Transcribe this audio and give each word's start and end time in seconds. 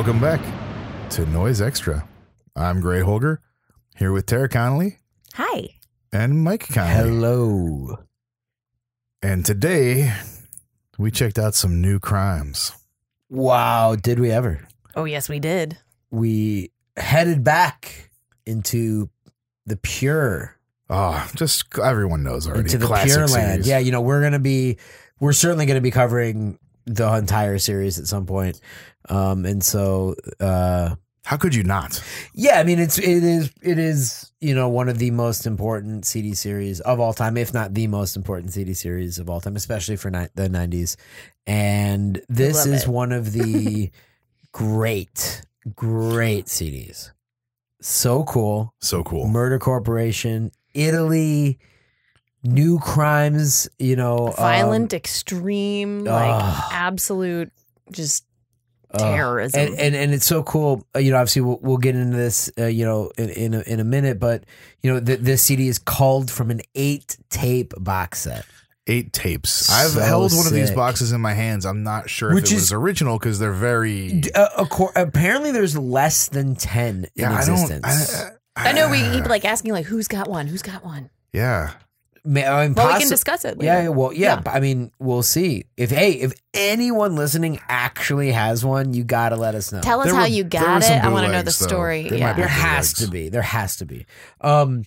Welcome 0.00 0.18
back 0.18 0.40
to 1.10 1.26
Noise 1.26 1.60
Extra. 1.60 2.08
I'm 2.56 2.80
Gray 2.80 3.00
Holger, 3.02 3.42
here 3.96 4.12
with 4.12 4.24
Tara 4.24 4.48
Connolly 4.48 4.96
Hi. 5.34 5.74
and 6.10 6.42
Mike 6.42 6.66
Connolly. 6.68 7.10
Hello. 7.10 7.98
And 9.20 9.44
today 9.44 10.14
we 10.96 11.10
checked 11.10 11.38
out 11.38 11.54
some 11.54 11.82
new 11.82 11.98
crimes. 11.98 12.72
Wow, 13.28 13.94
did 13.94 14.18
we 14.20 14.30
ever? 14.30 14.66
Oh, 14.96 15.04
yes, 15.04 15.28
we 15.28 15.38
did. 15.38 15.76
We 16.10 16.72
headed 16.96 17.44
back 17.44 18.10
into 18.46 19.10
the 19.66 19.76
pure, 19.76 20.56
Oh, 20.88 21.30
just 21.36 21.78
everyone 21.78 22.22
knows 22.22 22.46
already. 22.48 22.60
into 22.62 22.78
the 22.78 22.86
Classic 22.86 23.08
pure 23.10 23.28
land. 23.28 23.52
series. 23.64 23.68
Yeah, 23.68 23.78
you 23.80 23.92
know, 23.92 24.00
we're 24.00 24.20
going 24.20 24.32
to 24.32 24.38
be, 24.38 24.78
we're 25.20 25.34
certainly 25.34 25.66
going 25.66 25.76
to 25.76 25.82
be 25.82 25.90
covering 25.90 26.58
the 26.86 27.12
entire 27.16 27.58
series 27.58 27.98
at 27.98 28.06
some 28.06 28.26
point. 28.26 28.60
Um, 29.08 29.44
and 29.44 29.62
so, 29.64 30.14
uh, 30.40 30.94
How 31.24 31.36
could 31.36 31.54
you 31.54 31.62
not? 31.62 32.02
yeah, 32.34 32.58
I 32.60 32.64
mean, 32.64 32.78
it's, 32.78 32.98
it 32.98 33.04
is, 33.24 33.50
it 33.62 33.78
is, 33.78 34.30
you 34.40 34.54
know, 34.54 34.68
one 34.68 34.88
of 34.88 34.98
the 34.98 35.10
most 35.10 35.46
important 35.46 36.04
CD 36.06 36.34
series 36.34 36.80
of 36.80 37.00
all 37.00 37.12
time, 37.12 37.36
if 37.36 37.52
not 37.54 37.74
the 37.74 37.86
most 37.86 38.16
important 38.16 38.52
CD 38.52 38.74
series 38.74 39.18
of 39.18 39.28
all 39.30 39.40
time, 39.40 39.56
especially 39.56 39.96
for 39.96 40.10
ni- 40.10 40.28
the 40.34 40.48
90s. 40.48 40.96
And 41.46 42.20
this 42.28 42.66
is 42.66 42.84
it. 42.84 42.88
one 42.88 43.12
of 43.12 43.32
the 43.32 43.90
great, 44.52 45.42
great 45.74 46.46
CDs. 46.46 47.10
So 47.80 48.24
cool. 48.24 48.74
So 48.80 49.02
cool. 49.02 49.26
Murder 49.26 49.58
Corporation, 49.58 50.50
Italy, 50.74 51.58
new 52.42 52.78
crimes, 52.78 53.68
you 53.78 53.96
know, 53.96 54.28
um, 54.28 54.34
Violent, 54.36 54.92
extreme, 54.92 56.04
like 56.04 56.72
absolute, 56.72 57.52
just 57.90 58.24
uh, 58.92 58.98
terrorism. 58.98 59.60
and, 59.60 59.78
and 59.78 59.94
and 59.94 60.12
it's 60.14 60.26
so 60.26 60.42
cool. 60.42 60.86
Uh, 60.94 60.98
you 61.00 61.10
know, 61.10 61.16
obviously 61.18 61.42
we'll, 61.42 61.58
we'll 61.62 61.76
get 61.78 61.94
into 61.94 62.16
this, 62.16 62.50
uh, 62.58 62.66
you 62.66 62.84
know, 62.84 63.10
in 63.18 63.30
in 63.30 63.54
a, 63.54 63.60
in 63.62 63.80
a 63.80 63.84
minute. 63.84 64.18
But 64.18 64.44
you 64.82 64.92
know, 64.92 65.00
th- 65.00 65.20
this 65.20 65.42
CD 65.42 65.68
is 65.68 65.78
called 65.78 66.30
from 66.30 66.50
an 66.50 66.60
eight 66.74 67.16
tape 67.28 67.72
box 67.78 68.20
set. 68.22 68.44
Eight 68.86 69.12
tapes. 69.12 69.70
I've 69.70 69.90
So 69.90 70.00
held 70.00 70.32
one 70.32 70.46
of 70.46 70.52
these 70.52 70.70
boxes 70.72 71.12
in 71.12 71.20
my 71.20 71.34
hands. 71.34 71.64
I'm 71.66 71.84
not 71.84 72.10
sure 72.10 72.34
Which 72.34 72.46
if 72.46 72.52
it 72.52 72.54
is- 72.56 72.60
was 72.62 72.72
original 72.72 73.18
because 73.18 73.38
they're 73.38 73.52
very. 73.52 74.20
D- 74.20 74.32
Uh, 74.34 74.64
acco- 74.64 74.90
apparently, 74.96 75.52
there's 75.52 75.76
less 75.78 76.28
than 76.28 76.56
ten 76.56 77.06
in 77.14 77.24
I 77.26 77.38
existence. 77.38 78.18
don't. 78.20 78.32
I 78.56 78.72
know 78.72 78.90
we 78.90 78.98
keep 79.12 79.26
like 79.26 79.44
asking, 79.44 79.72
like, 79.72 79.86
who's 79.86 80.08
got 80.08 80.28
one? 80.28 80.46
Who's 80.48 80.62
got 80.62 80.84
one? 80.84 81.08
Yeah. 81.32 81.70
Ma- 82.24 82.40
I 82.42 82.64
mean, 82.66 82.74
Well, 82.74 82.92
we 82.92 82.98
can 83.00 83.08
discuss 83.08 83.44
it. 83.44 83.56
Yeah, 83.62 83.76
later. 83.78 83.92
well, 83.92 84.12
yeah, 84.12 84.34
Yeah. 84.34 84.40
but 84.40 84.54
I 84.54 84.60
mean, 84.60 84.92
we'll 84.98 85.22
see. 85.22 85.64
If 85.76 85.90
hey, 85.90 86.12
if 86.12 86.32
anyone 86.54 87.16
listening 87.16 87.60
actually 87.68 88.32
has 88.32 88.64
one, 88.64 88.92
you 88.92 89.04
got 89.04 89.30
to 89.30 89.36
let 89.36 89.54
us 89.54 89.72
know. 89.72 89.80
Tell 89.80 90.00
us 90.00 90.06
There 90.06 90.14
how 90.14 90.22
were- 90.22 90.26
you 90.28 90.44
got 90.44 90.82
it. 90.82 90.90
I 90.90 91.08
want 91.08 91.26
to 91.26 91.32
know 91.32 91.38
the 91.38 91.44
bootlegs, 91.44 91.58
though. 91.60 91.66
story. 91.66 92.08
There 92.08 92.18
yeah. 92.18 92.32
There 92.34 92.46
has 92.46 92.92
bootlegs. 92.92 93.04
to 93.06 93.10
be. 93.10 93.28
There 93.30 93.42
has 93.42 93.76
to 93.76 93.86
be. 93.86 94.06
Um, 94.40 94.84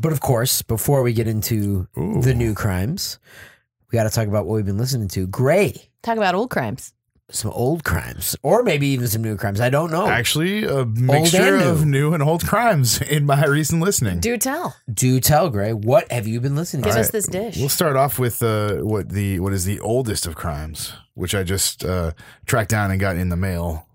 but 0.00 0.12
of 0.12 0.20
course, 0.20 0.62
before 0.62 1.02
we 1.02 1.12
get 1.12 1.26
into 1.28 1.88
Ooh. 1.98 2.20
the 2.22 2.34
new 2.34 2.54
crimes, 2.54 3.18
we 3.90 3.96
got 3.96 4.04
to 4.04 4.10
talk 4.10 4.26
about 4.28 4.46
what 4.46 4.54
we've 4.56 4.66
been 4.66 4.78
listening 4.78 5.08
to. 5.08 5.26
Gray, 5.26 5.90
Talk 6.02 6.16
about 6.18 6.34
old 6.34 6.50
crimes. 6.50 6.92
Some 7.30 7.50
old 7.52 7.82
crimes, 7.82 8.36
or 8.42 8.62
maybe 8.62 8.86
even 8.88 9.08
some 9.08 9.22
new 9.22 9.36
crimes. 9.36 9.60
I 9.60 9.68
don't 9.68 9.90
know. 9.90 10.06
Actually, 10.06 10.64
a 10.64 10.84
mixture 10.86 11.56
and 11.56 11.64
of 11.64 11.84
new. 11.84 11.90
new 12.10 12.14
and 12.14 12.22
old 12.22 12.46
crimes 12.46 13.00
in 13.16 13.26
my 13.26 13.44
recent 13.46 13.82
listening. 13.82 14.20
Do 14.20 14.36
tell. 14.36 14.76
Do 14.92 15.18
tell, 15.20 15.50
Gray. 15.50 15.72
What 15.72 16.10
have 16.12 16.26
you 16.28 16.40
been 16.40 16.54
listening 16.54 16.84
Give 16.84 16.94
to? 16.94 17.00
us 17.00 17.10
this 17.10 17.26
dish. 17.26 17.56
We'll 17.58 17.68
start 17.68 17.96
off 17.96 18.18
with 18.18 18.42
uh, 18.42 18.76
what 18.76 19.08
the 19.08 19.40
what 19.40 19.52
is 19.52 19.64
the 19.64 19.80
oldest 19.80 20.26
of 20.26 20.36
crimes, 20.36 20.92
which 21.14 21.34
I 21.34 21.42
just 21.42 21.84
uh, 21.84 22.12
tracked 22.46 22.70
down 22.70 22.90
and 22.92 23.00
got 23.00 23.16
in 23.16 23.28
the 23.28 23.36
mail, 23.36 23.88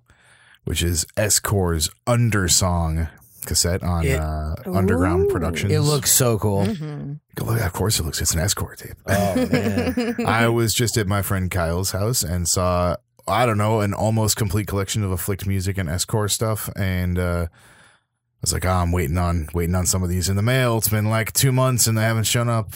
which 0.65 0.83
is 0.83 1.05
S-Core's 1.15 1.89
Undersong 2.07 3.09
cassette 3.45 3.81
on 3.81 4.05
It- 4.05 4.19
uh, 4.19 4.55
Underground 4.65 5.23
Ooh. 5.25 5.33
Productions. 5.33 5.71
It 5.71 5.79
looks 5.79 6.11
so 6.11 6.37
cool. 6.37 6.65
Mhm. 6.65 7.19
Look, 7.39 7.59
of 7.61 7.73
course 7.73 7.99
it 7.99 8.03
looks. 8.03 8.21
It's 8.21 8.33
an 8.33 8.39
S-Core 8.41 8.75
tape. 8.75 8.97
Oh 9.07 9.35
man, 9.47 10.15
I 10.27 10.47
was 10.49 10.73
just 10.73 10.97
at 10.97 11.07
my 11.07 11.21
friend 11.21 11.49
Kyle's 11.49 11.91
house 11.91 12.21
and 12.23 12.47
saw 12.47 12.97
I 13.27 13.45
don't 13.45 13.57
know 13.57 13.81
an 13.81 13.93
almost 13.93 14.35
complete 14.37 14.67
collection 14.67 15.03
of 15.03 15.11
afflict 15.11 15.45
music 15.45 15.77
and 15.77 15.89
S-Core 15.89 16.27
stuff, 16.27 16.69
and 16.75 17.17
uh, 17.17 17.47
I 17.49 18.39
was 18.41 18.53
like, 18.53 18.65
oh, 18.65 18.69
I'm 18.69 18.91
waiting 18.91 19.17
on 19.17 19.47
waiting 19.53 19.75
on 19.75 19.85
some 19.85 20.03
of 20.03 20.09
these 20.09 20.29
in 20.29 20.35
the 20.35 20.41
mail. 20.41 20.77
It's 20.77 20.89
been 20.89 21.09
like 21.09 21.31
two 21.33 21.51
months 21.51 21.87
and 21.87 21.97
they 21.97 22.03
haven't 22.03 22.23
shown 22.23 22.49
up, 22.49 22.71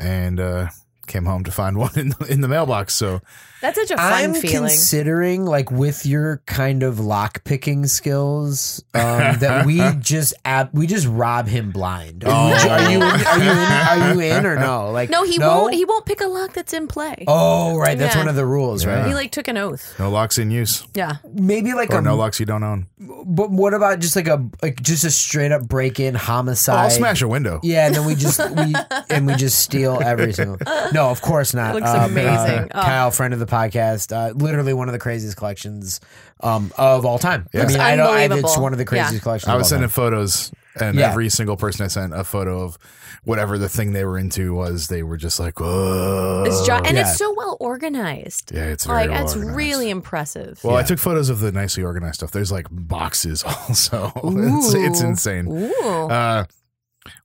and 0.00 0.40
uh, 0.40 0.68
came 1.06 1.26
home 1.26 1.44
to 1.44 1.50
find 1.50 1.76
one 1.78 1.98
in 1.98 2.10
the, 2.10 2.26
in 2.30 2.40
the 2.40 2.48
mailbox. 2.48 2.94
So 2.94 3.20
That's 3.60 3.78
such 3.78 3.90
a 3.90 3.96
fun 3.96 4.12
I'm 4.12 4.34
feeling. 4.34 4.68
considering, 4.70 5.44
like, 5.44 5.70
with 5.70 6.06
your 6.06 6.42
kind 6.46 6.82
of 6.82 6.98
lock 7.00 7.44
picking 7.44 7.86
skills, 7.86 8.82
um, 8.94 9.38
that 9.40 9.66
we 9.66 9.80
just 10.00 10.34
ab- 10.44 10.70
we 10.72 10.86
just 10.86 11.06
rob 11.06 11.46
him 11.46 11.70
blind. 11.70 12.24
Oh. 12.26 12.30
Are 12.30 12.90
you 12.90 12.96
in, 12.98 13.02
are 13.02 13.38
you 13.38 13.50
in, 13.50 13.58
are 13.58 14.14
you 14.14 14.20
in 14.20 14.46
or 14.46 14.56
no? 14.56 14.90
Like, 14.90 15.10
no, 15.10 15.24
he 15.24 15.38
won't. 15.38 15.74
He 15.74 15.84
won't 15.84 16.06
pick 16.06 16.20
a 16.20 16.26
lock 16.26 16.52
that's 16.54 16.72
in 16.72 16.86
play. 16.88 17.24
Oh, 17.28 17.76
right. 17.76 17.98
That's 17.98 18.14
Yeah. 18.14 18.20
one 18.20 18.28
of 18.28 18.34
the 18.36 18.46
rules, 18.46 18.84
Yeah. 18.84 19.00
right? 19.00 19.06
He 19.08 19.14
like 19.14 19.30
took 19.32 19.48
an 19.48 19.56
oath. 19.56 19.94
no 19.98 20.10
locks 20.10 20.38
in 20.38 20.50
use, 20.50 20.84
Yeah. 20.94 21.16
Maybe 21.32 21.74
like 21.74 21.90
or 21.90 21.98
a 21.98 22.02
no 22.02 22.16
locks 22.16 22.40
you 22.40 22.46
don't 22.46 22.62
own. 22.62 22.86
But 22.98 23.50
what 23.50 23.74
about 23.74 23.98
just 24.00 24.16
like 24.16 24.28
a 24.28 24.44
like 24.62 24.80
just 24.82 25.04
a 25.04 25.10
straight 25.10 25.52
up 25.52 25.62
break 25.68 26.00
in 26.00 26.14
homicide? 26.14 26.76
I'll 26.78 26.90
smash 26.90 27.22
a 27.22 27.28
window. 27.28 27.60
Yeah, 27.62 27.86
and 27.86 27.94
then 27.94 28.04
we 28.06 28.14
just 28.14 28.38
we 28.40 28.74
and 29.10 29.26
we 29.26 29.34
just 29.34 29.58
steal 29.58 30.00
every 30.02 30.32
single. 30.32 30.56
No, 30.92 31.10
of 31.10 31.20
course 31.20 31.54
not. 31.54 31.74
Looks 31.74 31.88
Um, 31.88 32.10
amazing. 32.12 32.58
uh, 32.60 32.66
Oh. 32.74 32.82
Kyle, 32.82 33.10
friend 33.10 33.34
of 33.34 33.40
the 33.40 33.46
podcast, 33.50 34.12
uh, 34.16 34.32
literally 34.34 34.72
one 34.72 34.88
of 34.88 34.92
the 34.92 34.98
craziest 34.98 35.36
collections 35.36 36.00
um, 36.42 36.72
of 36.78 37.04
all 37.04 37.18
time. 37.18 37.48
Yeah. 37.52 37.62
I 37.62 37.66
mean, 37.66 37.80
I 37.80 37.96
don't. 37.96 38.32
I, 38.32 38.36
it's 38.38 38.56
one 38.56 38.72
of 38.72 38.78
the 38.78 38.84
craziest 38.84 39.14
Yeah. 39.14 39.20
collections. 39.20 39.48
I 39.48 39.56
was 39.56 39.70
of 39.72 39.76
all 39.76 39.78
sending 39.80 39.88
time. 39.88 39.94
photos, 39.94 40.52
and 40.80 40.96
Yeah. 40.98 41.10
every 41.10 41.28
single 41.28 41.56
person 41.56 41.84
I 41.84 41.88
sent 41.88 42.14
a 42.14 42.24
photo 42.24 42.62
of 42.62 42.78
whatever 43.24 43.58
the 43.58 43.68
thing 43.68 43.92
they 43.92 44.04
were 44.04 44.16
into 44.16 44.54
was. 44.54 44.86
They 44.86 45.02
were 45.02 45.16
just 45.18 45.38
like, 45.40 45.60
"Whoa!" 45.60 46.44
It's 46.46 46.66
jo- 46.66 46.76
and 46.76 46.96
yeah. 46.96 47.02
it's 47.08 47.18
so 47.18 47.34
well 47.36 47.56
organized. 47.60 48.52
yeah, 48.54 48.64
it's 48.64 48.86
very 48.86 49.00
Like 49.00 49.10
well 49.10 49.18
that's 49.18 49.34
organized. 49.34 49.56
really 49.56 49.90
impressive. 49.90 50.60
Well, 50.64 50.76
I 50.76 50.82
took 50.82 50.98
photos 50.98 51.28
of 51.28 51.40
the 51.40 51.52
nicely 51.52 51.82
organized 51.82 52.14
stuff. 52.16 52.30
There's 52.30 52.52
like 52.52 52.66
boxes 52.70 53.42
also. 53.68 54.12
it's, 54.16 54.74
it's 54.74 55.02
Ooh. 55.02 55.06
insane. 55.06 55.46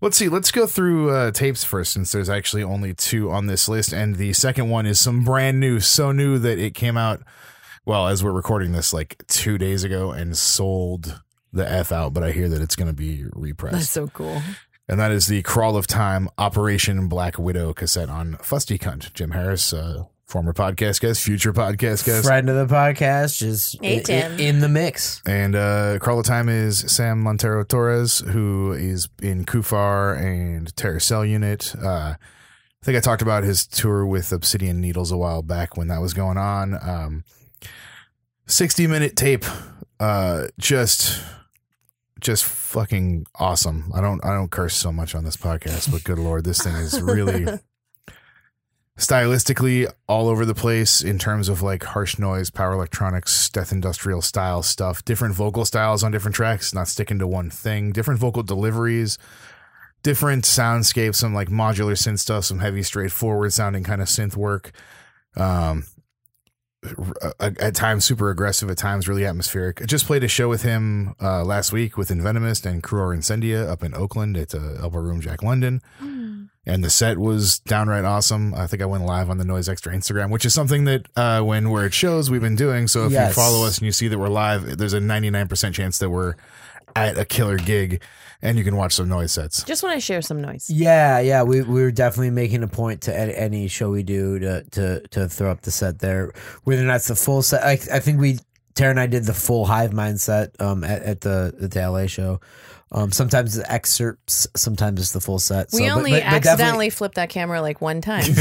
Let's 0.02 0.18
see. 0.18 0.30
Let's 0.30 0.52
go 0.52 0.66
through 0.68 1.10
uh, 1.12 1.32
tapes 1.32 1.64
first, 1.64 1.94
since 1.94 2.12
there's 2.12 2.30
actually 2.30 2.64
only 2.64 2.94
two 2.94 3.30
on 3.30 3.48
this 3.48 3.68
list, 3.68 3.92
and 3.94 4.16
the 4.16 4.34
second 4.34 4.70
one 4.70 4.86
is 4.86 5.00
some 5.00 5.24
brand 5.24 5.60
new, 5.60 5.80
so 5.80 6.12
new 6.12 6.38
that 6.40 6.58
it 6.60 6.74
came 6.76 6.98
out. 6.98 7.22
Well, 7.86 8.08
as 8.08 8.24
we're 8.24 8.32
recording 8.32 8.72
this, 8.72 8.94
like 8.94 9.24
two 9.28 9.58
days 9.58 9.84
ago, 9.84 10.12
and 10.12 10.38
sold 10.38 11.22
the 11.52 11.70
f 11.70 11.92
out. 11.92 12.14
But 12.14 12.24
I 12.24 12.32
hear 12.32 12.50
that 12.50 12.62
it's 12.62 12.76
going 12.76 12.88
to 12.88 12.94
be 12.94 13.26
repressed, 13.34 13.76
that's 13.76 13.90
so 13.90 14.08
cool. 14.08 14.42
and 14.88 15.00
that 15.00 15.12
is 15.12 15.28
the 15.28 15.42
Crawl 15.44 15.76
of 15.78 15.88
Time 15.88 16.30
Operation 16.38 17.08
Black 17.08 17.38
Widow 17.38 17.74
cassette 17.74 18.10
on 18.10 18.38
Fusty 18.42 18.78
Cunt. 18.78 19.14
Jim 19.14 19.32
Harris, 19.32 19.74
uh, 19.74 20.06
former 20.36 20.52
podcast 20.52 21.00
guest, 21.00 21.22
future 21.22 21.54
podcast 21.54 22.06
guest. 22.06 22.26
friend 22.26 22.50
of 22.50 22.68
the 22.68 22.76
podcast, 22.76 23.38
just 23.38 23.78
Hey, 23.82 24.04
i- 24.10 24.12
i- 24.12 24.36
in 24.38 24.60
the 24.60 24.68
mix. 24.68 25.22
And 25.26 25.56
uh, 25.56 25.98
Crawl 26.02 26.20
of 26.20 26.26
Time 26.26 26.50
is 26.50 26.80
Sam 26.80 27.22
Montero 27.22 27.64
Torres, 27.64 28.20
who 28.20 28.74
is 28.74 29.08
in 29.22 29.46
Kufar 29.46 30.20
and 30.22 30.76
Terror 30.76 31.00
Cell 31.00 31.24
Unit. 31.24 31.74
Uh, 31.82 32.16
I 32.18 32.18
think 32.84 32.98
I 32.98 33.00
talked 33.00 33.22
about 33.22 33.46
his 33.46 33.66
tour 33.66 34.06
with 34.06 34.34
Obsidian 34.34 34.82
Needles 34.82 35.10
a 35.10 35.16
while 35.16 35.42
back 35.42 35.78
when 35.78 35.88
that 35.88 36.02
was 36.02 36.14
going 36.14 36.38
on. 36.38 36.74
Um, 36.86 37.24
60 38.48 38.88
minute 38.88 39.16
tape, 39.16 39.46
uh, 40.02 40.48
just 40.60 41.24
just 42.20 42.44
fucking 42.44 43.26
awesome. 43.36 43.90
I 43.96 44.02
don't 44.02 44.24
I 44.26 44.34
don't 44.34 44.52
curse 44.52 44.76
so 44.76 44.92
much 44.92 45.16
on 45.16 45.24
this 45.24 45.38
podcast, 45.38 45.90
but 45.94 46.04
good 46.04 46.20
lord, 46.20 46.44
this 46.44 46.62
thing 46.62 46.76
is 46.76 47.02
really 47.02 47.46
stylistically 48.98 49.92
all 50.08 50.28
over 50.30 50.46
the 50.46 50.56
place 50.56 51.02
in 51.02 51.20
terms 51.20 51.50
of 51.50 51.62
like 51.62 51.84
harsh 51.84 52.18
noise, 52.18 52.50
power 52.50 52.74
electronics, 52.74 53.50
death 53.50 53.72
industrial 53.72 54.22
style 54.22 54.64
stuff, 54.64 55.04
different 55.04 55.36
vocal 55.36 55.66
styles 55.66 56.04
on 56.04 56.12
different 56.12 56.36
tracks, 56.36 56.74
not 56.74 56.88
sticking 56.88 57.20
to 57.20 57.28
one 57.28 57.50
thing, 57.50 57.92
different 57.92 58.20
vocal 58.20 58.44
deliveries, 58.44 59.18
different 60.02 60.46
soundscapes, 60.46 61.16
some 61.16 61.34
like 61.34 61.50
modular 61.50 61.98
synth 61.98 62.20
stuff, 62.20 62.46
some 62.46 62.60
heavy 62.60 62.84
straightforward 62.84 63.52
sounding 63.52 63.84
kind 63.84 64.02
of 64.02 64.08
synth 64.08 64.38
work. 64.38 64.72
Um 65.36 65.86
at 67.40 67.58
at 67.60 67.76
times 67.76 68.06
super 68.06 68.30
aggressive, 68.30 68.70
at 68.70 68.78
times 68.78 69.08
really 69.08 69.26
atmospheric. 69.26 69.82
I 69.82 69.86
just 69.86 70.06
played 70.06 70.24
a 70.24 70.28
show 70.28 70.50
with 70.50 70.62
him 70.62 71.16
uh, 71.22 71.44
last 71.44 71.72
week 71.72 71.98
with 71.98 72.10
Envenomist 72.10 72.66
and 72.66 72.84
Cruor 72.84 73.14
Incendia 73.14 73.70
up 73.70 73.84
in 73.84 73.94
Oakland 73.94 74.38
at 74.38 74.54
uh, 74.54 74.76
Elbow 74.82 75.00
Room 75.00 75.22
Jack 75.22 75.44
London 75.44 75.82
and 76.66 76.84
the 76.84 76.90
set 76.90 77.18
was 77.18 77.60
downright 77.60 78.06
awesome. 78.06 78.54
I 78.54 78.68
think 78.68 78.82
I 78.82 78.86
went 78.86 79.06
live 79.06 79.30
on 79.30 79.38
the 79.38 79.46
Noise 79.46 79.70
Extra 79.70 79.94
Instagram, 79.94 80.32
which 80.32 80.46
is 80.46 80.54
something 80.54 80.86
that 80.86 81.08
uh, 81.16 81.42
when 81.42 81.70
we're 81.70 81.86
at 81.86 81.94
shows 81.94 82.32
we've 82.32 82.42
been 82.42 82.56
doing. 82.56 82.88
So 82.88 83.06
if 83.06 83.12
you 83.28 83.34
follow 83.34 83.66
us 83.66 83.78
and 83.78 83.86
you 83.86 83.92
see 83.92 84.08
that 84.08 84.18
we're 84.18 84.30
live, 84.30 84.78
there's 84.78 84.94
a 84.94 85.00
99% 85.00 85.74
chance 85.74 86.00
that 86.00 86.10
we're 86.10 86.36
at 86.96 87.18
a 87.18 87.26
killer 87.26 87.58
gig, 87.58 88.02
and 88.42 88.58
you 88.58 88.64
can 88.64 88.76
watch 88.76 88.94
some 88.94 89.08
noise 89.10 89.32
sets. 89.34 89.64
Just 89.64 89.84
want 89.84 89.96
to 89.96 90.02
share 90.02 90.22
some 90.22 90.42
noise. 90.42 90.70
Yeah, 90.70 91.20
yeah, 91.20 91.44
we 91.44 91.62
we 91.62 91.82
were 91.82 91.92
definitely 91.92 92.32
making 92.32 92.64
a 92.64 92.68
point 92.68 93.02
to 93.04 93.18
any, 93.18 93.34
any 93.36 93.68
show 93.68 93.90
we 93.92 94.04
do 94.04 94.40
to 94.40 94.64
to 94.72 95.00
to 95.10 95.30
throw 95.30 95.52
up 95.52 95.62
the 95.62 95.72
set 95.72 96.00
there, 96.00 96.34
whether 96.64 96.82
or 96.82 96.86
not 96.86 96.98
it's 96.98 97.08
the 97.08 97.16
full 97.16 97.42
set. 97.42 97.64
I, 97.64 97.74
I 97.94 98.00
think 98.00 98.20
we 98.20 98.40
Tara 98.76 98.92
and 98.92 99.00
I 99.00 99.08
did 99.08 99.24
the 99.24 99.34
full 99.34 99.66
Hive 99.66 99.92
mindset 99.92 100.60
um, 100.62 100.84
at, 100.84 101.02
at 101.04 101.22
the 101.22 101.56
at 101.62 101.72
the 101.72 101.90
LA 101.90 102.08
show. 102.08 102.40
Um, 102.92 103.12
sometimes 103.12 103.58
it's 103.58 103.68
excerpts, 103.70 104.48
sometimes 104.56 105.02
it's 105.02 105.12
the 105.12 105.20
full 105.20 105.40
set. 105.40 105.68
We 105.74 105.80
So, 105.80 105.86
but- 105.86 105.92
only 105.98 106.12
but- 106.12 106.18
but 106.18 106.24
definitely- 106.24 106.50
accidentally 106.52 106.90
flipped 106.92 107.16
that 107.16 107.30
camera 107.30 107.60
like 107.62 107.82
one 107.82 108.00
time. 108.00 108.24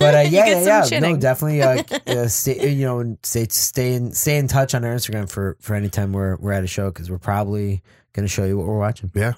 but 0.00 0.14
uh, 0.14 0.18
yeah, 0.30 0.46
yeah, 0.46 0.86
yeah. 0.90 0.98
No, 0.98 1.16
definitely. 1.16 1.62
Uh, 1.62 1.82
uh, 2.06 2.26
stay, 2.26 2.72
you 2.72 2.86
know, 2.86 3.16
stay 3.22 3.46
stay 3.48 3.92
in 3.92 4.12
stay 4.12 4.38
in 4.38 4.48
touch 4.48 4.74
on 4.74 4.84
our 4.84 4.94
Instagram 4.94 5.30
for 5.30 5.56
for 5.60 5.74
any 5.76 5.90
time 5.90 6.12
we're 6.12 6.36
we're 6.36 6.52
at 6.52 6.64
a 6.64 6.66
show 6.66 6.90
because 6.90 7.10
we're 7.10 7.18
probably 7.18 7.82
going 8.14 8.24
to 8.26 8.32
show 8.32 8.44
you 8.44 8.56
what 8.56 8.66
we're 8.66 8.78
watching. 8.78 9.12
Yeah, 9.14 9.34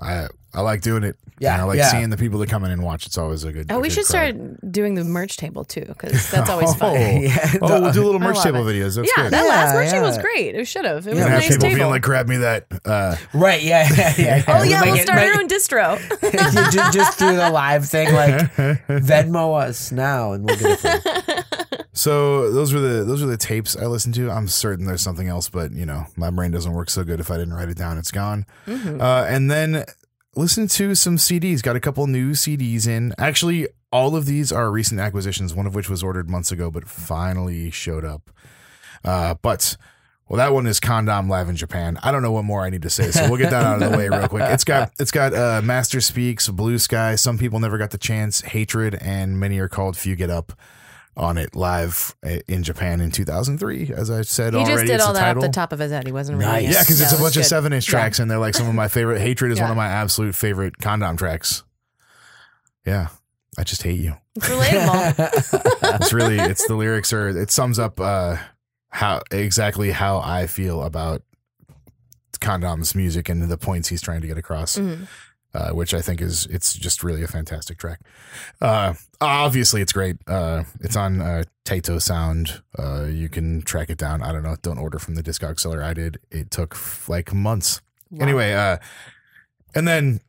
I 0.00 0.26
I 0.54 0.60
like 0.60 0.82
doing 0.82 1.02
it. 1.02 1.16
Yeah, 1.38 1.54
And 1.54 1.62
I 1.62 1.64
like 1.64 1.78
yeah. 1.78 1.90
seeing 1.90 2.10
the 2.10 2.16
people 2.16 2.38
that 2.40 2.48
come 2.50 2.62
in 2.64 2.70
and 2.70 2.82
watch. 2.84 3.06
It's 3.06 3.18
always 3.18 3.42
a 3.42 3.52
good. 3.52 3.66
Oh, 3.72 3.76
a 3.78 3.80
we 3.80 3.88
good 3.88 3.94
should 3.94 4.06
crowd. 4.06 4.34
start 4.36 4.70
doing 4.72 4.94
the 4.94 5.02
merch 5.02 5.36
table 5.36 5.64
too, 5.64 5.84
because 5.88 6.30
that's 6.30 6.48
always 6.48 6.72
fun. 6.76 6.94
Oh, 6.96 7.00
Yeah, 7.00 7.54
oh, 7.62 7.80
we'll 7.80 7.92
do 7.92 8.04
little 8.04 8.20
merch 8.20 8.40
table 8.42 8.66
it. 8.68 8.72
videos. 8.74 8.94
That's 8.96 9.10
yeah, 9.16 9.24
good. 9.24 9.32
that 9.32 9.48
last 9.48 9.72
Yeah, 9.72 9.80
merch 9.80 9.90
table 9.90 10.06
was 10.06 10.18
great. 10.18 10.54
It 10.54 10.64
should 10.66 10.84
have. 10.84 11.06
It 11.06 11.10
was 11.10 11.18
Yeah. 11.18 11.22
a 11.22 11.24
and 11.24 11.32
have 11.34 11.40
nice 11.42 11.48
people 11.48 11.62
table. 11.62 11.76
being 11.78 11.90
like, 11.90 12.02
"Grab 12.02 12.28
me 12.28 12.36
that." 12.36 12.66
Uh, 12.84 13.16
Right? 13.34 13.62
Yeah, 13.62 13.88
yeah, 13.96 14.14
yeah. 14.18 14.44
oh 14.48 14.62
yeah, 14.62 14.80
Make 14.82 14.92
we'll 14.94 15.02
start 15.02 15.18
make- 15.18 15.34
our 15.34 15.40
own 15.40 15.48
distro. 15.48 15.98
you 16.22 16.70
ju- 16.70 16.92
just 16.92 17.18
do 17.18 17.34
the 17.34 17.50
live 17.50 17.86
thing, 17.88 18.12
like 18.14 18.52
Venmo 18.86 19.58
us 19.60 19.90
now, 19.90 20.32
and 20.32 20.44
we'll 20.44 20.56
get 20.58 20.78
it. 20.84 21.02
For 21.02 21.32
you. 21.78 21.84
so 21.92 22.52
those 22.52 22.72
were 22.72 22.80
the 22.80 23.02
those 23.04 23.20
were 23.22 23.28
the 23.30 23.36
tapes 23.36 23.74
I 23.76 23.86
listened 23.86 24.14
to. 24.16 24.30
I'm 24.30 24.46
certain 24.48 24.84
there's 24.86 25.02
something 25.02 25.26
else, 25.28 25.48
but 25.48 25.72
you 25.72 25.86
know, 25.86 26.06
my 26.14 26.30
brain 26.30 26.50
doesn't 26.52 26.72
work 26.72 26.90
so 26.90 27.02
good. 27.04 27.18
If 27.20 27.30
I 27.32 27.36
didn't 27.36 27.54
write 27.54 27.68
it 27.68 27.76
down, 27.76 27.98
it's 27.98 28.10
gone. 28.12 28.46
Uh, 28.68 29.26
and 29.28 29.50
then 29.50 29.84
listen 30.36 30.66
to 30.68 30.94
some 30.94 31.16
CDs. 31.16 31.62
Got 31.62 31.76
a 31.76 31.80
couple 31.80 32.06
new 32.06 32.32
CDs 32.32 32.86
in. 32.86 33.14
Actually, 33.18 33.68
all 33.90 34.16
of 34.16 34.26
these 34.26 34.52
are 34.52 34.70
recent 34.70 35.00
acquisitions. 35.00 35.54
One 35.54 35.66
of 35.66 35.74
which 35.74 35.90
was 35.90 36.02
ordered 36.02 36.30
months 36.30 36.52
ago, 36.52 36.70
but 36.70 36.88
finally 36.88 37.70
showed 37.70 38.04
up. 38.04 38.30
Uh, 39.04 39.34
but 39.42 39.76
well, 40.28 40.38
that 40.38 40.52
one 40.52 40.66
is 40.66 40.80
Con-Dom 40.80 41.28
live 41.28 41.48
in 41.48 41.56
Japan. 41.56 41.98
I 42.02 42.10
don't 42.12 42.22
know 42.22 42.32
what 42.32 42.44
more 42.44 42.62
I 42.62 42.70
need 42.70 42.82
to 42.82 42.90
say, 42.90 43.10
so 43.10 43.28
we'll 43.28 43.38
get 43.38 43.50
that 43.50 43.64
out 43.64 43.82
of 43.82 43.90
the 43.90 43.98
way 43.98 44.08
real 44.08 44.28
quick. 44.28 44.44
It's 44.44 44.64
got 44.64 44.92
it's 44.98 45.10
got 45.10 45.34
uh, 45.34 45.60
Master 45.62 46.00
Speaks, 46.00 46.48
Blue 46.48 46.78
Sky. 46.78 47.16
Some 47.16 47.38
people 47.38 47.60
never 47.60 47.78
got 47.78 47.90
the 47.90 47.98
chance. 47.98 48.40
Hatred, 48.40 48.94
and 48.94 49.38
many 49.38 49.58
are 49.58 49.68
called 49.68 49.96
Few 49.96 50.16
Get 50.16 50.30
Up 50.30 50.52
on 51.16 51.36
it 51.38 51.54
live 51.54 52.14
uh, 52.24 52.38
in 52.48 52.62
Japan 52.62 53.00
in 53.00 53.10
2003. 53.10 53.92
As 53.94 54.10
I 54.10 54.22
said 54.22 54.54
he 54.54 54.58
already, 54.60 54.72
just 54.72 54.86
did 54.86 55.00
all 55.00 55.12
that 55.12 55.20
title. 55.20 55.42
off 55.42 55.48
the 55.48 55.52
top 55.52 55.72
of 55.72 55.78
his 55.78 55.92
head. 55.92 56.06
He 56.06 56.12
wasn't 56.12 56.38
Nice. 56.38 56.62
really. 56.62 56.72
Yeah, 56.74 56.80
because 56.82 57.00
it's 57.00 57.12
a 57.12 57.18
bunch 57.18 57.36
of 57.36 57.44
seven 57.44 57.72
inch 57.72 57.86
tracks, 57.86 58.18
and 58.18 58.30
they're 58.30 58.38
like 58.38 58.54
some 58.54 58.66
of 58.68 58.74
my 58.74 58.88
favorite. 58.88 59.20
Hatred 59.20 59.52
is 59.52 59.60
one 59.60 59.70
of 59.70 59.76
my 59.76 59.88
absolute 59.88 60.34
favorite 60.34 60.78
Con-Dom 60.78 61.16
tracks. 61.16 61.62
Yeah, 62.86 63.08
I 63.58 63.64
just 63.64 63.82
hate 63.82 64.00
you. 64.00 64.16
It's 64.36 64.48
relatable. 64.48 65.68
It's 66.00 66.12
really, 66.14 66.38
it's 66.38 66.66
the 66.66 66.74
lyrics 66.74 67.12
are. 67.12 67.28
It 67.28 67.50
sums 67.50 67.78
up 67.78 68.00
uh 68.00 68.36
how 68.88 69.22
exactly 69.30 69.90
how 69.90 70.18
I 70.18 70.46
feel 70.46 70.82
about 70.82 71.22
Con-Dom's 72.40 72.94
music 72.94 73.28
and 73.28 73.42
the 73.42 73.58
points 73.58 73.88
he's 73.88 74.00
trying 74.02 74.20
to 74.22 74.26
get 74.26 74.38
across. 74.38 74.76
Mhm. 74.78 75.06
Uh, 75.54 75.70
which 75.72 75.92
I 75.92 76.00
think 76.00 76.22
is 76.22 76.46
it's 76.46 76.72
just 76.72 77.04
really 77.04 77.22
a 77.22 77.26
fantastic 77.28 77.76
track. 77.76 78.00
Uh, 78.60 78.94
obviously, 79.20 79.82
it's 79.82 79.92
great. 79.92 80.16
Uh, 80.26 80.64
it's 80.80 80.96
on 80.96 81.20
uh, 81.20 81.42
Taito 81.66 82.00
Sound. 82.00 82.62
Uh, 82.78 83.04
you 83.04 83.28
can 83.28 83.60
track 83.60 83.90
it 83.90 83.98
down. 83.98 84.22
I 84.22 84.32
don't 84.32 84.42
know. 84.42 84.56
Don't 84.62 84.78
order 84.78 84.98
from 84.98 85.14
the 85.14 85.22
Discog 85.22 85.60
seller. 85.60 85.82
I 85.82 85.92
did. 85.92 86.18
It 86.30 86.50
took 86.50 86.72
f- 86.74 87.06
like 87.06 87.34
months. 87.34 87.82
Wow. 88.10 88.22
Anyway, 88.24 88.52
uh, 88.54 88.78
and 89.74 89.86
then 89.86 90.20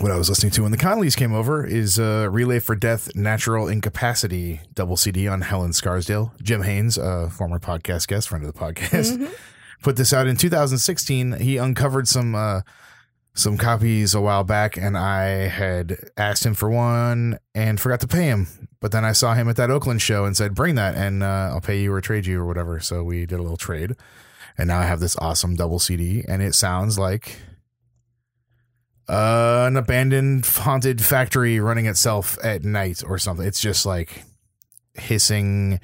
what 0.00 0.10
I 0.10 0.16
was 0.16 0.28
listening 0.28 0.52
to 0.52 0.62
when 0.62 0.72
the 0.72 0.78
Connollys 0.78 1.16
came 1.16 1.32
over 1.34 1.64
is 1.66 1.98
uh, 1.98 2.26
Relay 2.30 2.58
for 2.60 2.74
Death 2.74 3.14
Natural 3.14 3.68
Incapacity 3.68 4.62
double 4.74 4.96
CD 4.96 5.28
on 5.28 5.42
Helen 5.42 5.72
Scarsdale. 5.72 6.32
Jim 6.42 6.62
Haynes, 6.62 6.96
uh, 6.98 7.28
former 7.28 7.58
podcast 7.58 8.08
guest, 8.08 8.28
friend 8.28 8.44
of 8.44 8.52
the 8.52 8.58
podcast, 8.58 9.16
Mhm. 9.18 9.32
put 9.82 9.96
this 9.96 10.12
out 10.12 10.26
in 10.26 10.36
2016. 10.36 11.32
He 11.34 11.56
uncovered 11.58 12.08
some 12.08 12.34
uh, 12.34 12.62
some 13.34 13.56
copies 13.56 14.14
a 14.14 14.20
while 14.20 14.44
back, 14.44 14.76
and 14.76 14.96
I 14.96 15.48
had 15.48 15.96
asked 16.16 16.44
him 16.44 16.54
for 16.54 16.68
one 16.68 17.38
and 17.54 17.80
forgot 17.80 18.00
to 18.00 18.08
pay 18.08 18.26
him. 18.26 18.46
But 18.80 18.92
then 18.92 19.04
I 19.04 19.12
saw 19.12 19.34
him 19.34 19.48
at 19.48 19.56
that 19.56 19.70
Oakland 19.70 20.02
show 20.02 20.24
and 20.24 20.36
said, 20.36 20.54
"Bring 20.54 20.74
that, 20.74 20.94
and 20.96 21.22
uh, 21.22 21.50
I'll 21.52 21.60
pay 21.60 21.80
you 21.80 21.92
or 21.92 22.00
trade 22.00 22.26
you 22.26 22.40
or 22.40 22.46
whatever." 22.46 22.80
So 22.80 23.02
we 23.02 23.26
did 23.26 23.38
a 23.38 23.42
little 23.42 23.56
trade, 23.56 23.92
and 24.58 24.68
now 24.68 24.80
I 24.80 24.84
have 24.84 25.00
this 25.00 25.16
awesome 25.16 25.54
double 25.54 25.78
CD, 25.78 26.24
and 26.28 26.42
it 26.42 26.54
sounds 26.54 26.98
like 26.98 27.38
uh, 29.08 29.64
an 29.66 29.76
abandoned 29.76 30.44
haunted 30.44 31.02
factory 31.02 31.58
running 31.60 31.86
itself 31.86 32.38
at 32.44 32.64
night 32.64 33.02
or 33.06 33.18
something. 33.18 33.46
It's 33.46 33.60
just 33.60 33.86
like 33.86 34.24
hissing, 34.94 35.80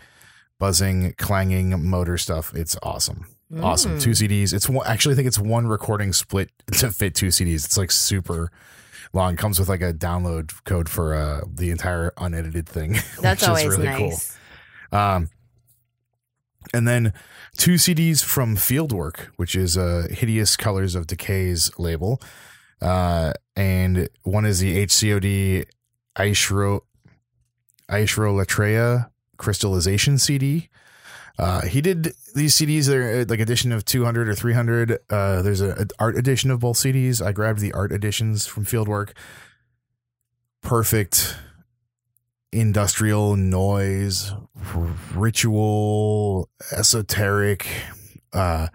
buzzing, 0.59 1.15
clanging 1.17 1.89
motor 1.89 2.19
stuff. 2.19 2.55
It's 2.55 2.77
awesome. 2.83 3.27
Awesome. 3.63 3.99
Mm. 3.99 4.03
Two 4.03 4.11
CDs. 4.11 4.53
It's 4.53 4.69
one, 4.69 4.87
actually 4.87 5.15
I 5.15 5.17
think 5.17 5.29
it's 5.29 5.39
one 5.39 5.67
recording 5.67 6.13
split 6.13 6.51
to 6.73 6.91
fit 6.91 7.15
two 7.15 7.29
CDs. 7.29 7.65
It's 7.65 7.79
like 7.79 7.91
super 7.91 8.51
long. 9.13 9.37
Comes 9.37 9.59
with 9.59 9.69
like 9.69 9.81
a 9.81 9.93
download 9.95 10.53
code 10.65 10.89
for 10.89 11.15
uh 11.15 11.41
the 11.51 11.71
entire 11.71 12.13
unedited 12.19 12.69
thing. 12.69 12.93
That's 13.23 13.43
which 13.43 13.49
always 13.49 13.65
is 13.65 13.79
really 13.79 13.85
nice. 13.89 14.39
cool. 14.91 14.99
Um 14.99 15.31
and 16.75 16.87
then 16.87 17.15
two 17.57 17.75
CDs 17.75 18.23
from 18.23 18.55
Fieldwork, 18.57 19.29
which 19.37 19.55
is 19.57 19.79
uh 19.79 20.09
Hideous 20.11 20.57
Colors 20.57 20.95
of 20.95 21.07
Decay's 21.07 21.71
label. 21.79 22.21
Uh 22.83 23.33
and 23.57 24.09
one 24.25 24.45
is 24.45 24.61
the 24.61 24.85
HCOD 24.87 25.65
Aishro 26.17 26.81
Aishro 27.91 28.45
Latreia 28.45 29.09
crystallization 29.39 30.19
CD. 30.19 30.69
Uh, 31.39 31.63
he 31.63 31.81
did 31.81 32.15
these 32.35 32.55
CDs. 32.57 32.87
They're 32.89 33.25
like 33.25 33.41
edition 33.41 33.71
of 33.71 33.85
200 33.85 34.29
or 34.29 34.35
300. 34.35 34.99
Uh, 35.09 35.43
there's 35.43 35.61
a 35.61 35.87
art 35.99 36.17
edition 36.17 36.51
of 36.51 36.61
both 36.61 36.77
CDs. 36.77 37.25
I 37.25 37.33
grabbed 37.33 37.61
the 37.61 37.73
art 37.73 37.93
editions 37.93 38.47
from 38.47 38.65
Fieldwork. 38.65 39.11
Perfect 40.63 41.37
industrial 42.51 43.37
noise, 43.37 44.33
r- 44.75 44.97
ritual, 45.15 46.49
esoteric, 46.73 47.69
uh, 48.33 48.69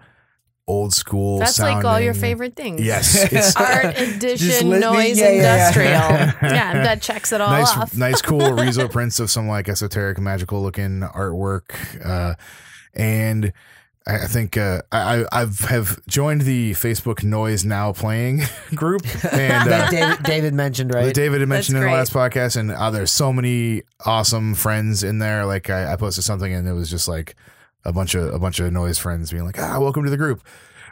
old 0.66 0.94
school. 0.94 1.38
That's 1.38 1.58
like 1.58 1.84
all 1.84 2.00
your 2.00 2.14
favorite 2.14 2.56
things. 2.56 2.80
Yes, 2.80 3.14
it's 3.32 3.54
Art 3.56 3.98
edition, 3.98 4.70
let 4.70 4.80
me- 4.80 4.86
noise, 4.86 5.18
yeah, 5.18 5.30
yeah, 5.30 5.42
yeah. 5.42 5.68
industrial. 5.68 6.50
Yeah, 6.54 6.72
that 6.84 7.02
checks 7.02 7.32
it 7.32 7.40
all 7.40 7.50
nice, 7.50 7.76
off. 7.76 7.96
nice, 7.96 8.22
cool 8.22 8.52
Riso 8.54 8.88
prints 8.88 9.20
of 9.20 9.30
some 9.30 9.46
like 9.48 9.68
esoteric, 9.68 10.18
magical 10.18 10.62
looking 10.62 11.00
artwork. 11.00 11.72
Uh, 12.04 12.34
and 12.94 13.52
I, 14.06 14.14
I 14.16 14.26
think 14.26 14.56
uh, 14.56 14.82
I, 14.92 15.22
I- 15.24 15.42
I've 15.42 15.58
have 15.60 16.04
joined 16.06 16.42
the 16.42 16.72
Facebook 16.72 17.22
Noise 17.24 17.64
Now 17.64 17.92
Playing 17.92 18.42
group, 18.74 19.02
and 19.32 19.68
uh, 19.70 19.90
David, 19.90 20.22
David 20.22 20.54
mentioned, 20.54 20.94
right? 20.94 21.12
David 21.14 21.40
had 21.40 21.48
mentioned 21.48 21.76
in 21.78 21.84
the 21.84 21.90
last 21.90 22.12
podcast. 22.12 22.56
And 22.56 22.70
uh, 22.70 22.90
there's 22.90 23.12
so 23.12 23.32
many 23.32 23.82
awesome 24.04 24.54
friends 24.54 25.02
in 25.02 25.18
there. 25.18 25.44
Like 25.46 25.68
I, 25.70 25.92
I 25.92 25.96
posted 25.96 26.24
something, 26.24 26.52
and 26.52 26.66
it 26.68 26.72
was 26.72 26.88
just 26.90 27.08
like 27.08 27.34
a 27.84 27.92
bunch 27.92 28.14
of 28.14 28.32
a 28.32 28.38
bunch 28.38 28.60
of 28.60 28.72
noise 28.72 28.98
friends 28.98 29.30
being 29.30 29.44
like, 29.44 29.58
"Ah, 29.58 29.78
welcome 29.80 30.04
to 30.04 30.10
the 30.10 30.16
group." 30.16 30.42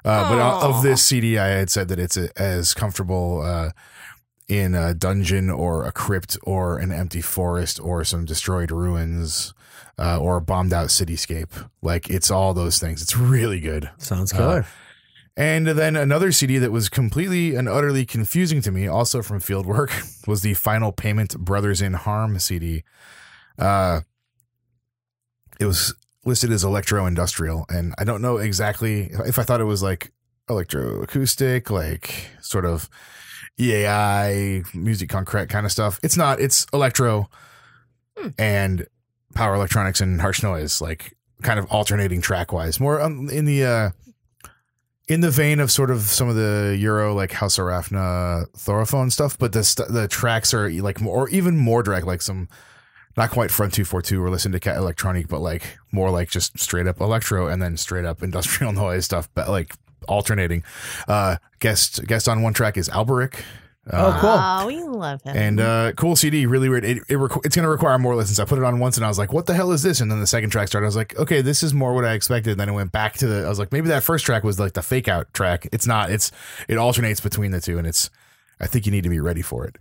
Uh, 0.04 0.28
but 0.28 0.38
of 0.66 0.82
this 0.82 1.02
CD, 1.04 1.38
I 1.38 1.46
had 1.48 1.70
said 1.70 1.86
that 1.88 1.98
it's 2.00 2.16
a, 2.16 2.28
as 2.36 2.74
comfortable 2.74 3.42
uh, 3.42 3.70
in 4.48 4.74
a 4.74 4.94
dungeon 4.94 5.48
or 5.48 5.84
a 5.86 5.92
crypt 5.92 6.36
or 6.42 6.78
an 6.78 6.90
empty 6.90 7.20
forest 7.20 7.78
or 7.80 8.02
some 8.04 8.24
destroyed 8.24 8.72
ruins 8.72 9.54
uh, 9.98 10.18
or 10.18 10.38
a 10.38 10.40
bombed 10.40 10.72
out 10.72 10.88
cityscape. 10.88 11.68
Like 11.82 12.10
it's 12.10 12.30
all 12.32 12.52
those 12.52 12.80
things. 12.80 13.00
It's 13.00 13.16
really 13.16 13.60
good. 13.60 13.90
Sounds 13.98 14.32
Uh, 14.32 14.36
killer. 14.36 14.66
And 15.34 15.66
then 15.68 15.96
another 15.96 16.30
CD 16.32 16.58
that 16.58 16.72
was 16.72 16.90
completely 16.90 17.54
and 17.54 17.66
utterly 17.68 18.04
confusing 18.04 18.60
to 18.62 18.70
me, 18.70 18.86
also 18.86 19.22
from 19.22 19.40
Fieldwork, 19.40 20.26
was 20.26 20.42
the 20.42 20.52
Final 20.54 20.92
Payment 20.92 21.38
Brothers 21.38 21.80
in 21.80 21.94
Harm 21.94 22.38
CD. 22.38 22.82
Uh, 23.58 24.00
it 25.58 25.64
was 25.64 25.94
listed 26.24 26.52
as 26.52 26.64
electro 26.64 27.06
industrial, 27.06 27.64
and 27.68 27.94
I 27.98 28.04
don't 28.04 28.22
know 28.22 28.36
exactly 28.38 29.10
if 29.26 29.38
I 29.38 29.42
thought 29.42 29.60
it 29.60 29.64
was 29.64 29.82
like 29.82 30.12
electroacoustic, 30.48 31.70
like 31.70 32.28
sort 32.40 32.64
of 32.64 32.88
EAI, 33.58 34.64
music 34.74 35.08
concrete 35.08 35.48
kind 35.48 35.66
of 35.66 35.72
stuff. 35.72 36.00
It's 36.02 36.16
not. 36.16 36.40
It's 36.40 36.66
electro 36.72 37.28
Hmm. 38.18 38.28
and 38.38 38.86
power 39.34 39.54
electronics 39.54 40.00
and 40.02 40.20
harsh 40.20 40.42
noise, 40.42 40.80
like 40.82 41.16
kind 41.42 41.58
of 41.58 41.64
alternating 41.70 42.20
track 42.20 42.52
wise, 42.52 42.78
more 42.78 43.00
um, 43.00 43.28
in 43.30 43.46
the 43.46 43.64
uh, 43.64 43.90
in 45.08 45.20
the 45.22 45.30
vein 45.30 45.60
of 45.60 45.70
sort 45.70 45.90
of 45.90 46.02
some 46.02 46.28
of 46.28 46.36
the 46.36 46.76
Euro 46.80 47.14
like 47.14 47.32
House 47.32 47.58
of 47.58 47.64
Rafna 47.64 48.46
Thorofon 48.52 49.10
stuff, 49.10 49.38
but 49.38 49.52
the 49.52 49.64
st- 49.64 49.88
the 49.88 50.08
tracks 50.08 50.52
are 50.52 50.70
like 50.70 51.00
more 51.00 51.24
or 51.24 51.28
even 51.30 51.56
more 51.56 51.82
direct, 51.82 52.06
like 52.06 52.20
some 52.22 52.48
not 53.16 53.30
quite 53.30 53.50
front 53.50 53.74
two 53.74 53.84
four 53.84 54.02
two 54.02 54.22
or 54.22 54.30
listen 54.30 54.52
to 54.52 54.60
cat 54.60 54.76
electronic, 54.76 55.28
but 55.28 55.40
like 55.40 55.78
more 55.90 56.10
like 56.10 56.30
just 56.30 56.58
straight 56.58 56.86
up 56.86 57.00
electro 57.00 57.46
and 57.46 57.62
then 57.62 57.76
straight 57.76 58.04
up 58.04 58.22
industrial 58.22 58.72
noise 58.72 59.04
stuff, 59.04 59.28
but 59.34 59.48
like 59.48 59.74
alternating. 60.08 60.64
Uh, 61.08 61.36
guest 61.60 62.04
guest 62.06 62.28
on 62.28 62.42
one 62.42 62.52
track 62.54 62.76
is 62.76 62.88
Alberich, 62.88 63.42
Oh, 63.90 64.16
cool. 64.20 64.30
Oh, 64.30 64.66
we 64.68 64.80
love 64.80 65.22
him. 65.22 65.36
And 65.36 65.60
uh, 65.60 65.92
cool 65.96 66.14
CD, 66.14 66.46
really 66.46 66.68
weird. 66.68 66.84
It, 66.84 66.98
it 67.08 67.16
requ- 67.18 67.44
it's 67.44 67.56
going 67.56 67.64
to 67.64 67.68
require 67.68 67.98
more 67.98 68.14
listens. 68.14 68.38
I 68.38 68.44
put 68.44 68.58
it 68.58 68.64
on 68.64 68.78
once 68.78 68.96
and 68.96 69.04
I 69.04 69.08
was 69.08 69.18
like, 69.18 69.32
"What 69.32 69.46
the 69.46 69.54
hell 69.54 69.72
is 69.72 69.82
this?" 69.82 70.00
And 70.00 70.08
then 70.08 70.20
the 70.20 70.26
second 70.26 70.50
track 70.50 70.68
started. 70.68 70.84
I 70.84 70.88
was 70.88 70.94
like, 70.94 71.18
"Okay, 71.18 71.40
this 71.40 71.64
is 71.64 71.74
more 71.74 71.92
what 71.92 72.04
I 72.04 72.12
expected." 72.12 72.52
And 72.52 72.60
then 72.60 72.68
it 72.68 72.72
went 72.72 72.92
back 72.92 73.14
to 73.14 73.26
the. 73.26 73.44
I 73.44 73.48
was 73.48 73.58
like, 73.58 73.72
maybe 73.72 73.88
that 73.88 74.04
first 74.04 74.24
track 74.24 74.44
was 74.44 74.60
like 74.60 74.74
the 74.74 74.82
fake 74.82 75.08
out 75.08 75.34
track. 75.34 75.66
It's 75.72 75.86
not. 75.86 76.10
It's 76.12 76.30
it 76.68 76.78
alternates 76.78 77.20
between 77.20 77.50
the 77.50 77.60
two, 77.60 77.76
and 77.76 77.86
it's. 77.86 78.08
I 78.60 78.68
think 78.68 78.86
you 78.86 78.92
need 78.92 79.02
to 79.02 79.10
be 79.10 79.18
ready 79.18 79.42
for 79.42 79.66
it. 79.66 79.76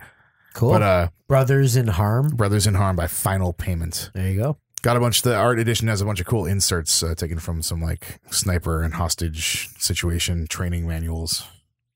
Cool. 0.54 0.72
But 0.72 0.82
uh, 0.82 1.08
Brothers 1.28 1.76
in 1.76 1.88
Harm. 1.88 2.30
Brothers 2.36 2.68
in 2.68 2.74
Harm 2.76 2.96
by 2.96 3.08
Final 3.08 3.54
Payment. 3.54 4.10
There 4.14 4.30
you 4.30 4.40
go. 4.42 4.58
Got 4.82 4.98
a 4.98 5.00
bunch. 5.00 5.22
The 5.22 5.36
art 5.36 5.60
edition 5.60 5.88
has 5.88 6.02
a 6.02 6.06
bunch 6.06 6.20
of 6.20 6.26
cool 6.26 6.46
inserts 6.46 7.04
uh, 7.04 7.14
taken 7.16 7.38
from 7.40 7.62
some 7.62 7.82
like 7.82 8.20
sniper 8.32 8.82
and 8.82 8.96
hostage 8.96 9.70
situation 9.78 10.48
training 10.48 10.88
manuals, 10.88 11.48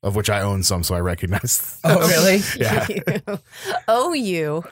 of 0.03 0.15
which 0.15 0.29
I 0.29 0.41
own 0.41 0.61
some, 0.61 0.83
so 0.83 0.93
I 0.95 0.99
recognize. 0.99 1.79
Oh, 1.83 2.07
really? 2.07 2.41
Yeah. 2.57 2.85
oh, 3.87 4.13
you. 4.13 4.63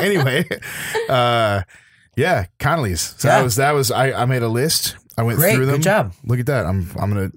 anyway, 0.00 0.44
uh, 1.08 1.62
yeah, 2.16 2.46
Connolly's. 2.58 3.00
So 3.18 3.28
Yeah. 3.28 3.38
that 3.38 3.44
was 3.44 3.56
that 3.56 3.70
was. 3.72 3.90
I, 3.90 4.12
I 4.12 4.24
made 4.24 4.42
a 4.42 4.48
list. 4.48 4.96
I 5.16 5.22
went 5.22 5.38
Great. 5.38 5.54
through 5.54 5.66
them. 5.66 5.76
Good 5.76 5.82
job. 5.84 6.12
Look 6.24 6.40
at 6.40 6.46
that. 6.46 6.66
I'm 6.66 6.90
I'm 6.98 7.10
gonna. 7.10 7.30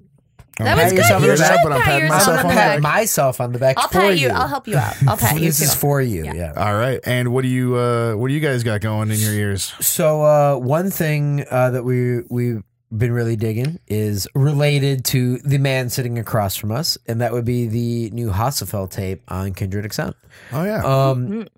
I'm 0.58 0.66
That 0.66 0.70
gonna 0.76 0.82
was 0.84 0.84
pat 0.84 0.90
good. 0.92 0.96
yourself 0.98 1.22
You 1.22 1.28
should 1.36 1.38
back, 1.42 1.60
but 1.64 1.72
I'm 1.72 1.78
pat 1.80 1.84
patting 1.84 2.08
yourself 2.08 2.26
myself 2.26 2.38
on 2.38 2.42
the 2.44 2.48
on 2.48 2.54
pat 2.54 2.76
the 2.76 2.82
back. 2.82 2.94
myself 2.94 3.40
on 3.40 3.52
the 3.52 3.58
back 3.58 3.78
I'll 3.78 3.88
for 3.88 3.92
pat 4.00 4.18
you. 4.18 4.28
I'll 4.28 4.48
help 4.48 4.68
you 4.68 4.76
out. 4.76 4.94
I'll 5.08 5.16
pat 5.18 5.34
you 5.34 5.46
this 5.46 5.58
too. 5.58 5.64
is 5.64 5.74
for 5.74 6.00
you. 6.00 6.24
Yeah. 6.24 6.34
yeah. 6.34 6.52
All 6.56 6.74
right. 6.74 7.00
And 7.04 7.32
what 7.32 7.42
do 7.42 7.48
you 7.48 7.76
uh 7.76 8.14
what 8.14 8.28
do 8.28 8.34
you 8.34 8.40
guys 8.40 8.62
got 8.62 8.80
going 8.80 9.10
in 9.10 9.18
your 9.18 9.32
ears? 9.32 9.72
So 9.80 10.22
uh, 10.22 10.56
one 10.56 10.90
thing 10.90 11.44
uh, 11.50 11.70
that 11.70 11.82
we 11.84 12.20
we've 12.30 12.62
been 12.96 13.10
really 13.12 13.34
digging 13.34 13.80
is 13.88 14.28
related 14.36 15.04
to 15.06 15.38
the 15.38 15.58
man 15.58 15.90
sitting 15.90 16.16
across 16.20 16.54
from 16.54 16.70
us, 16.70 16.96
and 17.08 17.20
that 17.20 17.32
would 17.32 17.44
be 17.44 17.66
the 17.66 18.10
new 18.10 18.30
Hassefeld 18.30 18.90
tape 18.92 19.22
on 19.26 19.54
Kindred 19.54 19.92
Sound. 19.92 20.14
Oh 20.52 20.62
yeah. 20.62 20.84
Um, 20.84 21.26
Mhm. 21.28 21.48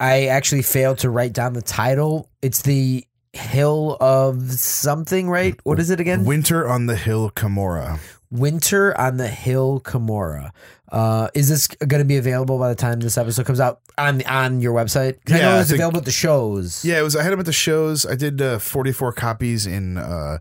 I 0.00 0.26
actually 0.26 0.62
failed 0.62 0.98
to 0.98 1.10
write 1.10 1.32
down 1.32 1.52
the 1.52 1.62
title. 1.62 2.28
It's 2.42 2.62
the 2.62 3.06
Hill 3.32 3.96
of 4.00 4.52
something, 4.52 5.28
right? 5.30 5.58
What 5.64 5.78
is 5.78 5.90
it 5.90 6.00
again? 6.00 6.24
Winter 6.24 6.68
on 6.68 6.86
the 6.86 6.96
Hill 6.96 7.30
Cumorah. 7.30 7.98
Winter 8.30 8.98
on 8.98 9.16
the 9.16 9.28
Hill 9.28 9.80
Cumorah. 9.84 10.50
Uh, 10.90 11.28
is 11.34 11.48
this 11.48 11.66
going 11.66 12.02
to 12.02 12.04
be 12.04 12.18
available 12.18 12.58
by 12.58 12.68
the 12.68 12.74
time 12.74 13.00
this 13.00 13.16
episode 13.16 13.46
comes 13.46 13.60
out 13.60 13.80
on 13.96 14.22
on 14.26 14.60
your 14.60 14.74
website? 14.74 15.16
'Cause 15.24 15.36
I 15.36 15.38
Yeah, 15.38 15.42
know 15.48 15.56
I 15.56 15.60
it's 15.60 15.70
think- 15.70 15.78
available 15.78 15.98
at 16.00 16.04
the 16.04 16.10
shows. 16.10 16.84
Yeah, 16.84 16.98
it 16.98 17.02
was. 17.02 17.16
I 17.16 17.22
had 17.22 17.32
them 17.32 17.40
at 17.40 17.46
the 17.46 17.52
shows. 17.52 18.04
I 18.04 18.14
did 18.16 18.42
uh, 18.42 18.58
44 18.58 19.12
copies 19.12 19.66
in 19.66 19.96
uh 19.96 20.38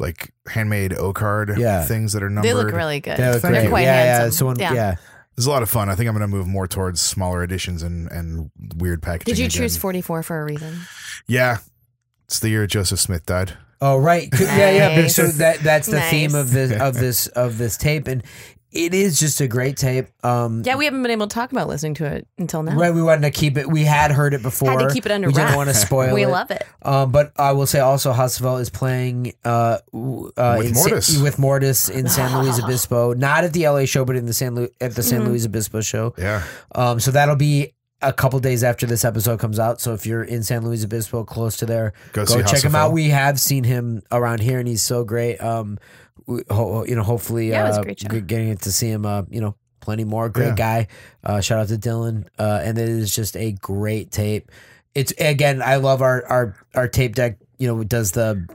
like 0.00 0.32
handmade 0.48 0.92
O 0.94 1.12
card 1.12 1.54
Yeah. 1.56 1.84
things 1.84 2.12
that 2.12 2.22
are 2.24 2.28
numbered. 2.28 2.50
They 2.50 2.54
look 2.54 2.72
really 2.74 2.98
good. 3.00 3.16
They 3.18 3.30
look 3.32 3.40
Thank 3.40 3.54
great. 3.54 3.68
quite 3.68 3.82
yeah, 3.84 4.04
yeah. 4.04 4.18
handsome. 4.18 4.32
So 4.32 4.46
when, 4.46 4.58
Yeah. 4.58 4.72
yeah. 4.74 4.94
It's 5.38 5.46
a 5.46 5.50
lot 5.50 5.62
of 5.62 5.70
fun. 5.70 5.88
I 5.88 5.94
think 5.94 6.08
I'm 6.08 6.16
going 6.16 6.28
to 6.28 6.34
move 6.36 6.46
more 6.46 6.66
towards 6.66 7.00
smaller 7.00 7.42
editions 7.44 7.82
and 7.82 8.10
and 8.10 8.50
weird 8.76 9.00
packaging. 9.02 9.32
Did 9.32 9.38
you 9.38 9.46
again. 9.46 9.58
choose 9.62 9.76
44 9.76 10.22
for 10.22 10.40
a 10.40 10.44
reason? 10.44 10.80
Yeah, 11.28 11.58
it's 12.26 12.38
the 12.38 12.50
year 12.50 12.66
Joseph 12.66 13.00
Smith 13.00 13.24
died. 13.26 13.54
Oh 13.80 13.96
right, 13.98 14.28
yeah, 14.40 14.70
yeah. 14.70 15.00
Nice. 15.02 15.14
so 15.16 15.26
that 15.26 15.58
that's 15.60 15.86
the 15.86 15.96
Nice. 15.96 16.10
theme 16.10 16.34
of 16.34 16.50
this 16.50 16.72
of 16.72 16.94
this 16.94 17.26
of 17.28 17.58
this 17.58 17.76
tape, 17.76 18.06
and 18.08 18.22
it 18.72 18.92
is 18.94 19.18
just 19.18 19.40
a 19.40 19.48
great 19.48 19.76
tape. 19.78 20.06
Um, 20.24 20.62
Yeah, 20.64 20.76
we 20.76 20.84
haven't 20.86 21.00
been 21.02 21.10
able 21.12 21.28
to 21.28 21.34
talk 21.34 21.50
about 21.52 21.66
listening 21.68 21.94
to 21.94 22.04
it 22.06 22.26
until 22.36 22.62
now. 22.62 22.74
Right, 22.76 22.92
we 22.92 23.02
wanted 23.02 23.22
to 23.22 23.30
keep 23.30 23.56
it. 23.56 23.66
We 23.70 23.84
had 23.84 24.10
heard 24.12 24.34
it 24.34 24.42
before. 24.42 24.70
Had 24.70 24.88
to 24.88 24.92
keep 24.94 25.06
it 25.06 25.12
under 25.12 25.28
We 25.28 25.34
didn't 25.34 25.56
want 25.56 25.68
to 25.70 25.74
spoil 25.74 26.12
we 26.14 26.24
it. 26.24 26.28
love 26.28 26.50
it. 26.50 26.62
Um, 26.82 27.10
but 27.12 27.32
I 27.38 27.52
will 27.52 27.66
say 27.66 27.80
also, 27.80 28.12
Hasselfeld 28.12 28.60
is 28.60 28.68
playing 28.70 29.32
uh, 29.44 29.48
uh, 29.48 29.80
With 29.92 30.66
in 30.66 30.74
Sa- 30.74 30.88
Mortis. 30.88 31.22
with 31.22 31.38
Mortis 31.38 31.88
in 31.88 32.08
San 32.08 32.42
Luis 32.42 32.58
Obispo, 32.62 33.14
not 33.14 33.44
at 33.44 33.52
the 33.52 33.66
LA 33.68 33.84
show, 33.86 34.04
but 34.04 34.16
in 34.16 34.26
the 34.26 34.34
San 34.34 34.54
Lu- 34.54 34.68
at 34.80 34.94
the 34.94 35.02
San 35.02 35.20
Mm-hmm. 35.20 35.28
Luis 35.30 35.46
Obispo 35.46 35.80
show. 35.80 36.14
Yeah, 36.18 36.42
Um, 36.74 36.98
so 37.00 37.10
that'll 37.12 37.36
be 37.36 37.72
a 38.02 38.12
couple 38.12 38.38
days 38.40 38.62
after 38.62 38.86
this 38.86 39.04
episode 39.04 39.38
comes 39.40 39.58
out. 39.58 39.80
So 39.80 39.94
if 39.94 40.06
you're 40.06 40.22
in 40.22 40.42
San 40.42 40.64
Luis 40.64 40.84
Obispo, 40.84 41.24
close 41.24 41.56
to 41.58 41.66
there, 41.66 41.92
Go 42.12 42.24
go, 42.26 42.42
check 42.42 42.62
him 42.62 42.74
out. 42.74 42.92
We 42.92 43.08
have 43.08 43.40
seen 43.40 43.64
him 43.64 44.02
around 44.12 44.40
here, 44.40 44.58
and 44.58 44.68
he's 44.68 44.82
so 44.82 45.04
great. 45.04 45.38
Um, 45.38 45.78
we, 46.26 46.42
ho- 46.50 46.84
you 46.84 46.94
know, 46.96 47.02
hopefully, 47.02 47.50
Yeah, 47.50 47.64
it 47.64 47.68
was 47.68 47.76
a 47.76 47.80
uh, 47.80 47.82
great 47.84 48.00
show. 48.00 48.08
g- 48.08 48.20
getting 48.20 48.56
to 48.56 48.72
see 48.72 48.88
him. 48.88 49.06
Uh, 49.06 49.22
you 49.30 49.40
know, 49.40 49.54
plenty 49.80 50.04
more. 50.04 50.28
Great 50.28 50.48
Yeah. 50.48 50.54
guy. 50.54 50.86
Uh, 51.24 51.40
shout 51.40 51.58
out 51.58 51.68
to 51.68 51.76
Dylan. 51.78 52.26
Uh, 52.38 52.60
and 52.62 52.76
it 52.78 52.88
is 52.88 53.14
just 53.14 53.36
a 53.36 53.52
great 53.52 54.10
tape. 54.10 54.50
It's 54.94 55.12
again, 55.18 55.62
I 55.62 55.76
love 55.76 56.02
our 56.02 56.24
our 56.26 56.54
our 56.74 56.88
tape 56.88 57.14
deck. 57.14 57.38
You 57.58 57.68
know, 57.68 57.84
does 57.84 58.12
the 58.12 58.46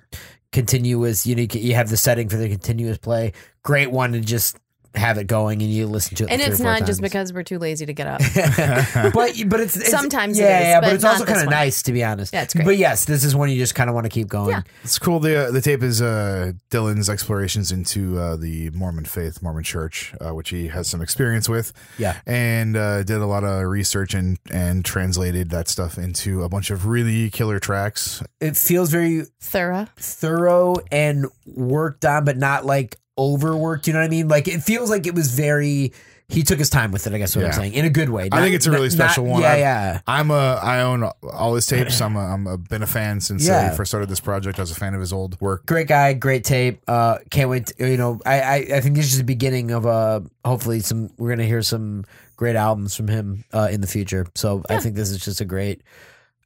continuous. 0.51 1.25
You 1.25 1.35
know, 1.35 1.43
you 1.51 1.75
have 1.75 1.89
the 1.89 1.97
setting 1.97 2.29
for 2.29 2.37
the 2.37 2.49
continuous 2.49 2.97
play. 2.97 3.33
Great 3.63 3.91
one 3.91 4.11
to 4.13 4.19
just 4.21 4.57
have 4.95 5.17
it 5.17 5.27
going 5.27 5.61
and 5.61 5.71
you 5.71 5.87
listen 5.87 6.15
to 6.17 6.25
it. 6.25 6.31
And 6.31 6.41
it's 6.41 6.57
four 6.57 6.65
not 6.65 6.85
just 6.85 7.01
because 7.01 7.31
we're 7.33 7.43
too 7.43 7.59
lazy 7.59 7.85
to 7.85 7.93
get 7.93 8.07
up. 8.07 8.19
but 9.13 9.33
but 9.47 9.59
it's, 9.59 9.75
it's 9.77 9.89
Sometimes 9.89 10.37
yeah, 10.37 10.59
is, 10.59 10.63
yeah, 10.63 10.79
but, 10.79 10.87
but 10.87 10.95
it's 10.95 11.03
also 11.03 11.25
kind 11.25 11.41
of 11.41 11.49
nice 11.49 11.83
to 11.83 11.91
be 11.93 12.03
honest. 12.03 12.33
Yeah, 12.33 12.43
it's 12.43 12.53
great. 12.53 12.65
But 12.65 12.77
yes, 12.77 13.05
this 13.05 13.23
is 13.23 13.35
one 13.35 13.49
you 13.49 13.57
just 13.57 13.75
kind 13.75 13.89
of 13.89 13.93
want 13.93 14.05
to 14.05 14.09
keep 14.09 14.27
going. 14.27 14.51
Yeah. 14.51 14.61
it's 14.83 14.99
cool. 14.99 15.19
The 15.19 15.47
uh, 15.47 15.51
the 15.51 15.61
tape 15.61 15.83
is 15.83 16.01
uh, 16.01 16.53
Dylan's 16.69 17.09
explorations 17.09 17.71
into 17.71 18.17
uh, 18.17 18.35
the 18.35 18.69
Mormon 18.71 19.05
faith, 19.05 19.41
Mormon 19.41 19.63
Church, 19.63 20.13
uh, 20.19 20.33
which 20.33 20.49
he 20.49 20.67
has 20.67 20.87
some 20.89 21.01
experience 21.01 21.47
with. 21.47 21.73
Yeah. 21.97 22.19
and 22.25 22.75
uh, 22.75 23.03
did 23.03 23.17
a 23.17 23.25
lot 23.25 23.43
of 23.43 23.63
research 23.67 24.13
and 24.13 24.39
and 24.51 24.83
translated 24.83 25.49
that 25.51 25.67
stuff 25.67 25.97
into 25.97 26.43
a 26.43 26.49
bunch 26.49 26.69
of 26.69 26.85
really 26.85 27.29
killer 27.29 27.59
tracks. 27.59 28.23
It 28.39 28.57
feels 28.57 28.89
very 28.89 29.25
Thorough. 29.39 29.87
thorough 29.97 30.75
and 30.91 31.27
worked 31.45 32.05
on, 32.05 32.25
but 32.25 32.37
not 32.37 32.65
like 32.65 32.97
overworked. 33.21 33.87
You 33.87 33.93
know 33.93 33.99
what 33.99 34.05
I 34.05 34.09
mean? 34.09 34.27
Like 34.27 34.47
it 34.47 34.61
feels 34.63 34.89
like 34.89 35.05
it 35.07 35.15
was 35.15 35.31
very. 35.33 35.93
He 36.29 36.43
took 36.43 36.59
his 36.59 36.69
time 36.69 36.93
with 36.93 37.05
it. 37.07 37.11
I 37.13 37.17
guess 37.17 37.35
what 37.35 37.43
I'm 37.43 37.51
saying 37.51 37.73
in 37.73 37.83
a 37.83 37.89
good 37.89 38.07
way. 38.07 38.29
I 38.31 38.39
think 38.39 38.55
it's 38.55 38.65
a 38.65 38.71
really 38.71 38.87
not- 38.87 38.93
special 38.93 39.25
one. 39.25 39.41
Yeah, 39.41 39.51
I- 39.51 39.57
yeah. 39.57 39.99
I'm 40.07 40.31
a 40.31 40.59
I 40.63 40.81
own 40.81 41.03
all 41.29 41.55
his 41.55 41.65
tapes. 41.65 41.99
I'm 41.99 42.15
a, 42.15 42.19
I'm 42.21 42.47
a, 42.47 42.57
been 42.57 42.81
a 42.83 42.87
fan 42.87 43.19
since 43.19 43.49
uh, 43.49 43.51
Yeah. 43.51 43.71
he 43.71 43.75
first 43.75 43.91
started 43.91 44.07
this 44.07 44.21
project. 44.21 44.57
I 44.57 44.61
was 44.61 44.71
a 44.71 44.75
fan 44.75 44.93
of 44.93 45.01
his 45.01 45.11
old 45.11 45.39
work. 45.41 45.65
Great 45.65 45.89
guy, 45.89 46.13
great 46.13 46.45
tape. 46.45 46.83
Uh, 46.87 47.17
can't 47.31 47.49
wait. 47.49 47.65
To, 47.65 47.89
you 47.89 47.97
know, 47.97 48.21
I, 48.25 48.39
I 48.41 48.55
I 48.75 48.79
think 48.79 48.95
this 48.95 49.11
is 49.11 49.17
the 49.17 49.25
beginning 49.25 49.71
of 49.71 49.85
uh 49.85 50.21
hopefully 50.45 50.79
some. 50.79 51.09
We're 51.17 51.31
gonna 51.31 51.43
hear 51.43 51.61
some 51.63 52.05
great 52.37 52.55
albums 52.55 52.95
from 52.95 53.09
him 53.09 53.43
uh, 53.51 53.67
in 53.69 53.81
the 53.81 53.87
future. 53.87 54.25
So 54.33 54.63
I 54.69 54.77
think 54.79 54.95
this 54.95 55.09
is 55.11 55.17
just 55.19 55.41
a 55.41 55.45
great, 55.45 55.81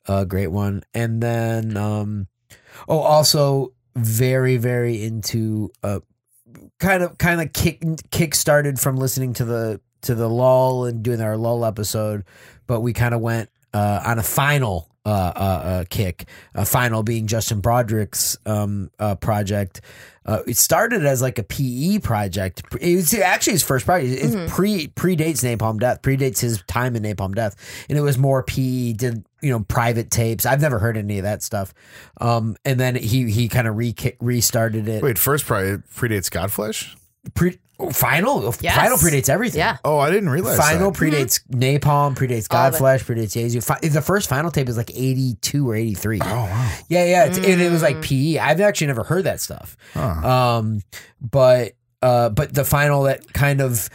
uh, 0.08 0.26
great 0.26 0.48
one. 0.48 0.82
And 0.96 1.22
then, 1.22 1.78
um, 1.78 2.26
oh, 2.90 3.00
also 3.00 3.72
very 3.96 4.58
very 4.58 5.04
into 5.04 5.70
uh, 5.84 6.00
kind 6.80 7.04
of 7.04 7.18
kind 7.18 7.42
of 7.42 7.54
kick 7.54 7.84
kick 8.12 8.36
started 8.36 8.80
from 8.80 8.98
listening 8.98 9.34
to 9.34 9.46
the 9.46 9.82
to 10.02 10.16
the 10.16 10.30
lull 10.30 10.86
and 10.86 11.04
doing 11.04 11.22
our 11.22 11.38
lull 11.38 11.66
episode, 11.66 12.24
but 12.68 12.82
we 12.82 12.94
kind 12.94 13.14
of 13.14 13.22
went 13.22 13.50
uh, 13.74 14.02
on 14.06 14.20
a 14.20 14.24
final 14.24 14.90
uh, 15.06 15.10
uh, 15.36 15.40
uh, 15.40 15.84
kick. 15.90 16.26
A 16.56 16.66
final 16.66 17.04
being 17.04 17.28
Justin 17.28 17.62
Broadrick's 17.62 18.38
um, 18.46 18.90
uh, 18.98 19.16
project. 19.16 19.82
Uh, 20.26 20.40
it 20.48 20.58
started 20.58 21.06
as 21.06 21.22
like 21.22 21.38
a 21.38 21.44
PE 21.44 22.00
project. 22.00 22.64
It 22.82 22.96
was 22.96 23.14
actually 23.14 23.54
his 23.54 23.64
first 23.64 23.86
project. 23.86 24.24
It 24.24 24.50
pre 24.50 24.88
predates 24.88 25.44
Napalm 25.44 25.80
Death, 25.80 26.02
predates 26.02 26.40
his 26.40 26.64
time 26.64 26.96
in 26.96 27.04
Napalm 27.04 27.36
Death, 27.36 27.56
and 27.88 27.98
it 27.98 28.02
was 28.02 28.18
more 28.18 28.42
PE. 28.42 28.94
Did 28.94 29.24
you 29.46 29.52
know 29.52 29.60
private 29.62 30.10
tapes? 30.10 30.46
I've 30.46 30.62
never 30.62 30.80
heard 30.80 30.98
any 30.98 31.20
of 31.20 31.24
that 31.24 31.44
stuff. 31.44 31.74
Um, 32.20 32.56
and 32.66 32.80
then 32.80 32.96
he 32.96 33.30
he 33.32 33.48
kind 33.48 33.68
of 33.68 33.78
re 33.78 33.94
restarted 34.20 34.88
it. 34.88 35.04
Wait, 35.04 35.18
first 35.20 35.46
probably 35.46 35.78
predates 35.96 36.30
Godflesh. 36.30 36.96
Pre- 37.34 37.58
oh, 37.80 37.90
final 37.90 38.54
Yes. 38.62 38.76
final 38.76 38.98
predates 38.98 39.30
everything. 39.30 39.58
Yeah. 39.60 39.78
Oh, 39.84 39.98
I 39.98 40.12
didn't 40.12 40.30
realize 40.30 40.58
Final 40.58 40.92
that. 40.92 41.00
predates 41.00 41.42
Napalm, 41.50 42.16
predates 42.16 42.48
All 42.52 42.58
of 42.68 42.76
it. 42.76 42.78
Godflesh, 42.80 43.04
predates 43.06 43.34
Jesu. 43.34 43.62
Fi- 43.62 43.80
the 43.82 44.02
first 44.02 44.30
final 44.30 44.52
tape 44.52 44.70
is 44.70 44.78
like 44.78 44.92
82 44.94 45.70
or 45.70 45.76
83. 45.76 46.20
Oh 46.22 46.26
wow. 46.26 46.72
Yeah, 46.88 47.06
yeah. 47.06 47.26
It's, 47.26 47.38
and 47.38 47.60
it 47.62 47.72
was 47.72 47.82
Mm. 47.82 47.84
like 47.86 48.02
PE. 48.04 48.38
I've 48.38 48.62
actually 48.62 48.88
never 48.88 49.04
heard 49.04 49.24
that 49.26 49.42
stuff. 49.42 49.76
Huh. 49.94 50.58
Um, 50.60 50.82
but 51.22 51.74
uh, 52.02 52.30
but 52.30 52.54
the 52.54 52.64
final 52.66 53.04
that 53.04 53.34
kind 53.34 53.62
of 53.62 53.90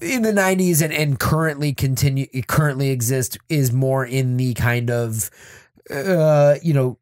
in 0.00 0.22
the 0.22 0.32
90s 0.32 0.82
and, 0.82 0.92
and 0.92 1.18
currently 1.18 1.72
continue 1.72 2.26
currently 2.46 2.90
exist 2.90 3.38
is 3.48 3.72
more 3.72 4.04
in 4.04 4.36
the 4.36 4.54
kind 4.54 4.90
of 4.90 5.30
uh, 5.90 6.56
you 6.62 6.74
know 6.74 6.98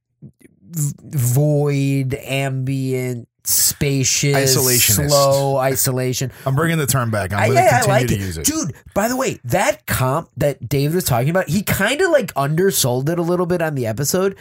void 1.00 2.14
ambient 2.14 3.28
spacious 3.44 4.56
Isolationist. 4.56 5.08
slow 5.10 5.56
isolation 5.56 6.30
I'm 6.46 6.54
bringing 6.54 6.78
the 6.78 6.86
term 6.86 7.10
back. 7.10 7.32
I'm 7.32 7.38
I, 7.40 7.46
going 7.46 7.56
to 7.58 7.62
yeah, 7.64 7.68
I 7.68 7.70
continue 7.80 7.92
like 8.00 8.08
to 8.08 8.14
it. 8.14 8.20
use 8.20 8.38
it. 8.38 8.46
Dude, 8.46 8.72
by 8.94 9.08
the 9.08 9.16
way, 9.16 9.40
that 9.44 9.84
comp 9.86 10.30
that 10.36 10.68
David 10.68 10.94
was 10.94 11.04
talking 11.04 11.28
about, 11.30 11.48
he 11.48 11.62
kind 11.62 12.00
of 12.00 12.10
like 12.10 12.32
undersold 12.36 13.08
it 13.08 13.18
a 13.18 13.22
little 13.22 13.46
bit 13.46 13.60
on 13.60 13.74
the 13.74 13.86
episode. 13.86 14.36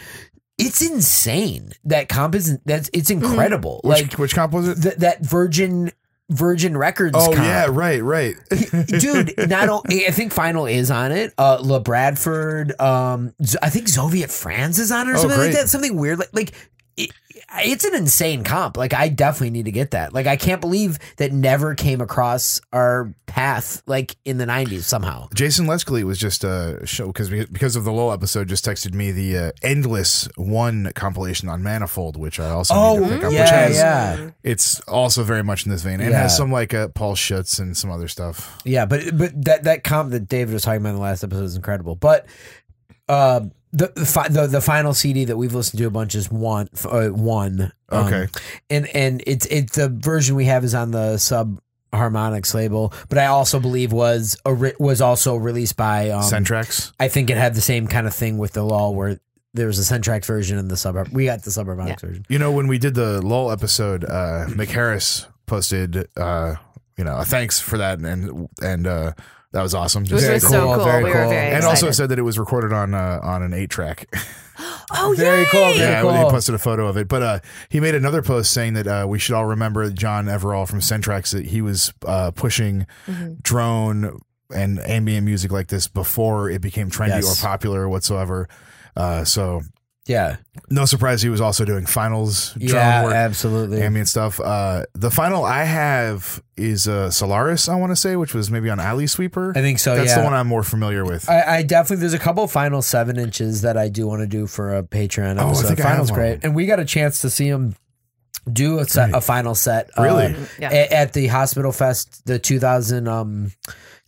It's 0.59 0.81
insane. 0.83 1.71
That 1.85 2.09
comp 2.09 2.35
is 2.35 2.59
that's 2.65 2.91
it's 2.93 3.09
incredible. 3.09 3.81
Which, 3.83 4.01
Like 4.03 4.13
which 4.19 4.35
comp 4.35 4.53
was 4.53 4.67
it? 4.67 4.81
th- 4.81 4.95
that 4.97 5.25
Virgin 5.25 5.91
Virgin 6.31 6.77
Records 6.77 7.15
Oh 7.15 7.25
comp. 7.33 7.37
yeah, 7.45 7.67
right, 7.69 8.01
right. 8.01 8.35
Dude, 8.87 9.33
not 9.49 9.69
only 9.69 10.07
I 10.07 10.11
think 10.11 10.31
Final 10.33 10.65
is 10.65 10.89
on 10.89 11.11
it. 11.11 11.33
Uh 11.37 11.57
Labradford, 11.61 12.79
um 12.79 13.33
I 13.61 13.69
think 13.69 13.87
Zoviet 13.87 14.31
France 14.31 14.79
is 14.79 14.91
on 14.91 15.07
it 15.07 15.11
or 15.11 15.15
Oh, 15.15 15.21
something 15.21 15.37
like 15.39 15.53
that. 15.53 15.69
Something 15.69 15.97
weird 15.97 16.19
like 16.19 16.29
like 16.33 16.53
it, 16.97 17.11
it's 17.59 17.83
an 17.85 17.95
insane 17.95 18.43
comp. 18.43 18.77
Like 18.77 18.93
I 18.93 19.09
definitely 19.09 19.49
need 19.51 19.65
to 19.65 19.71
get 19.71 19.91
that. 19.91 20.13
Like 20.13 20.27
I 20.27 20.37
can't 20.37 20.61
believe 20.61 20.97
that 21.17 21.31
never 21.31 21.75
came 21.75 21.99
across 22.01 22.61
our 22.71 23.13
path 23.25 23.81
like 23.85 24.15
in 24.25 24.37
the 24.37 24.45
'90s 24.45 24.83
somehow. 24.83 25.27
Jason 25.33 25.65
Lescalleet 25.65 26.03
was 26.03 26.17
just 26.17 26.45
uh 26.45 26.85
show 26.85 27.07
because 27.07 27.29
because 27.29 27.75
of 27.75 27.83
the 27.83 27.91
Lull 27.91 28.11
episode, 28.11 28.47
just 28.47 28.63
texted 28.65 28.93
me 28.93 29.11
the 29.11 29.37
uh, 29.37 29.51
endless 29.61 30.29
one 30.37 30.91
compilation 30.95 31.49
on 31.49 31.61
Manifold, 31.63 32.17
which 32.17 32.39
I 32.39 32.49
also 32.49 32.73
need 32.99 33.07
to 33.09 33.15
pick 33.15 33.23
up. 33.23 33.31
which 33.31 33.39
Oh, 33.39 33.43
yeah, 33.43 33.49
has, 33.67 33.75
yeah, 33.77 34.29
It's 34.43 34.79
also 34.81 35.23
very 35.23 35.43
much 35.43 35.65
in 35.65 35.71
this 35.71 35.81
vein, 35.81 35.99
and 36.01 36.11
Yeah. 36.11 36.21
has 36.23 36.37
some 36.37 36.51
like 36.51 36.73
uh, 36.73 36.87
Paul 36.89 37.15
Schutz 37.15 37.59
and 37.59 37.75
some 37.75 37.91
other 37.91 38.07
stuff. 38.07 38.57
yeah. 38.63 38.85
But 38.85 39.17
but 39.17 39.45
that 39.45 39.63
that 39.63 39.83
comp 39.83 40.11
that 40.11 40.27
David 40.27 40.53
was 40.53 40.63
talking 40.63 40.81
about 40.81 40.89
in 40.89 40.95
the 40.95 41.01
last 41.01 41.23
episode 41.23 41.43
is 41.43 41.55
incredible. 41.55 41.95
But 41.95 42.25
uh, 43.09 43.41
the 43.73 43.91
the, 43.95 44.05
fi- 44.05 44.27
the 44.27 44.47
the 44.47 44.61
final 44.61 44.93
CD 44.93 45.25
that 45.25 45.37
we've 45.37 45.53
listened 45.53 45.79
to 45.79 45.85
a 45.87 45.89
bunch 45.91 46.15
is 46.15 46.31
one 46.31 46.69
uh, 46.85 47.07
one. 47.07 47.71
Um, 47.89 48.05
Okay. 48.07 48.27
and 48.69 48.87
and 48.95 49.23
it's 49.27 49.45
it's 49.47 49.75
the 49.75 49.89
version 49.89 50.35
we 50.35 50.45
have 50.45 50.63
is 50.63 50.73
on 50.75 50.91
the 50.91 51.17
sub 51.17 51.59
harmonics 51.93 52.53
label 52.53 52.93
but 53.09 53.17
i 53.17 53.25
also 53.25 53.59
believe 53.59 53.91
was 53.91 54.37
a, 54.45 54.71
was 54.79 55.01
also 55.01 55.35
released 55.35 55.75
by 55.75 56.09
um, 56.09 56.21
Sentrax. 56.23 56.93
I 56.97 57.09
think 57.09 57.29
it 57.29 57.35
had 57.35 57.53
the 57.53 57.59
same 57.59 57.85
kind 57.87 58.07
of 58.07 58.15
thing 58.15 58.37
with 58.37 58.53
the 58.53 58.63
law 58.63 58.91
where 58.91 59.19
there 59.53 59.67
was 59.67 59.77
a 59.77 59.93
Sentrax 59.93 60.23
version 60.23 60.57
and 60.57 60.71
the 60.71 60.77
suburb. 60.77 61.09
We 61.11 61.25
got 61.25 61.43
the 61.43 61.51
suburb 61.51 61.79
version. 61.99 62.25
You 62.29 62.39
know, 62.39 62.53
when 62.53 62.67
we 62.67 62.77
did 62.77 62.93
the 62.95 63.21
Lull 63.21 63.51
episode, 63.51 64.05
uh, 64.05 64.45
Mick 64.47 64.69
Harris 64.69 65.27
posted, 65.45 66.07
uh, 66.15 66.55
you 66.97 67.03
know, 67.03 67.17
a 67.17 67.25
thanks 67.25 67.59
for 67.59 67.77
that, 67.77 67.99
and 67.99 68.47
and 68.61 68.87
uh, 68.87 69.11
that 69.51 69.61
was 69.61 69.73
awesome. 69.75 70.03
Which 70.03 70.11
Very 70.11 70.35
was 70.35 70.43
so 70.49 70.65
cool, 70.65 70.75
cool. 70.75 70.85
very 70.85 71.03
we 71.03 71.09
were 71.09 71.15
cool. 71.15 71.29
very 71.29 71.47
and 71.47 71.57
excited. 71.57 71.69
also 71.85 71.91
said 71.91 72.09
that 72.09 72.19
it 72.19 72.23
was 72.23 72.39
recorded 72.39 72.71
on 72.73 72.93
uh, 72.93 73.19
on 73.21 73.43
an 73.43 73.53
eight 73.53 73.69
track. 73.69 74.07
oh, 74.93 75.13
Very 75.17 75.41
yay! 75.41 75.45
cool, 75.51 75.61
very 75.73 75.77
yeah, 75.79 76.01
cool. 76.01 76.13
he 76.13 76.23
posted 76.29 76.55
a 76.55 76.59
photo 76.59 76.87
of 76.87 76.97
it. 76.97 77.07
But 77.07 77.21
uh, 77.23 77.39
he 77.69 77.79
made 77.79 77.95
another 77.95 78.21
post 78.21 78.51
saying 78.51 78.73
that 78.73 78.87
uh, 78.87 79.05
we 79.07 79.19
should 79.19 79.35
all 79.35 79.45
remember 79.45 79.89
John 79.89 80.25
Everall 80.27 80.67
from 80.67 80.79
Sentrax 80.79 81.31
that 81.33 81.45
he 81.47 81.61
was 81.61 81.93
uh, 82.05 82.31
pushing 82.31 82.85
Mm-hmm. 83.07 83.33
drone 83.41 84.21
and 84.53 84.79
ambient 84.81 85.25
music 85.25 85.51
like 85.51 85.67
this 85.67 85.87
before 85.87 86.49
it 86.49 86.61
became 86.61 86.89
trendy 86.89 87.21
Yes. 87.21 87.41
or 87.41 87.45
popular 87.47 87.87
whatsoever. 87.89 88.47
Uh, 88.95 89.23
so 89.23 89.61
Yeah, 90.07 90.37
no 90.71 90.85
surprise 90.85 91.21
he 91.21 91.29
was 91.29 91.39
also 91.41 91.63
doing 91.63 91.85
finals 91.85 92.53
drone 92.55 92.69
yeah, 92.69 93.03
work. 93.03 93.13
absolutely. 93.13 93.81
Ambient 93.83 94.07
stuff. 94.09 94.39
Uh, 94.39 94.83
the 94.93 95.11
final 95.11 95.45
I 95.45 95.63
have 95.63 96.41
is 96.57 96.87
uh, 96.87 97.11
Solaris. 97.11 97.69
I 97.69 97.75
want 97.75 97.91
to 97.91 97.95
say, 97.95 98.15
which 98.15 98.33
was 98.33 98.49
maybe 98.49 98.69
on 98.71 98.79
Alley 98.79 99.05
Sweeper. 99.05 99.53
I 99.55 99.61
think 99.61 99.77
so. 99.77 99.95
That's 99.95 100.09
yeah. 100.09 100.17
the 100.19 100.23
one 100.23 100.33
I'm 100.33 100.47
more 100.47 100.63
familiar 100.63 101.05
with. 101.05 101.29
I, 101.29 101.57
I 101.57 101.63
definitely 101.63 101.97
there's 102.01 102.15
a 102.15 102.19
couple 102.19 102.47
final 102.47 102.81
seven 102.81 103.19
inches 103.19 103.61
that 103.61 103.77
I 103.77 103.89
do 103.89 104.07
want 104.07 104.21
to 104.21 104.27
do 104.27 104.47
for 104.47 104.75
a 104.75 104.81
Patreon 104.83 105.37
Oh, 105.39 105.45
I 105.45 105.49
episode. 105.51 105.67
think 105.67 105.79
I 105.81 105.83
have 105.83 105.91
Final's 105.97 106.11
one. 106.11 106.19
great, 106.19 106.39
and 106.43 106.55
we 106.55 106.65
got 106.65 106.79
a 106.79 106.85
chance 106.85 107.21
to 107.21 107.29
see 107.29 107.45
him 107.47 107.75
do 108.51 108.79
a, 108.79 108.85
set, 108.85 109.13
a 109.13 109.21
final 109.21 109.53
set. 109.53 109.91
uh, 109.99 110.01
Really? 110.01 110.35
Yeah. 110.59 110.71
a- 110.73 110.91
at 110.93 111.13
the 111.13 111.27
Hospital 111.27 111.71
Fest, 111.71 112.25
the 112.25 112.39
2000. 112.39 113.07
Um, 113.07 113.51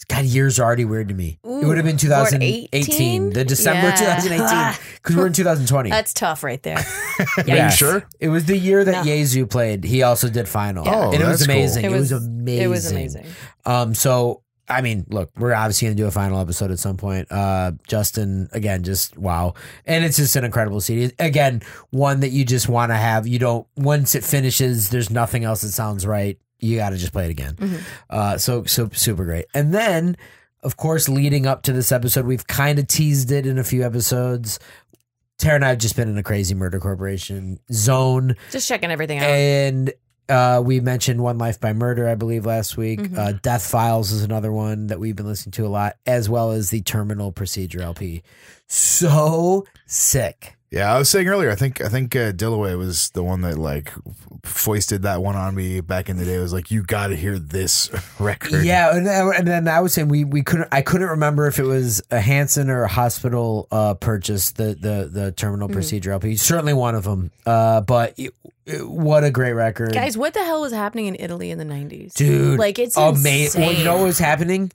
God, 0.07 0.25
years 0.25 0.59
are 0.59 0.63
already 0.63 0.85
weird 0.85 1.07
to 1.09 1.13
me. 1.15 1.39
it 1.43 1.65
would 1.65 1.77
have 1.77 1.85
been 1.85 1.97
2018, 1.97 2.69
18? 2.73 3.29
the 3.31 3.45
December 3.45 3.87
Yeah. 3.89 4.19
2018, 4.19 4.81
because 4.95 5.15
we're 5.15 5.27
in 5.27 5.33
2020. 5.33 5.89
That's 5.89 6.13
tough 6.13 6.43
right 6.43 6.61
there. 6.63 6.77
Are 7.37 7.43
you 7.47 7.71
sure? 7.71 8.07
It 8.19 8.29
was 8.29 8.45
the 8.45 8.57
year 8.57 8.83
that 8.83 8.91
No. 8.91 9.03
Jesu 9.03 9.45
played. 9.45 9.83
He 9.83 10.03
also 10.03 10.29
did 10.29 10.47
final, 10.47 10.85
Yeah. 10.85 10.95
Oh, 10.95 11.11
and 11.11 11.21
it 11.21 11.27
was 11.27 11.39
that's 11.39 11.47
cool. 11.47 11.55
amazing. 11.55 11.85
It, 11.85 11.91
It 11.91 11.91
was, 11.91 12.11
was- 12.13 12.25
amazing. 12.27 12.63
It 12.63 12.67
was 12.67 12.91
amazing. 12.91 13.25
Um, 13.65 13.93
so 13.95 14.41
I 14.69 14.79
mean, 14.81 15.05
look, 15.09 15.29
we're 15.37 15.53
obviously 15.53 15.87
gonna 15.89 15.95
do 15.95 16.05
a 16.07 16.11
final 16.11 16.39
episode 16.39 16.71
at 16.71 16.79
some 16.79 16.95
point. 16.95 17.29
Uh, 17.29 17.73
Justin, 17.85 18.47
again, 18.53 18.83
just 18.83 19.17
wow, 19.17 19.55
and 19.85 20.05
it's 20.05 20.15
just 20.15 20.37
an 20.37 20.45
incredible 20.45 20.79
CD. 20.79 21.13
Again, 21.19 21.61
one 21.89 22.21
that 22.21 22.29
you 22.29 22.45
just 22.45 22.69
want 22.69 22.89
to 22.91 22.95
have. 22.95 23.27
You 23.27 23.39
don't 23.39 23.67
once 23.75 24.15
it 24.15 24.23
finishes, 24.23 24.89
there's 24.89 25.09
nothing 25.09 25.43
else 25.43 25.61
that 25.61 25.71
sounds 25.73 26.07
right. 26.07 26.39
You 26.63 26.77
got 26.77 26.91
to 26.91 26.97
just 26.97 27.11
play 27.11 27.25
it 27.25 27.31
again. 27.31 27.57
Uh, 28.09 28.37
so 28.37 28.63
so 28.63 28.89
super 28.93 29.25
great. 29.25 29.45
And 29.53 29.73
then, 29.73 30.17
of 30.61 30.77
course, 30.77 31.09
leading 31.09 31.45
up 31.45 31.63
to 31.63 31.73
this 31.73 31.91
episode, 31.91 32.25
we've 32.25 32.47
kind 32.47 32.79
of 32.79 32.87
teased 32.87 33.31
it 33.31 33.45
in 33.45 33.59
a 33.59 33.63
few 33.63 33.83
episodes. 33.83 34.59
Tara 35.37 35.55
and 35.55 35.65
I 35.65 35.69
have 35.69 35.79
just 35.79 35.95
been 35.95 36.09
in 36.09 36.17
a 36.17 36.23
crazy 36.23 36.55
murder 36.55 36.79
corporation 36.79 37.59
zone. 37.71 38.35
Just 38.51 38.67
checking 38.67 38.91
everything 38.91 39.19
out. 39.19 39.25
And 39.25 39.93
uh, 40.29 40.61
we 40.63 40.79
mentioned 40.79 41.21
One 41.21 41.37
Life 41.37 41.59
by 41.59 41.73
Murder, 41.73 42.07
I 42.07 42.15
believe, 42.15 42.45
last 42.45 42.77
week. 42.77 42.99
Mm-hmm. 42.99 43.19
Uh, 43.19 43.33
Death 43.41 43.69
Files 43.69 44.11
is 44.11 44.23
another 44.23 44.51
one 44.51 44.87
that 44.87 44.99
we've 44.99 45.15
been 45.15 45.25
listening 45.27 45.51
to 45.53 45.65
a 45.65 45.67
lot, 45.67 45.97
as 46.05 46.29
well 46.29 46.51
as 46.51 46.69
the 46.69 46.81
Terminal 46.81 47.31
Procedure 47.31 47.81
LP. 47.81 48.23
So 48.67 49.65
sick. 49.85 50.55
Yeah, 50.73 50.91
I 50.91 50.97
was 50.97 51.07
saying 51.07 51.27
earlier. 51.27 51.51
I 51.51 51.55
think 51.55 51.81
I 51.81 51.87
think 51.87 52.15
uh, 52.15 52.31
Dillaway 52.31 52.75
was 52.75 53.11
the 53.11 53.21
one 53.23 53.41
that 53.41 53.59
like 53.59 53.91
foisted 54.43 55.03
that 55.03 55.21
one 55.21 55.35
on 55.35 55.53
me 55.53 55.81
back 55.81 56.09
in 56.09 56.17
the 56.17 56.25
day. 56.25 56.33
It 56.35 56.39
was 56.39 56.51
like 56.51 56.71
you 56.71 56.81
got 56.81 57.07
to 57.07 57.15
hear 57.15 57.37
this 57.37 57.91
record. 58.19 58.65
Yeah, 58.65 58.95
and, 58.95 59.05
then- 59.05 59.31
and 59.37 59.47
then 59.47 59.67
I 59.67 59.81
was 59.81 59.93
saying 59.93 60.07
we 60.07 60.23
we 60.23 60.41
couldn't. 60.41 60.69
I 60.71 60.81
couldn't 60.81 61.09
remember 61.09 61.45
if 61.45 61.59
it 61.59 61.63
was 61.63 62.01
a 62.09 62.19
Hanson 62.19 62.71
or 62.71 62.83
a 62.83 62.87
hospital 62.87 63.67
uh, 63.71 63.93
purchase 63.93 64.51
the 64.51 64.73
the 64.73 65.07
the 65.11 65.31
Terminal 65.31 65.67
Mm-hmm. 65.67 65.75
Procedure 65.75 66.11
LP. 66.11 66.35
Certainly 66.37 66.73
one 66.73 66.95
of 66.95 67.03
them. 67.03 67.29
Uh, 67.45 67.81
but 67.81 68.17
it, 68.17 68.33
it- 68.65 68.89
what 68.89 69.23
a 69.23 69.29
great 69.29 69.53
record, 69.53 69.93
Guys, 69.93 70.17
what 70.17 70.33
the 70.33 70.43
hell 70.43 70.61
was 70.61 70.71
happening 70.73 71.05
in 71.07 71.15
Italy 71.19 71.51
in 71.51 71.57
the 71.59 71.65
90s? 71.65 72.13
dude! 72.13 72.57
Like, 72.57 72.79
it's 72.79 72.95
amazing. 72.97 73.61
Well, 73.61 73.73
you 73.73 73.83
know 73.83 73.97
what 73.97 74.05
was 74.05 74.17
happening? 74.19 74.71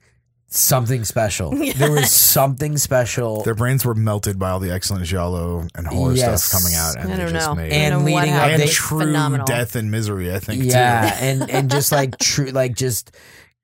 Something 0.51 1.05
special. 1.05 1.51
There 1.75 1.91
was 1.91 2.11
something 2.11 2.77
special. 2.77 3.43
Their 3.43 3.53
brains 3.55 3.85
were 3.85 3.93
melted 3.93 4.39
by 4.39 4.49
all 4.49 4.59
the 4.59 4.71
excellent 4.71 5.05
giallo 5.05 5.67
and 5.75 5.85
horror 5.87 6.13
Yes. 6.13 6.43
stuff 6.43 6.59
coming 6.61 6.75
out, 6.75 6.95
and 6.97 7.11
I 7.13 7.15
they 7.15 7.23
don't 7.23 7.33
just 7.33 7.47
know. 7.47 7.55
made 7.55 7.71
I 7.71 7.75
And 7.75 7.93
don't 7.93 8.05
leading 8.05 8.19
up- 8.21 8.25
happened. 8.41 8.53
and 8.53 8.63
they- 8.63 8.67
true 8.67 8.99
Phenomenal. 8.99 9.45
death 9.45 9.75
and 9.75 9.91
misery. 9.91 10.33
I 10.33 10.39
think 10.39 10.63
yeah, 10.63 11.11
too. 11.11 11.15
and 11.25 11.49
and 11.51 11.69
just 11.71 11.91
like 11.91 12.17
true, 12.17 12.47
like 12.47 12.75
just 12.75 13.11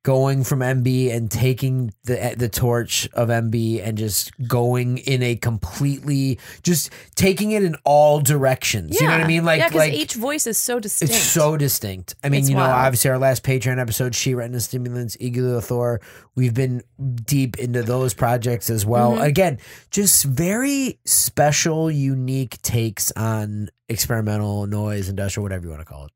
going 0.05 0.43
from 0.43 0.59
MB 0.59 1.11
and 1.11 1.31
taking 1.31 1.91
the 2.03 2.35
the 2.37 2.47
torch 2.47 3.09
of 3.13 3.29
MB 3.29 3.81
and 3.83 3.97
just 3.97 4.31
going 4.47 4.99
in 4.99 5.23
a 5.23 5.35
completely 5.35 6.39
just 6.61 6.91
taking 7.15 7.53
it 7.53 7.63
in 7.63 7.75
all 7.83 8.19
directions. 8.19 8.91
Yeah. 8.93 9.01
You 9.01 9.07
know 9.07 9.13
what 9.17 9.23
I 9.23 9.27
mean? 9.27 9.45
Like 9.45 9.59
yeah, 9.59 9.75
like 9.75 9.93
each 9.93 10.13
voice 10.13 10.45
is 10.45 10.59
so 10.59 10.79
distinct. 10.79 11.15
it's 11.15 11.23
so 11.23 11.57
distinct. 11.57 12.13
I 12.23 12.29
mean, 12.29 12.41
It's 12.41 12.49
you 12.49 12.55
know, 12.55 12.61
wild. 12.61 12.85
obviously 12.85 13.09
our 13.09 13.17
last 13.17 13.41
Patreon 13.43 13.79
episode, 13.79 14.13
Sshe 14.13 14.35
Retina 14.35 14.59
Stimulants, 14.59 15.17
Thor, 15.65 15.99
we've 16.35 16.53
been 16.53 16.83
deep 17.15 17.57
into 17.57 17.81
those 17.81 18.13
projects 18.13 18.69
as 18.69 18.85
well. 18.85 19.13
Mm-hmm. 19.13 19.23
Again, 19.23 19.57
just 19.89 20.23
very 20.23 20.99
special, 21.05 21.89
unique 21.89 22.61
takes 22.61 23.11
on 23.13 23.69
experimental 23.89 24.67
noise, 24.67 25.09
industrial, 25.09 25.41
whatever 25.41 25.63
you 25.63 25.71
want 25.71 25.81
to 25.81 25.85
call 25.85 26.05
it. 26.05 26.11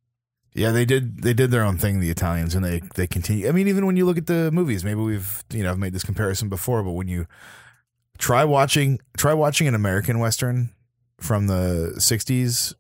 Yeah, 0.54 0.72
they 0.72 0.86
did. 0.86 1.22
They 1.22 1.34
did 1.34 1.52
their 1.52 1.64
own 1.64 1.78
thing, 1.78 2.00
the 2.00 2.10
Italians, 2.10 2.56
and 2.56 2.66
they 2.66 2.82
they 2.96 3.08
continue. 3.08 3.48
I 3.48 3.52
mean, 3.52 3.68
even 3.68 3.86
when 3.86 3.96
you 3.96 4.06
look 4.06 4.18
at 4.18 4.28
the 4.28 4.52
movies, 4.52 4.84
maybe 4.84 5.00
we've 5.02 5.44
you 5.52 5.64
know 5.64 5.72
I've 5.72 5.78
made 5.78 5.94
this 5.94 6.04
comparison 6.04 6.50
before, 6.50 6.84
but 6.84 6.92
when 6.92 7.08
you 7.08 7.28
try 8.18 8.44
watching 8.44 9.00
try 9.16 9.34
watching 9.34 9.68
an 9.68 9.76
American 9.76 10.20
western 10.20 10.72
from 11.20 11.48
the 11.48 11.94
'60s, 11.98 12.74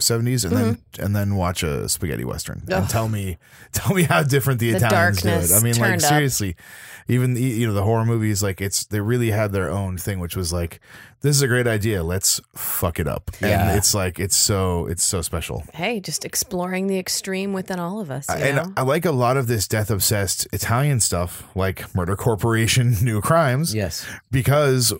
'70s, 0.00 0.44
and 0.44 0.56
then 0.56 0.78
and 0.98 1.14
then 1.14 1.36
watch 1.36 1.62
a 1.62 1.88
spaghetti 1.88 2.24
western 2.24 2.64
and 2.80 2.88
tell 2.88 3.08
me 3.08 3.38
tell 3.72 3.94
me 3.94 4.02
how 4.02 4.22
different 4.22 4.58
the, 4.60 4.72
The 4.72 4.78
Italians 4.78 5.22
do 5.22 5.28
it. 5.28 5.52
I 5.52 5.60
mean, 5.62 5.76
like 5.78 6.00
seriously, 6.00 6.50
up. 6.50 6.56
Seriously, 7.08 7.14
even 7.14 7.34
the, 7.34 7.42
you 7.42 7.66
know 7.66 7.72
the 7.74 7.82
horror 7.82 8.04
movies, 8.04 8.42
like 8.42 8.60
it's 8.60 8.84
they 8.86 9.00
really 9.00 9.30
had 9.30 9.52
their 9.52 9.70
own 9.70 9.98
thing, 9.98 10.18
which 10.20 10.36
was 10.36 10.52
like 10.52 10.80
this 11.22 11.34
is 11.34 11.42
a 11.42 11.48
great 11.48 11.66
idea, 11.66 12.02
let's 12.04 12.40
fuck 12.54 13.00
it 13.00 13.08
up, 13.08 13.30
Yeah. 13.40 13.68
and 13.70 13.78
it's 13.78 13.94
like 13.94 14.20
it's 14.20 14.36
so 14.36 14.86
it's 14.86 15.02
so 15.02 15.22
special. 15.22 15.64
Hey, 15.74 16.00
just 16.00 16.24
exploring 16.24 16.86
the 16.86 16.98
extreme 16.98 17.52
within 17.52 17.80
all 17.80 18.00
of 18.00 18.10
us. 18.10 18.26
You 18.28 18.36
and 18.36 18.56
know? 18.56 18.72
I 18.76 18.82
like 18.82 19.04
a 19.04 19.12
lot 19.12 19.36
of 19.36 19.46
this 19.46 19.66
death 19.66 19.90
obsessed 19.90 20.46
Italian 20.52 21.00
stuff, 21.00 21.44
like 21.56 21.94
Murder 21.94 22.16
Corporation, 22.16 22.94
New 23.02 23.20
Crimes, 23.20 23.74
Yes. 23.74 24.06
because 24.30 24.92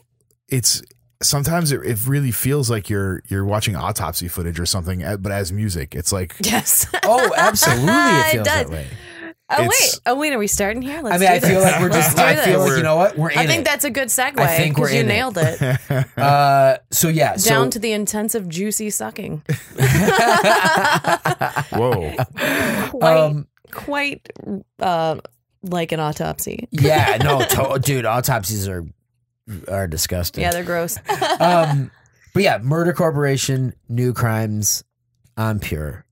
it's 0.48 0.82
sometimes 1.22 1.72
it, 1.72 1.80
it 1.84 2.06
really 2.06 2.30
feels 2.30 2.70
like 2.70 2.90
you're 2.90 3.22
you're 3.28 3.44
watching 3.44 3.74
autopsy 3.76 4.28
footage 4.28 4.58
or 4.60 4.66
something, 4.66 5.02
uh, 5.04 5.16
but 5.16 5.32
as 5.32 5.52
music. 5.52 5.94
It's 5.94 6.12
like 6.12 6.34
yes. 6.44 6.86
Oh, 7.04 7.32
absolutely. 7.36 7.88
It 7.88 8.26
It 8.26 8.32
feels 8.32 8.46
does. 8.46 8.54
that 8.66 8.70
way. 8.70 8.86
Oh 9.50 9.54
it's- 9.64 9.68
wait. 9.68 10.00
Oh 10.06 10.14
wait. 10.16 10.32
Are 10.32 10.38
we 10.38 10.46
starting 10.46 10.82
here? 10.82 11.00
Let's 11.02 11.16
I 11.16 11.18
mean, 11.18 11.28
do 11.28 11.46
I 11.46 11.50
feel 11.50 11.60
this. 11.60 11.72
like 11.72 11.80
we're 11.80 11.88
just. 11.88 12.16
Let's 12.16 12.40
I 12.40 12.44
feel 12.44 12.60
like 12.60 12.76
you 12.76 12.82
know 12.82 12.96
what 12.96 13.16
we're 13.16 13.30
in 13.30 13.38
I 13.38 13.46
think 13.46 13.60
it. 13.60 13.64
that's 13.64 13.84
a 13.84 13.90
good 13.90 14.08
segue. 14.08 14.38
I 14.38 14.56
think 14.56 14.76
we're 14.78 14.86
'cause 14.86 14.94
you 14.94 15.00
in 15.00 15.06
it. 15.06 15.12
nailed 15.12 15.38
it. 15.38 15.60
Uh, 16.16 16.78
so 16.90 17.08
yeah. 17.08 17.30
Down 17.36 17.66
so 17.66 17.70
to 17.70 17.78
the 17.78 17.92
intensive 17.92 18.48
juicy 18.48 18.90
sucking. 18.90 19.42
whoa, 21.72 22.14
Quite, 22.90 23.02
um, 23.16 23.46
quite 23.72 24.28
uh, 24.80 25.16
like 25.62 25.92
an 25.92 26.00
autopsy. 26.00 26.68
yeah. 26.70 27.18
No, 27.22 27.40
to- 27.74 27.78
dude, 27.80 28.06
autopsies 28.06 28.68
are 28.68 28.84
are 29.68 29.86
disgusting. 29.86 30.42
Yeah, 30.42 30.50
they're 30.52 30.64
gross. 30.64 30.98
um, 31.40 31.90
but 32.34 32.42
yeah, 32.42 32.58
Murder 32.58 32.92
Corporation, 32.92 33.74
New 33.88 34.12
Crimes 34.12 34.84
I'm 35.36 35.60
Pure. 35.60 36.04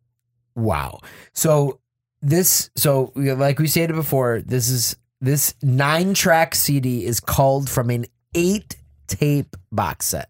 Wow. 0.54 1.00
So 1.32 1.80
this, 2.24 2.70
so 2.76 3.12
like 3.14 3.58
we 3.58 3.66
stated 3.66 3.94
before, 3.94 4.40
this 4.44 4.68
is 4.68 4.96
this 5.20 5.54
nine 5.62 6.14
track 6.14 6.54
CD 6.54 7.04
is 7.04 7.20
called 7.20 7.68
from 7.70 7.90
an 7.90 8.06
eight 8.34 8.76
tape 9.06 9.56
box 9.70 10.06
set 10.06 10.28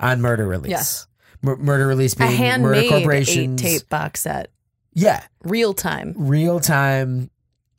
on 0.00 0.20
Murder 0.20 0.46
Release. 0.46 0.70
Yes. 0.70 1.06
Mur- 1.42 1.56
Murder 1.56 1.86
Release 1.86 2.14
A 2.14 2.18
being 2.18 2.30
Murder 2.30 2.44
handmade 2.44 2.84
eight 2.84 2.88
Corporation. 2.90 3.56
tape 3.56 3.88
box 3.88 4.20
set, 4.22 4.48
Yeah, 4.94 5.22
real 5.44 5.74
time. 5.74 6.14
real 6.16 6.60
time, 6.60 7.30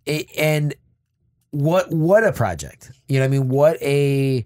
a- 0.08 0.26
and 0.38 0.74
what 1.52 1.92
what 1.92 2.24
a 2.24 2.32
project. 2.34 2.92
You 3.08 3.20
know, 3.20 3.22
what 3.22 3.26
I 3.26 3.30
mean, 3.30 3.50
what 3.50 3.82
a. 3.82 4.46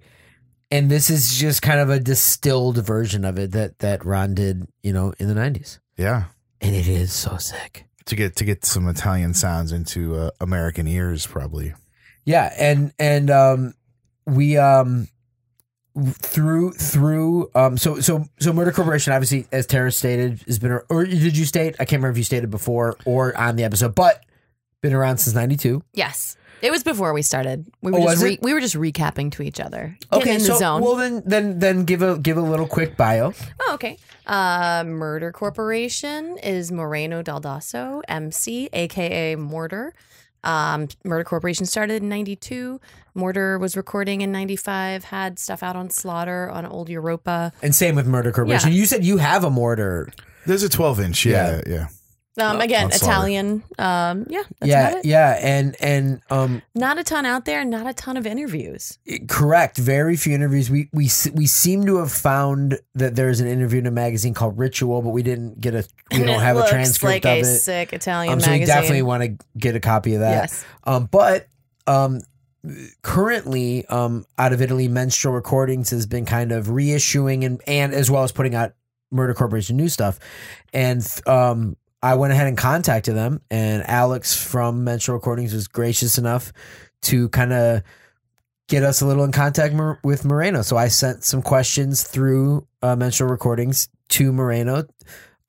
And 0.69 0.91
this 0.91 1.10
is 1.10 1.34
just 1.34 1.62
kind 1.62 1.80
of 1.80 1.89
a 1.89 1.97
distilled 2.00 2.86
version 2.86 3.23
of 3.23 3.39
it 3.39 3.54
that 3.54 3.80
that 3.80 4.06
Ron 4.06 4.36
did, 4.36 4.67
you 4.84 4.91
know, 4.91 5.13
in 5.17 5.30
the 5.30 5.34
'90s, 5.34 5.80
Yeah. 5.97 6.26
and 6.60 6.76
it 6.76 6.88
is 6.89 7.13
so 7.13 7.38
sick. 7.38 7.86
To 8.08 8.15
get 8.15 8.36
to 8.38 8.46
get 8.46 8.65
some 8.65 8.88
Italian 8.88 9.34
sounds 9.34 9.72
into 9.72 10.15
uh, 10.15 10.32
American 10.39 10.88
ears, 10.88 11.28
probably. 11.28 11.74
Yeah, 12.26 12.54
and 12.58 12.93
and 13.00 13.30
um, 13.30 13.74
we 14.26 14.58
um 14.58 15.08
through 16.20 16.74
through 16.74 17.50
um 17.56 17.76
so 17.78 18.00
so 18.00 18.26
so 18.39 18.54
Murder 18.54 18.72
Corporation 18.72 19.13
obviously 19.13 19.48
as 19.52 19.65
Tara 19.65 19.91
stated 19.91 20.43
has 20.46 20.60
been 20.60 20.80
or 20.89 21.06
did 21.06 21.36
you 21.36 21.46
state 21.46 21.76
I 21.80 21.86
can't 21.86 21.93
remember 21.93 22.12
if 22.12 22.17
you 22.17 22.24
stated 22.24 22.52
before 22.52 22.98
or 23.04 23.36
on 23.36 23.56
the 23.56 23.63
episode 23.63 23.96
but 23.96 24.24
been 24.82 24.93
around 24.93 25.17
since 25.17 25.36
'92. 25.36 25.84
Yes. 25.93 26.37
It 26.62 26.72
was 26.72 26.84
before 26.84 27.13
we 27.13 27.22
started. 27.22 27.65
We 27.82 27.91
were 27.91 28.00
Oh, 28.00 28.02
just 28.04 28.15
was 28.17 28.24
re- 28.24 28.34
it? 28.34 28.41
we 28.41 28.54
were 28.54 28.60
just 28.60 28.76
recapping 28.76 29.32
to 29.34 29.43
each 29.43 29.60
other. 29.60 29.98
Getting 30.12 30.22
Okay, 30.22 30.36
in 30.36 30.39
the 30.41 30.46
so 30.46 30.58
zone. 30.58 30.82
well 30.82 30.96
then 30.96 31.22
then 31.26 31.60
then 31.60 31.84
give 31.86 32.02
a 32.02 32.17
give 32.17 32.38
a 32.38 32.41
little 32.41 32.67
quick 32.67 32.98
bio. 32.98 33.34
Oh, 33.62 33.72
okay. 33.76 33.98
Uh, 34.26 34.84
Murder 34.86 35.32
Corporation 35.32 36.38
is 36.39 36.72
Moreno 36.72 37.22
Daldasso, 37.24 38.02
MC, 38.08 38.70
aka 38.74 39.36
Mortar. 39.36 39.93
Um, 40.43 40.88
Murder 41.04 41.24
Corporation 41.24 41.65
started 41.65 42.02
in 42.04 42.10
'92. 42.10 42.80
Mortar 43.15 43.58
was 43.58 43.76
recording 43.76 44.22
in 44.22 44.32
'95. 44.32 45.06
Had 45.06 45.39
stuff 45.39 45.63
out 45.63 45.76
on 45.76 45.89
Slaughter 45.89 46.50
on 46.50 46.65
Old 46.65 46.89
Europa. 46.89 47.52
And 47.62 47.74
same 47.76 47.96
with 47.96 48.08
Murder 48.08 48.32
Corporation. 48.32 48.72
Yeah. 48.72 48.78
You 48.78 48.86
said 48.86 49.04
you 49.06 49.17
have 49.17 49.43
a 49.43 49.50
mortar. 49.50 50.10
There's 50.46 50.63
a 50.63 50.70
12 50.70 51.00
inch. 51.02 51.26
Yeah. 51.26 51.62
Yeah. 51.67 51.88
Um, 52.39 52.62
again. 52.62 52.91
Italian. 52.91 53.63
Um, 53.80 54.28
yeah, 54.30 54.43
that's 54.60 54.69
yeah, 54.69 55.02
yeah, 55.04 55.39
and 55.41 55.76
and 55.80 56.21
um 56.30 56.62
Not 56.76 57.00
a 57.00 57.04
ton 57.04 57.26
out 57.26 57.45
there. 57.45 57.65
Not 57.65 57.88
a 57.88 57.93
ton 57.93 58.15
of 58.15 58.28
interviews. 58.28 59.00
Correct. 59.28 59.78
Very 59.78 60.15
few 60.15 60.36
interviews. 60.36 60.69
We 60.69 60.88
we 60.93 61.10
we 61.34 61.47
seem 61.47 61.86
to 61.88 61.97
have 61.97 62.12
found 62.12 62.80
that 62.93 63.15
there's 63.15 63.39
an 63.39 63.47
interview 63.47 63.80
in 63.80 63.88
a 63.88 63.91
magazine 63.91 64.36
called 64.36 64.58
Ritual, 64.58 65.02
but 65.02 65.10
we 65.10 65.23
didn't 65.23 65.60
get 65.60 65.73
a. 65.73 65.84
We 66.12 66.23
don't 66.23 66.41
have 66.41 66.58
a 66.58 66.67
transcript 66.69 67.26
like 67.26 67.26
of 67.26 67.45
a 67.45 67.52
it. 67.52 67.60
sick 67.60 67.91
Italian 67.93 68.34
Um, 68.34 68.39
so 68.39 68.47
we 68.52 68.60
magazine. 68.60 68.76
definitely 68.76 69.02
want 69.02 69.23
to 69.23 69.45
get 69.58 69.76
a 69.76 69.80
copy 69.80 70.13
of 70.13 70.19
that. 70.19 70.32
yes. 70.43 70.65
Um, 70.84 71.06
but 71.12 71.47
um, 71.88 72.21
currently, 73.02 73.86
um, 73.88 74.26
out 74.38 74.54
of 74.54 74.62
Italy, 74.62 74.88
Menstrual 74.88 75.34
Recordings 75.34 75.89
has 75.89 76.06
been 76.06 76.26
kind 76.26 76.52
of 76.52 76.67
reissuing 76.67 77.45
and 77.45 77.62
and 77.67 77.93
as 77.93 78.12
well 78.12 78.23
as 78.23 78.32
putting 78.32 78.56
out 78.56 78.73
Murder 79.12 79.34
Corporation 79.34 79.76
new 79.78 79.89
stuff, 79.89 80.19
and 80.73 81.06
um. 81.26 81.76
I 82.01 82.15
went 82.15 82.33
ahead 82.33 82.47
and 82.47 82.57
contacted 82.57 83.15
them, 83.15 83.41
and 83.49 83.83
Alex 83.88 84.36
from 84.36 84.83
Menstrual 84.83 85.17
Recordings 85.17 85.53
was 85.53 85.67
gracious 85.67 86.17
enough 86.17 86.53
to 87.03 87.29
kind 87.29 87.53
of 87.53 87.83
get 88.67 88.83
us 88.83 89.01
a 89.01 89.05
little 89.05 89.23
in 89.23 89.31
contact 89.31 89.73
with 90.03 90.25
Moreno. 90.25 90.62
So 90.62 90.77
I 90.77 90.89
sent 90.89 91.23
some 91.23 91.41
questions 91.41 92.03
through 92.03 92.67
uh, 92.81 92.95
Menstrual 92.95 93.29
Recordings 93.29 93.89
to 94.10 94.31
Moreno 94.31 94.86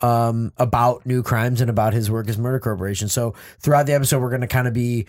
um, 0.01 0.53
about 0.57 1.05
new 1.05 1.23
crimes 1.23 1.61
and 1.61 1.69
about 1.69 1.93
his 1.93 2.11
work 2.11 2.29
as 2.29 2.39
Murder 2.39 2.61
Corporation. 2.61 3.09
So 3.09 3.35
throughout 3.61 3.87
the 3.87 3.95
episode, 3.95 4.21
we're 4.21 4.31
going 4.31 4.43
to 4.43 4.47
kind 4.47 4.69
of 4.69 4.75
be 4.75 5.07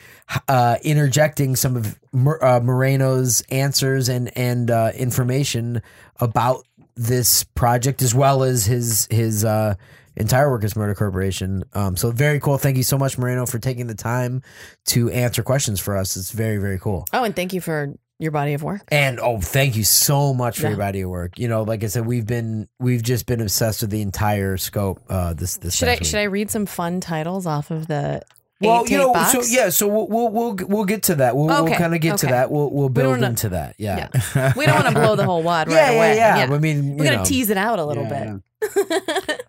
uh, 0.47 0.77
interjecting 0.83 1.55
some 1.55 1.75
of 1.75 1.99
Mor- 2.11 2.43
uh, 2.43 2.59
Moreno's 2.59 3.41
answers 3.49 4.09
and 4.09 4.35
and 4.37 4.71
uh, 4.71 4.91
information 4.95 5.81
about 6.19 6.65
this 6.95 7.43
project 7.43 8.01
as 8.01 8.13
well 8.15 8.43
as 8.43 8.65
his 8.65 9.07
his 9.11 9.45
uh, 9.45 9.75
entire 10.19 10.49
Workers 10.49 10.75
Murder 10.75 10.95
Corporation. 10.95 11.63
Um, 11.73 11.95
so 11.97 12.11
very 12.11 12.39
cool. 12.39 12.57
Thank 12.57 12.77
you 12.77 12.83
so 12.83 12.97
much, 12.97 13.17
Moreno, 13.17 13.45
for 13.45 13.59
taking 13.59 13.87
the 13.87 13.95
time 13.95 14.41
to 14.87 15.09
answer 15.09 15.43
questions 15.43 15.79
for 15.79 15.95
us. 15.97 16.17
It's 16.17 16.31
very 16.31 16.57
very 16.57 16.79
cool. 16.79 17.05
Oh, 17.13 17.23
and 17.23 17.35
thank 17.35 17.53
you 17.53 17.61
for 17.61 17.93
your 18.21 18.31
body 18.31 18.53
of 18.53 18.61
work. 18.63 18.81
And 18.89 19.17
oh, 19.19 19.39
thank 19.39 19.77
you 19.77 19.85
so 19.85 20.33
much 20.33 20.57
for 20.57 20.63
Yeah. 20.63 20.69
your 20.71 20.77
body 20.77 21.01
of 21.01 21.09
work. 21.09 21.39
You 21.39 21.47
know, 21.47 21.63
like 21.63 21.83
I 21.83 21.87
said, 21.87 22.05
we've 22.05 22.27
been 22.27 22.67
we've 22.79 23.01
just 23.01 23.25
been 23.25 23.39
obsessed 23.41 23.81
with 23.81 23.91
the 23.91 24.01
entire 24.01 24.57
scope. 24.57 25.01
Uh, 25.09 25.33
this 25.33 25.55
this 25.57 25.75
Should 25.75 25.87
I 25.87 25.93
week. 25.93 26.03
should 26.05 26.19
I 26.19 26.23
read 26.23 26.51
some 26.51 26.65
fun 26.65 26.99
titles 26.99 27.45
off 27.47 27.71
of 27.71 27.87
the 27.87 28.21
Well, 28.59 28.85
you 28.89 28.97
know, 28.97 29.13
box? 29.13 29.31
so 29.31 29.41
yeah, 29.43 29.69
so 29.69 29.87
we'll 29.87 30.07
we'll 30.09 30.27
we'll, 30.29 30.55
we'll 30.67 30.83
get 30.85 31.03
to 31.03 31.15
that. 31.15 31.37
We'll, 31.37 31.45
we'll 31.47 31.73
kind 31.73 31.95
of 31.95 32.01
get 32.01 32.17
to 32.17 32.25
that. 32.27 32.51
We'll 32.51 32.69
we'll 32.69 32.89
don't 32.89 32.93
build 32.93 33.11
wanna- 33.11 33.27
into 33.27 33.49
that. 33.49 33.75
Yeah, 33.77 34.09
Yeah. 34.35 34.51
We 34.57 34.65
don't 34.65 34.75
want 34.83 34.87
to 34.93 35.01
blow 35.01 35.15
the 35.15 35.23
whole 35.23 35.41
wad 35.41 35.67
right 35.69 35.75
yeah, 35.75 35.89
away. 35.91 36.15
yeah, 36.17 36.45
yeah. 36.45 36.53
I 36.53 36.59
mean, 36.59 36.97
We're 36.97 37.05
gonna 37.05 37.17
know. 37.19 37.23
tease 37.23 37.49
it 37.49 37.57
out 37.57 37.79
a 37.79 37.85
little 37.85 38.03
Yeah, 38.03 38.39
bit. 38.65 39.45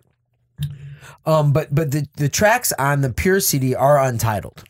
Um, 1.25 1.53
but 1.53 1.73
but 1.73 1.91
the 1.91 2.07
the 2.17 2.29
tracks 2.29 2.71
on 2.79 3.01
the 3.01 3.11
Pure 3.11 3.41
CD 3.41 3.75
are 3.75 3.99
untitled. 3.99 4.63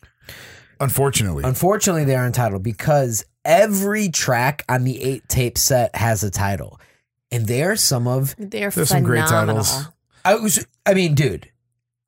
Unfortunately. 0.80 1.44
Unfortunately, 1.44 2.04
they 2.04 2.16
are 2.16 2.26
untitled 2.26 2.62
because 2.62 3.24
every 3.44 4.08
track 4.08 4.64
on 4.68 4.84
the 4.84 5.00
eight 5.00 5.28
tape 5.28 5.56
set 5.56 5.94
has 5.94 6.24
a 6.24 6.30
title, 6.30 6.80
and 7.30 7.46
they 7.46 7.62
are 7.62 7.76
some 7.76 8.08
of 8.08 8.34
They're 8.36 8.70
There's 8.70 8.88
some 8.88 9.04
great 9.04 9.26
titles. 9.26 9.84
I 10.24 10.34
was. 10.34 10.66
I 10.84 10.94
mean, 10.94 11.14
dude. 11.14 11.51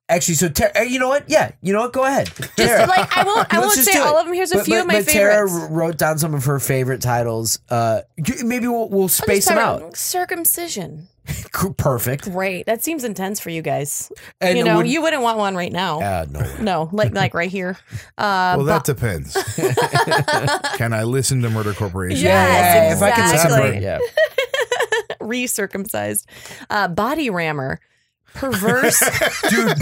Actually, 0.07 0.35
so 0.35 0.49
Tara, 0.49 0.71
uh, 0.77 0.81
you 0.81 0.99
know 0.99 1.07
what? 1.07 1.27
Yeah, 1.27 1.51
you 1.63 1.73
know 1.73 1.79
what? 1.81 1.93
Go 1.93 2.05
ahead. 2.05 2.27
Just 2.27 2.55
Tara. 2.57 2.85
like 2.85 3.17
I 3.17 3.23
won't, 3.23 3.51
I 3.51 3.59
won't 3.61 3.73
just 3.73 3.87
say 3.87 3.93
do 3.93 4.03
all 4.03 4.17
of 4.19 4.25
them. 4.25 4.35
Here's 4.35 4.51
a 4.51 4.57
but, 4.57 4.65
few 4.65 4.75
but, 4.75 4.81
of 4.81 4.87
my 4.87 5.01
but 5.01 5.07
Tara 5.07 5.47
favorites. 5.47 5.71
wrote 5.71 5.97
down 5.97 6.19
some 6.19 6.35
of 6.35 6.45
her 6.45 6.59
favorite 6.59 7.01
titles. 7.01 7.57
Uh, 7.69 8.01
maybe 8.43 8.67
we'll 8.67 8.87
we'll 8.89 9.07
space 9.07 9.47
them 9.47 9.57
out. 9.57 9.97
Circumcision. 9.97 11.07
Perfect. 11.77 12.25
Great. 12.25 12.67
That 12.67 12.83
seems 12.83 13.03
intense 13.03 13.39
for 13.39 13.49
you 13.49 13.63
guys. 13.63 14.11
And 14.39 14.59
you 14.59 14.63
know, 14.63 14.77
would- 14.77 14.87
you 14.87 15.01
wouldn't 15.01 15.23
want 15.23 15.39
one 15.39 15.55
right 15.55 15.71
now. 15.71 15.99
Uh, 15.99 16.25
no. 16.29 16.39
way. 16.39 16.55
No, 16.61 16.89
like 16.91 17.15
like 17.15 17.33
right 17.33 17.49
here. 17.49 17.75
Uh, 18.17 18.53
well, 18.57 18.65
that 18.65 18.85
but- 18.85 18.95
depends. 18.95 19.33
can 20.77 20.93
I 20.93 21.03
listen 21.03 21.41
to 21.41 21.49
Murder 21.49 21.73
Corporation? 21.73 22.23
Yes, 22.23 22.95
If 22.97 23.01
I 23.03 23.11
can 23.11 23.31
listen 23.31 23.47
exactly. 23.47 23.79
to 23.79 23.81
yeah. 23.81 23.99
re-circumcised. 25.19 26.29
Uh, 26.69 26.87
body 26.87 27.29
rammer. 27.29 27.79
Perverse. 28.35 28.99
Dude, 29.49 29.77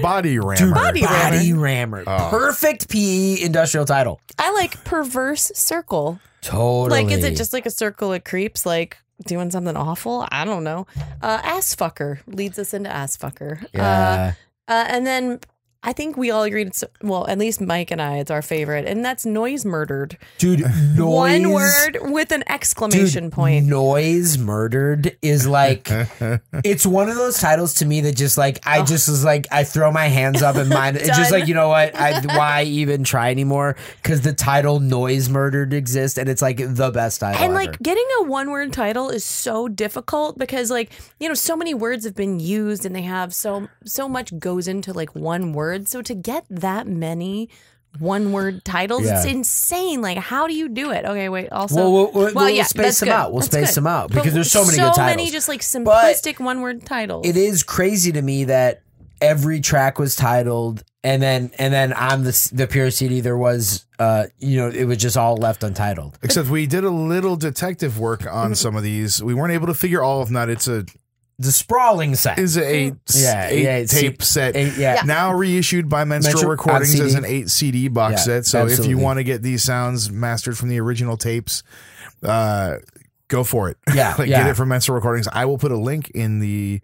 Body 0.00 0.38
rammer. 0.38 0.54
dude, 0.56 0.74
Body 0.74 1.00
body 1.02 1.52
rammer. 1.52 2.04
Oh. 2.06 2.28
Perfect 2.30 2.88
PE 2.88 3.40
industrial 3.42 3.84
title. 3.86 4.20
I 4.38 4.52
like 4.52 4.82
perverse 4.84 5.50
circle. 5.54 6.20
Totally. 6.40 7.02
Like, 7.04 7.12
is 7.12 7.24
it 7.24 7.36
just 7.36 7.52
like 7.52 7.66
a 7.66 7.70
circle 7.70 8.12
of 8.12 8.22
creeps, 8.24 8.64
like 8.66 8.98
doing 9.26 9.50
something 9.50 9.76
awful? 9.76 10.26
I 10.30 10.44
don't 10.44 10.62
know. 10.64 10.86
Uh, 11.20 11.40
ass 11.42 11.74
fucker 11.74 12.18
leads 12.26 12.58
us 12.58 12.74
into 12.74 12.90
ass 12.90 13.16
fucker. 13.16 13.62
Uh, 13.64 13.68
Yeah. 13.74 14.32
uh, 14.68 14.84
and 14.88 15.06
then 15.06 15.40
I 15.84 15.92
think 15.92 16.16
we 16.16 16.30
all 16.30 16.44
agreed. 16.44 16.68
It's, 16.68 16.84
well, 17.02 17.26
at 17.26 17.38
least 17.38 17.60
Mike 17.60 17.90
and 17.90 18.00
I, 18.00 18.18
it's 18.18 18.30
our 18.30 18.42
favorite, 18.42 18.86
and 18.86 19.04
that's 19.04 19.26
noise 19.26 19.64
murdered. 19.64 20.16
dude, 20.38 20.60
noise. 20.60 21.42
One 21.42 21.50
word 21.50 21.98
with 22.02 22.30
an 22.30 22.44
exclamation 22.48 23.24
Dude, 23.24 23.32
point. 23.32 23.66
Noise 23.66 24.38
murdered 24.38 25.16
is 25.22 25.46
like 25.46 25.88
it's 26.62 26.86
one 26.86 27.08
of 27.08 27.16
those 27.16 27.38
titles 27.38 27.74
to 27.74 27.86
me 27.86 28.00
that 28.02 28.16
just 28.16 28.38
like 28.38 28.60
I 28.64 28.82
just 28.82 29.08
was 29.08 29.24
like 29.24 29.46
I 29.50 29.64
throw 29.64 29.90
my 29.90 30.06
hands 30.06 30.40
up 30.42 30.56
and 30.56 30.68
mine. 30.68 30.96
It's 30.96 31.08
just 31.08 31.32
Oh. 31.32 31.38
Like 31.38 31.48
you 31.48 31.54
know 31.54 31.68
what? 31.68 31.94
I 31.96 32.20
why 32.36 32.62
even 32.64 33.04
try 33.04 33.30
anymore? 33.30 33.76
Because 34.02 34.20
the 34.20 34.32
title 34.32 34.80
"Noise 34.80 35.28
Murdered" 35.28 35.72
exists 35.72 36.18
and 36.18 36.28
it's 36.28 36.42
like 36.42 36.58
the 36.58 36.90
best 36.90 37.20
title. 37.20 37.42
And 37.42 37.52
ever. 37.52 37.54
like 37.54 37.78
getting 37.80 38.06
a 38.20 38.24
one 38.24 38.50
word 38.50 38.72
title 38.72 39.08
is 39.08 39.24
so 39.24 39.66
difficult 39.68 40.38
because 40.38 40.70
like 40.70 40.92
you 41.18 41.28
know 41.28 41.34
so 41.34 41.56
many 41.56 41.74
words 41.74 42.04
have 42.04 42.14
been 42.14 42.38
used 42.38 42.84
and 42.84 42.94
they 42.94 43.02
have 43.02 43.34
so 43.34 43.68
so 43.84 44.08
much 44.08 44.38
goes 44.38 44.68
into 44.68 44.92
like 44.92 45.14
one 45.14 45.52
word. 45.52 45.71
So 45.88 46.02
to 46.02 46.14
get 46.14 46.44
that 46.50 46.86
many 46.86 47.48
one 47.98 48.32
word 48.32 48.64
titles, 48.64 49.04
it's 49.06 49.26
insane. 49.26 50.00
Like 50.00 50.16
how 50.18 50.46
do 50.46 50.54
you 50.54 50.68
do 50.68 50.90
it? 50.92 51.04
Okay, 51.04 51.28
wait. 51.28 51.50
Also, 51.52 51.76
Well, 51.76 51.92
we'll- 51.92 52.12
we'll- 52.12 52.34
we'll 52.34 52.48
yeah, 52.50 52.62
space 52.64 53.00
them 53.00 53.08
good. 53.08 53.12
out. 53.12 53.32
We'll 53.32 53.40
That's 53.40 53.52
space 53.52 53.68
good. 53.70 53.74
them 53.76 53.86
out 53.86 54.08
But 54.08 54.14
because 54.16 54.34
there's 54.34 54.50
so 54.50 54.64
many 54.64 54.76
so 54.78 54.90
good 54.90 55.00
many 55.02 55.30
just 55.30 55.48
like 55.48 55.60
simplistic 55.60 56.40
one 56.40 56.60
word 56.62 56.86
titles. 56.86 57.26
it 57.26 57.36
is 57.36 57.62
crazy 57.62 58.12
to 58.12 58.22
me 58.22 58.44
that 58.44 58.82
every 59.20 59.60
track 59.60 59.98
was 59.98 60.16
titled 60.16 60.82
and 61.04 61.22
then 61.22 61.50
and 61.58 61.72
then 61.72 61.92
on 61.92 62.24
the 62.24 62.50
the 62.52 62.66
pure 62.66 62.90
CD 62.90 63.20
there 63.20 63.36
was 63.36 63.84
uh 64.00 64.24
you 64.38 64.56
know 64.56 64.68
it 64.68 64.84
was 64.84 64.96
just 64.98 65.16
all 65.16 65.36
left 65.36 65.62
untitled. 65.62 66.18
Except 66.22 66.48
we 66.48 66.66
did 66.66 66.84
a 66.84 66.90
little 66.90 67.36
detective 67.36 67.98
work 67.98 68.26
on 68.26 68.54
some 68.62 68.74
of 68.74 68.82
these. 68.82 69.22
We 69.22 69.34
weren't 69.34 69.52
able 69.52 69.66
to 69.66 69.74
figure 69.74 70.02
all 70.02 70.22
of 70.22 70.28
them 70.28 70.36
out. 70.38 70.48
It's 70.48 70.66
a 70.66 70.86
The 71.42 71.52
sprawling 71.52 72.14
set. 72.14 72.38
is 72.38 72.56
a 72.56 72.64
eight, 72.64 72.94
Yeah, 73.14 73.48
eight 73.48 73.62
yeah, 73.62 73.76
it's- 73.78 73.90
tape 73.90 74.22
set. 74.22 74.56
Eight- 74.56 74.76
yeah. 74.76 75.02
Now 75.04 75.34
reissued 75.34 75.88
by 75.88 76.04
Menstrual 76.04 76.32
Menstrual- 76.34 76.50
Recordings 76.52 77.00
as 77.00 77.14
an 77.14 77.24
eight 77.24 77.50
CD 77.50 77.88
box 77.88 78.12
Yeah, 78.12 78.18
set. 78.18 78.46
So 78.46 78.66
if 78.66 78.86
you 78.86 78.98
want 78.98 79.18
to 79.18 79.24
get 79.24 79.42
these 79.42 79.62
sounds 79.62 80.10
mastered 80.10 80.56
from 80.56 80.68
the 80.68 80.80
original 80.80 81.16
tapes, 81.16 81.62
uh, 82.22 82.76
go 83.28 83.44
for 83.44 83.68
it. 83.70 83.76
Yeah, 83.94 84.14
like 84.18 84.28
yeah. 84.28 84.42
get 84.42 84.50
it 84.50 84.54
from 84.56 84.68
Menstrual 84.68 84.94
Recordings. 84.96 85.28
I 85.32 85.44
will 85.46 85.58
put 85.58 85.72
a 85.72 85.76
link 85.78 86.10
in 86.10 86.38
the 86.40 86.80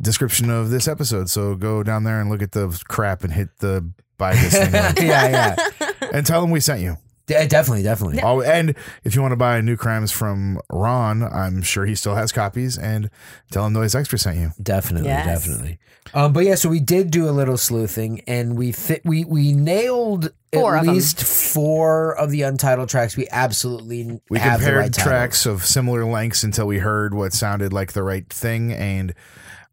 description 0.00 0.50
of 0.50 0.70
this 0.70 0.88
episode. 0.88 1.28
So 1.30 1.54
go 1.54 1.82
down 1.82 2.04
there 2.04 2.20
and 2.20 2.30
look 2.30 2.42
at 2.42 2.52
the 2.52 2.68
crap 2.88 3.24
and 3.24 3.32
hit 3.32 3.48
the 3.58 3.88
buy 4.18 4.34
this 4.34 4.52
thing 4.52 4.72
yeah, 5.06 5.56
yeah. 5.80 5.90
and 6.12 6.24
tell 6.26 6.40
them 6.40 6.50
we 6.50 6.60
sent 6.60 6.80
you. 6.80 6.96
De- 7.26 7.46
definitely, 7.46 7.82
definitely. 7.84 8.20
Oh, 8.22 8.40
and 8.40 8.74
if 9.04 9.14
you 9.14 9.22
want 9.22 9.32
to 9.32 9.36
buy 9.36 9.60
new 9.60 9.76
crimes 9.76 10.10
from 10.10 10.58
Ron, 10.70 11.22
I'm 11.22 11.62
sure 11.62 11.86
he 11.86 11.94
still 11.94 12.14
has 12.16 12.32
copies. 12.32 12.76
And 12.76 13.10
tell 13.50 13.64
him 13.66 13.72
Noise 13.74 13.94
Extra 13.94 14.18
sent 14.18 14.38
you. 14.38 14.50
Definitely, 14.60 15.08
Yes. 15.08 15.26
definitely. 15.26 15.78
Um, 16.14 16.32
but 16.32 16.44
yeah, 16.44 16.56
so 16.56 16.68
we 16.68 16.80
did 16.80 17.10
do 17.12 17.28
a 17.28 17.30
little 17.30 17.56
sleuthing, 17.56 18.22
and 18.26 18.56
we 18.58 18.72
fit, 18.72 19.02
we 19.04 19.24
we 19.24 19.52
nailed 19.52 20.30
Four 20.52 20.74
at 20.76 20.82
of 20.82 20.88
'em. 20.88 20.94
least 20.94 21.22
four 21.22 22.16
of 22.18 22.30
the 22.30 22.42
untitled 22.42 22.88
tracks. 22.88 23.16
We 23.16 23.28
absolutely 23.30 24.20
We 24.28 24.38
have 24.40 24.58
the 24.60 24.66
compared 24.66 24.80
right 24.82 24.92
tracks 24.92 25.46
of 25.46 25.64
similar 25.64 26.04
lengths 26.04 26.42
until 26.42 26.66
we 26.66 26.78
heard 26.80 27.14
what 27.14 27.32
sounded 27.32 27.72
like 27.72 27.92
the 27.92 28.02
right 28.02 28.28
thing, 28.28 28.72
and 28.72 29.14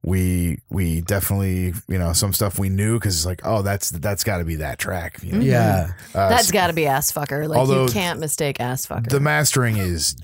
we 0.03 0.59
we 0.69 1.01
definitely 1.01 1.73
you 1.88 1.99
know 1.99 2.13
some 2.13 2.31
stuff 2.33 2.57
we 2.57 2.69
knew 2.69 2.97
because 2.97 3.15
it's 3.17 3.25
like 3.25 3.41
oh 3.43 3.62
that's 3.62 3.89
that's 3.89 4.23
got 4.23 4.38
to 4.38 4.45
be 4.45 4.55
that 4.55 4.79
track. 4.79 5.21
You 5.21 5.33
know? 5.33 5.39
Yeah, 5.41 5.91
Uh, 6.15 6.29
That's 6.29 6.51
got 6.51 6.67
to 6.67 6.73
be 6.73 6.85
ass 6.88 7.12
fucker. 7.12 7.47
Like 7.47 7.67
you 7.67 7.88
can't 7.93 8.19
mistake 8.19 8.59
ass 8.62 8.85
fucker. 8.85 9.09
the 9.09 9.19
mastering 9.19 9.77
is 9.77 10.15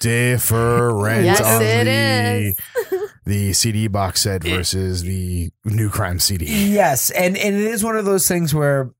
different 0.00 1.24
Yes, 1.24 1.40
on 1.42 1.62
it 1.62 1.84
the, 1.84 2.96
is. 2.96 3.10
the 3.26 3.52
CD 3.52 3.88
box 3.88 4.22
set 4.22 4.42
versus 4.44 5.02
the 5.02 5.50
new 5.64 5.90
crime 5.90 6.18
CD. 6.18 6.46
yes, 6.72 7.10
and 7.10 7.36
and 7.36 7.54
it 7.54 7.60
is 7.64 7.84
one 7.84 7.96
of 7.96 8.04
those 8.04 8.26
things 8.28 8.54
where. 8.54 8.90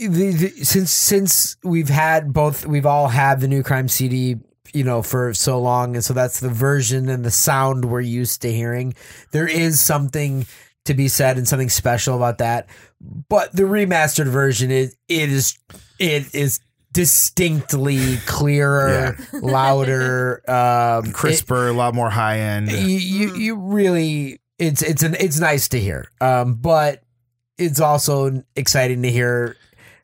The, 0.00 0.06
the, 0.06 0.48
since 0.64 0.92
since 0.92 1.56
we've 1.64 1.88
had 1.88 2.32
both 2.32 2.64
we've 2.64 2.86
all 2.86 3.08
had 3.08 3.40
the 3.40 3.48
new 3.48 3.64
crime 3.64 3.88
CD 3.88 4.36
you 4.74 4.84
know 4.84 5.02
for 5.02 5.34
so 5.34 5.60
long. 5.60 5.94
And 5.96 6.04
so 6.04 6.14
that's 6.14 6.40
the 6.40 6.48
version 6.48 7.08
and 7.08 7.24
the 7.24 7.30
sound 7.30 7.84
we're 7.84 8.00
used 8.00 8.42
to 8.42 8.52
hearing. 8.52 8.94
There 9.32 9.48
is 9.48 9.80
something 9.80 10.46
to 10.84 10.94
be 10.94 11.08
said 11.08 11.36
and 11.36 11.46
something 11.46 11.68
special 11.68 12.16
about 12.16 12.38
that. 12.38 12.68
But 13.00 13.52
the 13.52 13.64
remastered 13.64 14.28
version 14.28 14.70
is 14.70 14.96
it 15.08 15.30
is 15.30 15.58
it 15.98 16.34
is 16.34 16.60
distinctly 16.92 18.16
clearer 18.26 19.16
louder 19.34 20.42
um 20.50 21.12
Crisper, 21.12 21.68
a 21.68 21.72
lot 21.72 21.94
more 21.94 22.10
high 22.10 22.38
end. 22.38 22.72
you, 22.72 22.78
you 22.78 23.36
you 23.36 23.56
really 23.56 24.40
it's 24.58 24.82
it's 24.82 25.02
an 25.02 25.14
it's 25.20 25.38
nice 25.38 25.68
to 25.68 25.80
hear. 25.80 26.10
Um 26.20 26.54
but 26.54 27.02
it's 27.58 27.80
also 27.80 28.42
exciting 28.56 29.02
to 29.02 29.10
hear 29.10 29.56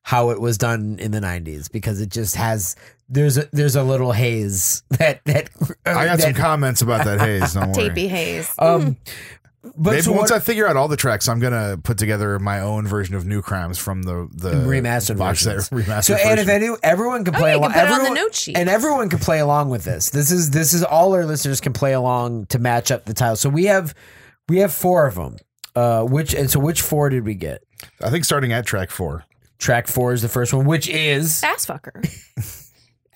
how 0.03 0.31
it 0.31 0.41
was 0.41 0.59
done 0.59 0.99
in 0.99 1.13
the 1.13 1.21
90s 1.21 1.73
because 1.73 2.01
it 2.01 2.11
just 2.11 2.37
has 2.37 2.77
there's 3.15 3.39
a 3.39 3.49
there's 3.53 3.77
a 3.77 3.83
little 3.83 4.13
haze 4.13 4.83
that 4.91 5.25
that 5.25 5.49
I 5.87 6.05
got 6.07 6.21
some 6.21 6.35
comments 6.35 6.83
about 6.83 7.05
that 7.07 7.21
haze. 7.27 7.55
Don't 7.55 7.73
worry. 7.77 7.89
Tapey 7.91 8.09
haze. 8.09 8.53
um 8.59 8.97
but 9.77 9.93
Maybe 9.93 10.03
so 10.03 10.13
once 10.13 10.31
what- 10.31 10.43
I 10.43 10.45
figure 10.45 10.67
out 10.69 10.77
all 10.77 10.89
the 10.89 10.97
tracks, 10.97 11.27
I'm 11.29 11.41
gonna 11.41 11.79
put 11.83 11.97
together 11.97 12.39
my 12.39 12.61
own 12.61 12.87
version 12.87 13.15
of 13.15 13.25
New 13.25 13.41
Crimes 13.41 13.79
from 13.79 14.03
the 14.03 14.29
the 14.33 14.51
Remastered 14.53 15.17
box 15.17 15.41
set 15.41 15.55
versions. 15.55 15.71
remastered. 15.87 16.05
So 16.05 16.15
and 16.17 16.39
if 16.39 16.47
version. 16.47 16.63
any 16.65 16.77
everyone 16.83 17.25
can 17.25 17.35
Oh, 17.35 17.39
play 17.39 17.51
yeah, 17.51 17.55
you 17.55 17.61
along, 17.61 17.73
can 17.73 17.87
put 17.87 17.99
on 17.99 18.05
the 18.05 18.11
note 18.21 18.35
sheet. 18.35 18.57
and 18.59 18.69
everyone 18.69 19.09
can 19.09 19.21
play 19.21 19.39
along 19.41 19.71
with 19.71 19.85
this. 19.85 20.11
This 20.11 20.31
is 20.31 20.51
this 20.51 20.75
is 20.75 20.83
all 20.85 21.15
our 21.15 21.25
listeners 21.25 21.61
can 21.63 21.73
play 21.73 21.93
along 21.95 22.47
to 22.47 22.59
match 22.59 22.91
up 22.91 23.07
the 23.07 23.15
title. 23.15 23.37
So 23.37 23.49
we 23.49 23.65
have 23.65 23.95
we 24.49 24.59
have 24.59 24.73
four 24.73 25.07
of 25.07 25.15
them. 25.15 25.37
Uh, 25.77 26.03
which 26.05 26.35
and 26.35 26.51
so 26.51 26.61
which 26.61 26.83
four 26.83 27.09
did 27.09 27.25
we 27.25 27.35
get? 27.35 27.63
I 28.03 28.11
think 28.11 28.25
starting 28.25 28.53
at 28.53 28.67
track 28.67 28.91
four. 28.91 29.25
Track 29.59 29.87
four 29.89 30.13
is 30.13 30.21
the 30.21 30.29
first 30.29 30.53
one, 30.53 30.67
which 30.67 30.89
is 30.89 31.43
ass 31.43 31.65
fucker. 31.67 32.05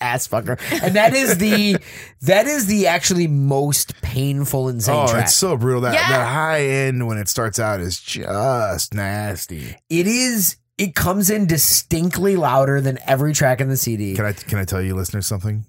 Ass 0.00 0.26
fucker, 0.28 0.58
and 0.82 0.94
that 0.96 1.14
is 1.14 1.38
the 1.38 1.76
that 2.22 2.46
is 2.46 2.66
the 2.66 2.86
actually 2.86 3.26
most 3.26 4.00
painful 4.02 4.68
insane 4.68 4.94
oh, 4.96 5.08
track. 5.08 5.24
it's 5.24 5.34
so 5.34 5.56
brutal. 5.56 5.82
That 5.82 5.94
Yeah. 5.94 6.08
that 6.08 6.26
high 6.32 6.62
end 6.62 7.06
when 7.06 7.18
it 7.18 7.28
starts 7.28 7.58
out 7.58 7.80
is 7.80 8.00
just 8.00 8.94
nasty. 8.94 9.76
it 9.88 10.06
is. 10.06 10.56
It 10.78 10.94
comes 10.94 11.28
in 11.28 11.46
distinctly 11.46 12.36
louder 12.36 12.80
than 12.80 12.98
every 13.04 13.34
track 13.34 13.60
in 13.60 13.68
the 13.68 13.76
CD. 13.76 14.14
Can 14.14 14.24
I 14.26 14.32
can 14.32 14.58
I 14.58 14.64
tell 14.64 14.80
you 14.80 14.94
listeners 14.94 15.26
something? 15.26 15.64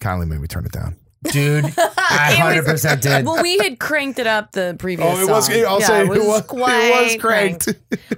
Kindly 0.00 0.26
make 0.26 0.40
me 0.40 0.48
turn 0.48 0.66
it 0.66 0.72
down. 0.72 0.96
Dude, 1.32 1.64
I 2.18 2.32
hundred 2.34 2.64
percent 2.64 3.02
did. 3.02 3.24
well, 3.24 3.42
we 3.42 3.58
had 3.58 3.78
cranked 3.78 4.18
it 4.18 4.26
up 4.26 4.52
the 4.52 4.74
previous. 4.78 5.08
Oh, 5.08 5.20
it 5.20 5.28
was. 5.30 5.46
song. 5.46 5.54
I'll 5.66 5.80
Yeah, 5.80 5.86
say 5.86 6.00
it 6.02 6.08
was. 6.08 6.18
It 6.18 6.26
was 6.26 6.42
quite 6.42 7.16
cranked. 7.20 7.68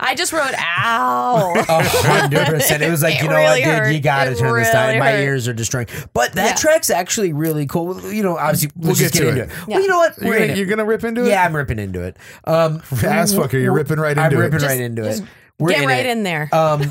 I 0.00 0.14
just 0.14 0.33
wrote 0.33 0.52
"ow." 0.59 1.52
Hundred 1.66 2.46
percent. 2.46 2.83
It 2.83 2.90
was 2.90 3.02
like, 3.02 3.16
It 3.16 3.22
you 3.22 3.28
know 3.28 3.37
really 3.37 3.61
what, 3.61 3.64
dude, 3.64 3.74
hurt. 3.85 3.90
you 3.92 4.00
got 4.00 4.24
to 4.24 4.31
It 4.33 4.38
turn 4.38 4.59
this 4.59 4.70
down. 4.70 4.98
My 4.98 5.16
ears 5.18 5.48
are 5.48 5.52
destroying. 5.52 5.87
But 6.14 6.33
that 6.35 6.46
Yeah. 6.50 6.55
track's 6.55 6.90
actually 6.90 7.33
really 7.33 7.66
cool. 7.66 8.00
You 8.12 8.22
know, 8.22 8.37
obviously, 8.38 8.70
We'll 8.76 8.88
let's 8.88 9.00
just 9.00 9.12
get 9.14 9.20
get, 9.20 9.24
to 9.24 9.31
into 9.31 9.42
it. 9.42 9.46
it. 9.46 9.50
Yeah. 9.68 9.74
Well, 9.74 9.83
you 9.83 9.88
know 9.88 9.98
what? 9.98 10.18
You're 10.20 10.38
gonna, 10.38 10.55
you're 10.55 10.66
gonna 10.66 10.85
rip 10.85 11.05
into 11.05 11.24
it. 11.24 11.28
Yeah, 11.28 11.44
I'm 11.44 11.55
ripping 11.55 11.78
into 11.78 12.02
it. 12.02 12.16
Um, 12.44 12.76
Ass 13.05 13.33
fucker, 13.35 13.52
you're 13.61 13.72
ripping 13.72 13.98
right 13.98 14.16
into 14.16 14.22
it. 14.22 14.26
I'm 14.33 14.38
ripping 14.38 14.61
right 14.66 14.81
into 14.81 15.09
it. 15.09 15.20
We're 15.59 15.68
Get 15.70 15.83
in 15.83 15.88
right 15.88 16.07
it. 16.07 16.11
in 16.11 16.22
there. 16.22 16.48
Um, 16.52 16.83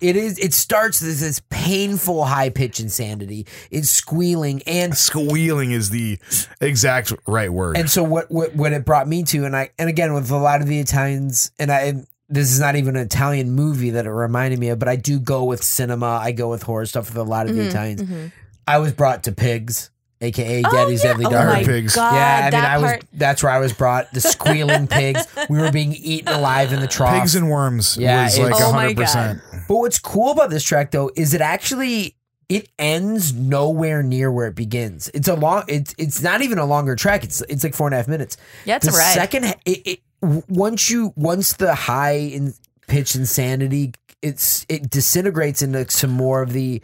it 0.00 0.16
is. 0.16 0.38
It 0.38 0.54
starts 0.54 1.00
this 1.00 1.20
this 1.20 1.40
painful 1.50 2.24
high 2.24 2.50
pitch 2.50 2.80
insanity. 2.80 3.46
It's 3.70 3.90
squealing 3.90 4.62
and 4.66 4.96
Squealing 4.96 5.72
is 5.72 5.90
the 5.90 6.18
exact 6.60 7.12
right 7.26 7.52
word. 7.52 7.76
and 7.76 7.88
so 7.90 8.02
what, 8.02 8.30
what 8.30 8.54
what 8.54 8.72
it 8.72 8.84
brought 8.84 9.08
me 9.08 9.22
to 9.24 9.44
and 9.44 9.56
I 9.56 9.70
and 9.78 9.88
again 9.88 10.12
with 10.14 10.30
a 10.30 10.36
lot 10.38 10.60
of 10.60 10.66
the 10.66 10.78
Italians 10.80 11.50
and 11.58 11.70
I 11.72 11.80
and 11.82 12.06
this 12.28 12.52
is 12.52 12.60
not 12.60 12.76
even 12.76 12.94
an 12.96 13.02
Italian 13.02 13.52
movie 13.52 13.90
that 13.90 14.04
it 14.04 14.10
reminded 14.10 14.58
me 14.58 14.68
of, 14.68 14.78
but 14.78 14.86
I 14.88 14.96
do 14.96 15.18
go 15.18 15.44
with 15.44 15.62
cinema. 15.64 16.18
I 16.22 16.32
go 16.32 16.50
with 16.50 16.62
horror 16.62 16.84
stuff 16.84 17.08
with 17.08 17.16
a 17.16 17.22
lot 17.22 17.46
of 17.46 17.52
Mm-hmm, 17.52 17.62
the 17.62 17.68
Italians. 17.68 18.32
I 18.66 18.78
was 18.78 18.92
brought 18.92 19.22
to 19.24 19.32
Pigs, 19.32 19.88
aka 20.20 20.62
Oh, 20.66 20.70
Daddy's 20.70 21.02
yeah. 21.04 21.10
Deadly 21.12 21.26
oh 21.26 21.30
Dark. 21.30 21.48
my 21.52 21.64
Pigs. 21.64 21.94
God, 21.94 22.14
yeah, 22.14 22.36
I 22.38 22.42
mean, 22.42 22.50
that 22.52 22.64
I 22.70 22.78
was. 22.78 22.90
part. 22.90 23.04
That's 23.12 23.42
where 23.42 23.52
I 23.52 23.58
was 23.58 23.72
brought. 23.72 24.12
The 24.12 24.20
squealing 24.20 24.86
pigs. 24.88 25.26
We 25.48 25.58
were 25.58 25.70
being 25.72 25.92
eaten 25.94 26.28
alive 26.32 26.72
in 26.72 26.80
the 26.80 26.86
trough. 26.88 27.20
Pigs 27.20 27.34
and 27.34 27.50
worms 27.50 27.96
Yeah, 27.96 28.24
was 28.24 28.38
like 28.38 28.54
Oh 28.56 28.72
my 28.72 28.80
hundred 28.84 28.96
percent. 28.96 29.40
But 29.68 29.76
what's 29.76 29.98
cool 29.98 30.32
about 30.32 30.50
this 30.50 30.62
track 30.64 30.90
though 30.90 31.10
is 31.16 31.34
it 31.34 31.40
actually 31.40 32.14
it 32.48 32.68
ends 32.78 33.34
nowhere 33.34 34.02
near 34.02 34.32
where 34.32 34.46
it 34.46 34.54
begins. 34.54 35.10
It's 35.12 35.28
a 35.28 35.34
long. 35.34 35.64
It's 35.68 35.94
it's 35.98 36.22
not 36.22 36.40
even 36.42 36.58
a 36.58 36.64
longer 36.64 36.96
track. 36.96 37.22
It's 37.24 37.42
it's 37.48 37.62
like 37.62 37.74
four 37.74 37.86
and 37.86 37.94
a 37.94 37.98
half 37.98 38.08
minutes. 38.08 38.36
Yeah, 38.64 38.76
it's 38.76 38.86
the 38.86 38.92
a 38.94 38.96
ride. 38.98 39.14
second 39.14 39.44
it, 39.44 39.58
it 39.66 40.00
once 40.48 40.88
you 40.90 41.12
once 41.14 41.52
the 41.52 41.74
high 41.74 42.16
in 42.16 42.54
pitch 42.88 43.14
insanity 43.14 43.92
it's 44.22 44.64
it 44.68 44.88
disintegrates 44.90 45.62
into 45.62 45.88
some 45.90 46.10
more 46.10 46.42
of 46.42 46.52
the 46.52 46.82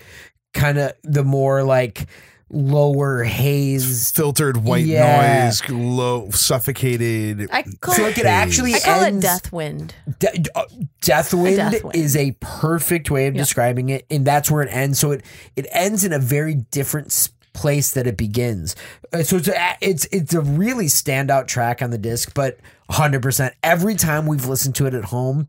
kind 0.52 0.78
of 0.78 0.92
the 1.02 1.24
more 1.24 1.64
like 1.64 2.06
lower 2.50 3.24
haze. 3.24 4.10
Filtered 4.12 4.58
white 4.58 4.86
Yeah. 4.86 5.44
noise, 5.46 5.62
low, 5.70 6.30
suffocated. 6.30 7.48
I 7.52 7.62
call 7.80 7.94
So 7.94 8.06
it. 8.06 8.10
it 8.10 8.14
could 8.14 8.26
actually 8.26 8.74
I 8.74 8.80
call 8.80 9.02
it 9.02 9.06
ends- 9.06 9.22
death 9.24 9.52
wind. 9.52 9.94
De- 10.18 10.44
uh, 10.54 10.64
Deathwind, 11.02 11.56
Deathwind. 11.58 11.94
is 11.96 12.16
a 12.16 12.32
perfect 12.40 13.10
way 13.10 13.26
of 13.26 13.34
Yeah. 13.34 13.42
describing 13.42 13.88
it, 13.88 14.06
and 14.10 14.24
that's 14.24 14.50
where 14.50 14.62
it 14.62 14.68
ends. 14.72 14.98
So 14.98 15.12
it 15.12 15.22
it 15.56 15.66
ends 15.72 16.04
in 16.04 16.12
a 16.12 16.18
very 16.18 16.54
different 16.54 17.28
place 17.52 17.90
that 17.92 18.06
it 18.06 18.16
begins. 18.16 18.74
Uh, 19.12 19.22
so 19.22 19.36
it's 19.36 19.48
a, 19.48 19.76
it's 19.80 20.06
it's 20.10 20.34
a 20.34 20.40
really 20.40 20.86
standout 20.86 21.46
track 21.46 21.82
on 21.82 21.90
the 21.90 21.98
disc, 21.98 22.32
but 22.34 22.58
100 22.86 23.22
percent 23.22 23.54
every 23.62 23.94
time 23.94 24.26
we've 24.26 24.46
listened 24.46 24.74
to 24.76 24.86
it 24.86 24.94
at 24.94 25.04
home. 25.06 25.48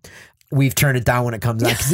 We've 0.56 0.74
turned 0.74 0.98
it 0.98 1.04
down 1.04 1.26
when 1.26 1.34
it 1.34 1.42
comes 1.42 1.62
out 1.64 1.70
because 1.70 1.92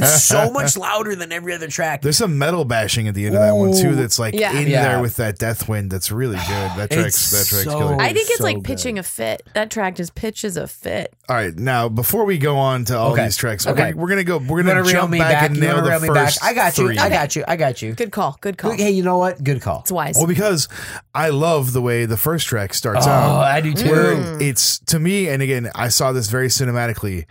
it's 0.00 0.22
so 0.22 0.50
much 0.52 0.76
louder 0.76 1.16
than 1.16 1.32
every 1.32 1.52
other 1.52 1.66
track. 1.68 2.00
There's 2.02 2.16
some 2.16 2.38
metal 2.38 2.64
bashing 2.64 3.08
at 3.08 3.14
the 3.14 3.26
end 3.26 3.34
of 3.34 3.40
that 3.42 3.52
one 3.56 3.76
too. 3.76 3.94
That's 3.96 4.18
like 4.20 4.34
Yeah. 4.34 4.52
in 4.56 4.68
Yeah. 4.68 4.82
there 4.84 5.02
with 5.02 5.16
that 5.16 5.36
death 5.38 5.68
wind. 5.68 5.90
That's 5.90 6.12
really 6.12 6.36
good. 6.36 6.70
That 6.76 6.90
track's 6.90 7.06
It's 7.16 7.30
that 7.32 7.46
track's 7.48 7.64
so- 7.64 7.78
killer. 7.78 7.96
I 8.00 8.12
think 8.12 8.28
it's 8.30 8.38
so 8.38 8.44
like 8.44 8.56
good. 8.58 8.64
pitching 8.64 8.98
a 8.98 9.02
fit. 9.02 9.42
That 9.54 9.70
track 9.70 9.96
just 9.96 10.14
pitches 10.14 10.56
a 10.56 10.66
fit. 10.68 11.12
All 11.28 11.34
right, 11.36 11.54
now 11.56 11.88
before 11.88 12.24
we 12.24 12.38
go 12.38 12.56
on 12.56 12.84
to 12.86 12.96
all 12.96 13.12
Okay. 13.14 13.24
these 13.24 13.36
tracks, 13.36 13.66
Okay. 13.66 13.92
we're, 13.94 14.02
we're 14.02 14.08
gonna 14.10 14.22
go. 14.24 14.38
We're 14.38 14.62
gonna 14.62 14.68
wanna 14.70 14.82
reel 14.82 14.92
jump 14.92 15.10
me 15.10 15.18
back, 15.18 15.32
back? 15.32 15.42
and 15.46 15.56
You 15.56 15.62
nail 15.62 15.70
wanna 15.76 15.84
the 15.84 15.90
reel 15.90 16.00
me 16.00 16.08
back? 16.08 16.26
first 16.26 16.44
I 16.44 16.54
got 16.54 16.78
you. 16.78 16.86
three. 16.86 16.98
I 16.98 17.08
got 17.08 17.34
you. 17.34 17.44
I 17.48 17.56
got 17.56 17.82
you. 17.82 17.94
Good 17.94 18.12
call. 18.12 18.38
Good 18.40 18.58
call. 18.58 18.70
Hey, 18.72 18.90
you 18.90 19.02
know 19.02 19.18
what? 19.18 19.42
Good 19.42 19.60
call. 19.60 19.80
It's 19.80 19.90
wise. 19.90 20.14
Well, 20.16 20.26
because 20.28 20.68
I 21.14 21.30
love 21.30 21.72
the 21.72 21.82
way 21.82 22.06
the 22.06 22.16
first 22.16 22.46
track 22.46 22.74
starts 22.74 23.06
Oh, 23.06 23.10
out. 23.10 23.40
I 23.42 23.60
do 23.60 23.74
too. 23.74 23.90
Where 23.90 24.14
mm. 24.16 24.40
it's 24.40 24.78
to 24.86 25.00
me, 25.00 25.28
and 25.28 25.42
again, 25.42 25.68
I 25.74 25.88
saw 25.88 26.12
this 26.12 26.28
very 26.28 26.46
cinematically. 26.48 27.24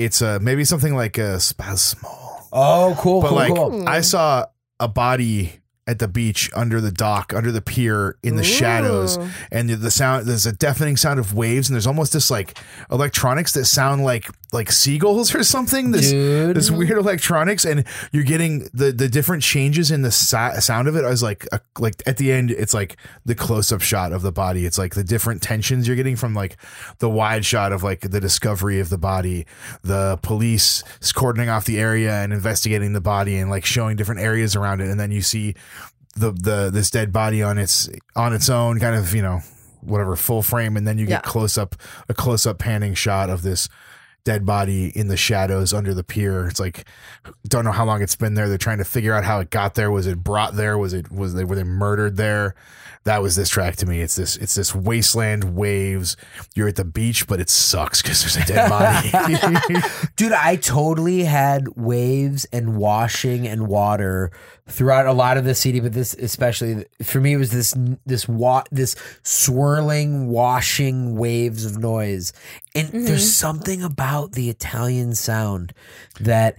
It's 0.00 0.22
uh, 0.22 0.38
maybe 0.40 0.64
something 0.64 0.94
like 0.96 1.18
a 1.18 1.36
spasmo, 1.36 2.08
Oh, 2.52 2.96
cool, 2.98 3.20
but 3.20 3.28
cool, 3.28 3.36
like 3.36 3.54
cool. 3.54 3.86
I 3.88 4.00
saw 4.00 4.46
a 4.80 4.88
body 4.88 5.60
at 5.86 5.98
the 5.98 6.06
beach 6.06 6.50
under 6.54 6.80
the 6.80 6.92
dock 6.92 7.32
under 7.34 7.50
the 7.50 7.60
pier 7.60 8.16
in 8.22 8.36
the 8.36 8.44
shadows. 8.44 9.18
And 9.50 9.68
the, 9.68 9.76
the 9.76 9.90
sound 9.90 10.26
there's 10.26 10.46
a 10.46 10.52
deafening 10.52 10.96
sound 10.96 11.18
of 11.18 11.34
waves 11.34 11.68
and 11.68 11.74
there's 11.74 11.86
almost 11.86 12.12
this 12.12 12.30
like 12.30 12.58
electronics 12.90 13.52
that 13.54 13.64
sound 13.64 14.04
like 14.04 14.28
like 14.52 14.70
seagulls 14.70 15.34
or 15.34 15.42
something. 15.42 15.90
This 15.90 16.10
Dude. 16.10 16.54
this 16.54 16.70
weird 16.70 16.98
electronics 16.98 17.64
and 17.64 17.84
you're 18.12 18.24
getting 18.24 18.68
the 18.72 18.92
the 18.92 19.08
different 19.08 19.42
changes 19.42 19.90
in 19.90 20.02
the 20.02 20.10
sa- 20.10 20.60
sound 20.60 20.86
of 20.86 20.96
it 20.96 21.04
I 21.04 21.10
was 21.10 21.22
like 21.22 21.46
a, 21.50 21.60
like 21.78 22.02
at 22.06 22.18
the 22.18 22.30
end 22.30 22.50
it's 22.50 22.74
like 22.74 22.96
the 23.24 23.34
close-up 23.34 23.80
shot 23.80 24.12
of 24.12 24.22
the 24.22 24.32
body. 24.32 24.66
It's 24.66 24.78
like 24.78 24.94
the 24.94 25.04
different 25.04 25.42
tensions 25.42 25.86
you're 25.86 25.96
getting 25.96 26.16
from 26.16 26.34
like 26.34 26.56
the 26.98 27.10
wide 27.10 27.44
shot 27.44 27.72
of 27.72 27.82
like 27.82 28.00
the 28.02 28.20
discovery 28.20 28.80
of 28.80 28.90
the 28.90 28.98
body 28.98 29.46
the 29.82 30.18
police 30.22 30.84
cordoning 31.14 31.48
off 31.48 31.64
the 31.64 31.78
area 31.80 32.12
and 32.12 32.32
investigating 32.32 32.92
the 32.92 33.00
body 33.00 33.38
and 33.38 33.50
like 33.50 33.64
showing 33.64 33.96
different 33.96 34.20
areas 34.20 34.54
around 34.54 34.80
it. 34.80 34.88
And 34.88 35.00
then 35.00 35.10
you 35.10 35.22
see 35.22 35.54
the 36.16 36.32
the 36.32 36.70
this 36.72 36.90
dead 36.90 37.12
body 37.12 37.42
on 37.42 37.58
its 37.58 37.88
on 38.16 38.32
its 38.32 38.48
own 38.48 38.78
kind 38.80 38.94
of 38.96 39.14
you 39.14 39.22
know 39.22 39.40
whatever 39.80 40.14
full 40.16 40.42
frame 40.42 40.76
and 40.76 40.86
then 40.86 40.98
you 40.98 41.06
get 41.06 41.24
Yeah. 41.24 41.30
close 41.30 41.56
up 41.56 41.74
a 42.08 42.14
close 42.14 42.46
up 42.46 42.58
panning 42.58 42.94
shot 42.94 43.30
of 43.30 43.42
this 43.42 43.68
dead 44.24 44.44
body 44.44 44.88
in 44.94 45.08
the 45.08 45.16
shadows 45.16 45.72
under 45.72 45.94
the 45.94 46.04
pier. 46.04 46.46
It's 46.46 46.60
like 46.60 46.84
don't 47.48 47.64
know 47.64 47.72
how 47.72 47.86
long 47.86 48.02
it's 48.02 48.16
been 48.16 48.34
there. 48.34 48.48
They're 48.48 48.58
trying 48.58 48.78
to 48.78 48.84
figure 48.84 49.14
out 49.14 49.24
how 49.24 49.40
it 49.40 49.48
got 49.50 49.74
there. 49.76 49.90
Was 49.90 50.06
it 50.06 50.22
brought 50.22 50.54
there? 50.56 50.76
Was 50.76 50.92
it 50.92 51.10
was 51.10 51.32
they 51.34 51.44
were 51.44 51.56
they 51.56 51.64
murdered 51.64 52.16
there? 52.18 52.54
That 53.04 53.22
was 53.22 53.34
this 53.34 53.48
track 53.48 53.76
to 53.76 53.86
me. 53.86 54.02
It's 54.02 54.16
this 54.16 54.36
it's 54.36 54.54
this 54.54 54.74
wasteland 54.74 55.56
waves. 55.56 56.18
You're 56.54 56.68
at 56.68 56.76
the 56.76 56.84
beach, 56.84 57.26
but 57.26 57.40
it 57.40 57.48
sucks 57.48 58.02
because 58.02 58.20
there's 58.20 58.36
a 58.36 58.44
dead 58.44 58.68
body. 58.68 59.80
Dude, 60.16 60.32
I 60.32 60.56
totally 60.56 61.24
had 61.24 61.68
waves 61.76 62.44
and 62.52 62.76
washing 62.76 63.48
and 63.48 63.68
water 63.68 64.30
throughout 64.68 65.06
a 65.06 65.12
lot 65.12 65.38
of 65.38 65.44
the 65.44 65.54
CD, 65.54 65.80
but 65.80 65.94
this 65.94 66.12
especially 66.14 66.84
for 67.02 67.20
me 67.20 67.32
it 67.32 67.38
was 67.38 67.52
this 67.52 67.74
this 68.04 68.28
wa- 68.28 68.64
this 68.70 68.96
swirling, 69.22 70.28
washing 70.28 71.16
waves 71.16 71.64
of 71.64 71.78
noise. 71.78 72.34
And 72.74 72.88
there's 72.90 73.22
mm-hmm. 73.22 73.56
something 73.56 73.82
about 73.82 74.32
the 74.32 74.50
Italian 74.50 75.14
sound 75.14 75.72
that 76.20 76.58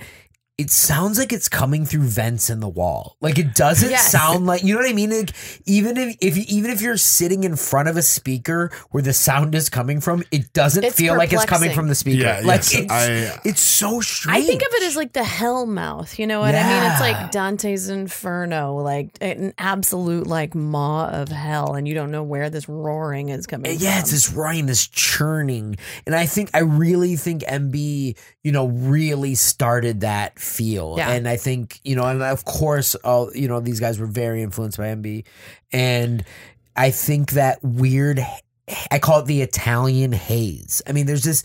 it 0.61 0.69
sounds 0.71 1.17
like 1.17 1.33
it's 1.33 1.49
coming 1.49 1.85
through 1.85 2.03
vents 2.03 2.49
in 2.49 2.59
the 2.59 2.69
wall. 2.69 3.17
Like 3.21 3.37
it 3.39 3.53
doesn't 3.55 3.89
Yes. 3.89 4.11
sound 4.11 4.45
like 4.45 4.63
you 4.63 4.73
know 4.75 4.81
what 4.81 4.89
I 4.89 4.93
mean. 4.93 5.09
Like 5.09 5.31
even 5.65 5.97
if 5.97 6.15
if 6.21 6.37
you, 6.37 6.43
even 6.47 6.71
if 6.71 6.81
you're 6.81 6.97
sitting 6.97 7.43
in 7.43 7.55
front 7.55 7.89
of 7.89 7.97
a 7.97 8.01
speaker 8.01 8.71
where 8.91 9.03
the 9.03 9.13
sound 9.13 9.55
is 9.55 9.69
coming 9.69 9.99
from, 10.01 10.23
it 10.31 10.53
doesn't 10.53 10.83
It's 10.83 10.95
feel 10.95 11.17
like 11.17 11.33
it's 11.33 11.45
coming 11.45 11.71
from 11.73 11.87
the 11.87 11.95
speaker. 11.95 12.23
Yeah, 12.23 12.41
like 12.45 12.59
yes, 12.61 12.73
it's 12.75 12.91
I- 12.91 13.39
it's 13.43 13.61
so 13.61 13.99
strange. 14.01 14.37
I 14.43 14.45
think 14.47 14.61
of 14.61 14.67
it 14.73 14.83
as 14.83 14.95
like 14.95 15.13
the 15.13 15.23
hell 15.23 15.65
mouth. 15.65 16.17
You 16.19 16.27
know 16.27 16.39
what 16.39 16.55
I 16.55 16.63
mean? 16.63 16.91
It's 16.91 17.01
like 17.01 17.31
Dante's 17.31 17.89
Inferno, 17.89 18.75
like 18.77 19.09
an 19.21 19.53
absolute 19.57 20.27
like 20.27 20.53
maw 20.55 21.07
of 21.09 21.29
hell, 21.29 21.73
and 21.75 21.87
you 21.87 21.93
don't 21.93 22.11
know 22.11 22.23
where 22.23 22.49
this 22.49 22.69
roaring 22.69 23.29
is 23.29 23.47
coming 23.47 23.71
from. 23.73 23.81
yeah, 23.83 23.93
from. 23.95 23.99
it's 24.01 24.11
this 24.11 24.31
roaring, 24.31 24.65
this 24.67 24.87
churning, 24.87 25.77
and 26.05 26.13
I 26.15 26.25
think 26.27 26.49
I 26.53 26.59
really 26.59 27.15
think 27.15 27.41
MB, 27.43 28.15
you 28.43 28.51
know, 28.51 28.67
really 28.67 29.35
started 29.35 30.01
that 30.01 30.37
feel, 30.51 30.95
Yeah. 30.97 31.11
and 31.11 31.27
I 31.27 31.37
think 31.37 31.79
you 31.83 31.95
know, 31.95 32.03
and 32.05 32.21
of 32.21 32.45
course, 32.45 32.95
all 32.95 33.31
you 33.33 33.47
know, 33.47 33.59
these 33.59 33.79
guys 33.79 33.97
were 33.99 34.05
very 34.07 34.41
influenced 34.43 34.77
by 34.77 34.87
MB, 34.87 35.23
and 35.71 36.23
I 36.75 36.91
think 36.91 37.31
that 37.31 37.63
weird, 37.63 38.19
I 38.91 38.99
call 38.99 39.19
it 39.19 39.25
the 39.25 39.41
Italian 39.41 40.11
haze. 40.11 40.81
I 40.87 40.91
mean, 40.91 41.05
there's 41.05 41.23
this. 41.23 41.43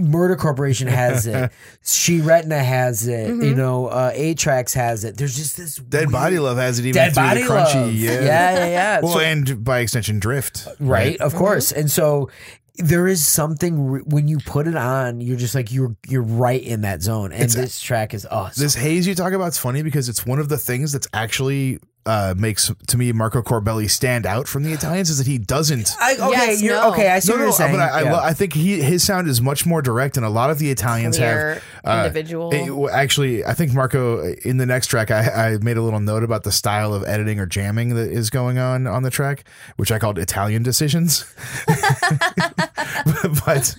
Murder 0.00 0.36
Corporation 0.36 0.88
has 0.88 1.26
it. 1.26 1.52
Sshe 1.84 2.24
Retina 2.24 2.64
has 2.64 3.06
it. 3.06 3.28
Mm-hmm. 3.28 3.42
You 3.42 3.54
know, 3.54 3.88
uh, 3.88 4.10
Atrax 4.14 4.72
has 4.72 5.04
it. 5.04 5.18
There's 5.18 5.36
just 5.36 5.58
this 5.58 5.76
Dead 5.76 5.98
weird- 6.06 6.12
Body 6.12 6.38
Love 6.38 6.56
has 6.56 6.78
it 6.78 6.86
even 6.86 6.94
Dead 6.94 7.12
through 7.12 7.22
Body 7.22 7.42
the 7.42 7.48
crunchy. 7.50 7.74
Love. 7.74 7.92
Yeah. 7.92 8.10
yeah, 8.12 8.24
yeah, 8.54 8.66
yeah. 8.68 9.00
Well, 9.02 9.12
So- 9.12 9.20
and 9.20 9.62
by 9.62 9.80
extension, 9.80 10.18
Drift. 10.18 10.66
right 10.80 11.18
of 11.20 11.34
course 11.34 11.72
and 11.72 11.90
so 11.90 12.30
there 12.78 13.06
is 13.08 13.24
something 13.26 13.86
re- 13.90 14.00
when 14.04 14.28
you 14.28 14.38
put 14.38 14.66
it 14.66 14.76
on 14.76 15.20
you're 15.20 15.36
just 15.36 15.54
like 15.54 15.72
you're 15.72 15.96
you're 16.08 16.22
right 16.22 16.62
in 16.62 16.82
that 16.82 17.02
zone 17.02 17.32
and 17.32 17.50
this 17.50 17.80
track 17.80 18.12
is 18.14 18.22
so- 18.22 18.48
This 18.56 18.74
haze 18.74 19.06
you 19.06 19.14
talk 19.14 19.32
about 19.32 19.48
is 19.48 19.58
funny 19.58 19.82
because 19.82 20.08
it's 20.08 20.26
one 20.26 20.38
of 20.38 20.48
the 20.48 20.58
things 20.58 20.92
that's 20.92 21.08
actually 21.12 21.78
uh, 22.04 22.34
makes 22.38 22.70
to 22.86 22.96
me 22.96 23.10
Marco 23.10 23.42
Corbelli 23.42 23.90
stand 23.90 24.26
out 24.26 24.46
from 24.46 24.62
the 24.62 24.72
Italians 24.72 25.10
is 25.10 25.18
that 25.18 25.26
he 25.26 25.38
doesn't. 25.38 25.90
I, 26.00 26.12
okay 26.12 26.30
Yes, 26.30 26.62
you're 26.62 26.74
no. 26.80 26.92
okay 26.92 27.08
i 27.10 27.18
see 27.18 27.32
No, 27.32 27.38
what 27.38 27.42
you're 27.42 27.52
saying 27.52 27.72
but 27.72 27.80
I, 27.80 27.88
I, 27.88 28.02
Yeah. 28.02 28.12
lo- 28.12 28.20
I 28.22 28.32
think 28.32 28.52
he 28.52 28.80
his 28.80 29.02
sound 29.02 29.26
is 29.26 29.40
much 29.40 29.66
more 29.66 29.82
direct, 29.82 30.16
and 30.16 30.24
a 30.24 30.28
lot 30.28 30.50
of 30.50 30.60
the 30.60 30.70
Italians 30.70 31.16
Clear, 31.16 31.54
have 31.54 31.62
uh, 31.84 32.04
individual. 32.06 32.52
it- 32.54 32.70
well, 32.70 32.94
actually, 32.94 33.44
I 33.44 33.54
think 33.54 33.72
Marco 33.74 34.22
in 34.44 34.58
the 34.58 34.66
next 34.66 34.86
track, 34.86 35.10
I, 35.10 35.54
I 35.54 35.58
made 35.58 35.78
a 35.78 35.82
little 35.82 35.98
note 35.98 36.22
about 36.22 36.44
the 36.44 36.52
style 36.52 36.94
of 36.94 37.02
editing 37.08 37.40
or 37.40 37.46
jamming 37.46 37.96
that 37.96 38.08
is 38.08 38.30
going 38.30 38.56
on 38.58 38.86
on 38.86 39.02
the 39.02 39.10
track, 39.10 39.42
which 39.76 39.90
I 39.90 39.98
called 39.98 40.16
Italian 40.16 40.62
decisions. 40.62 41.24
but 43.44 43.74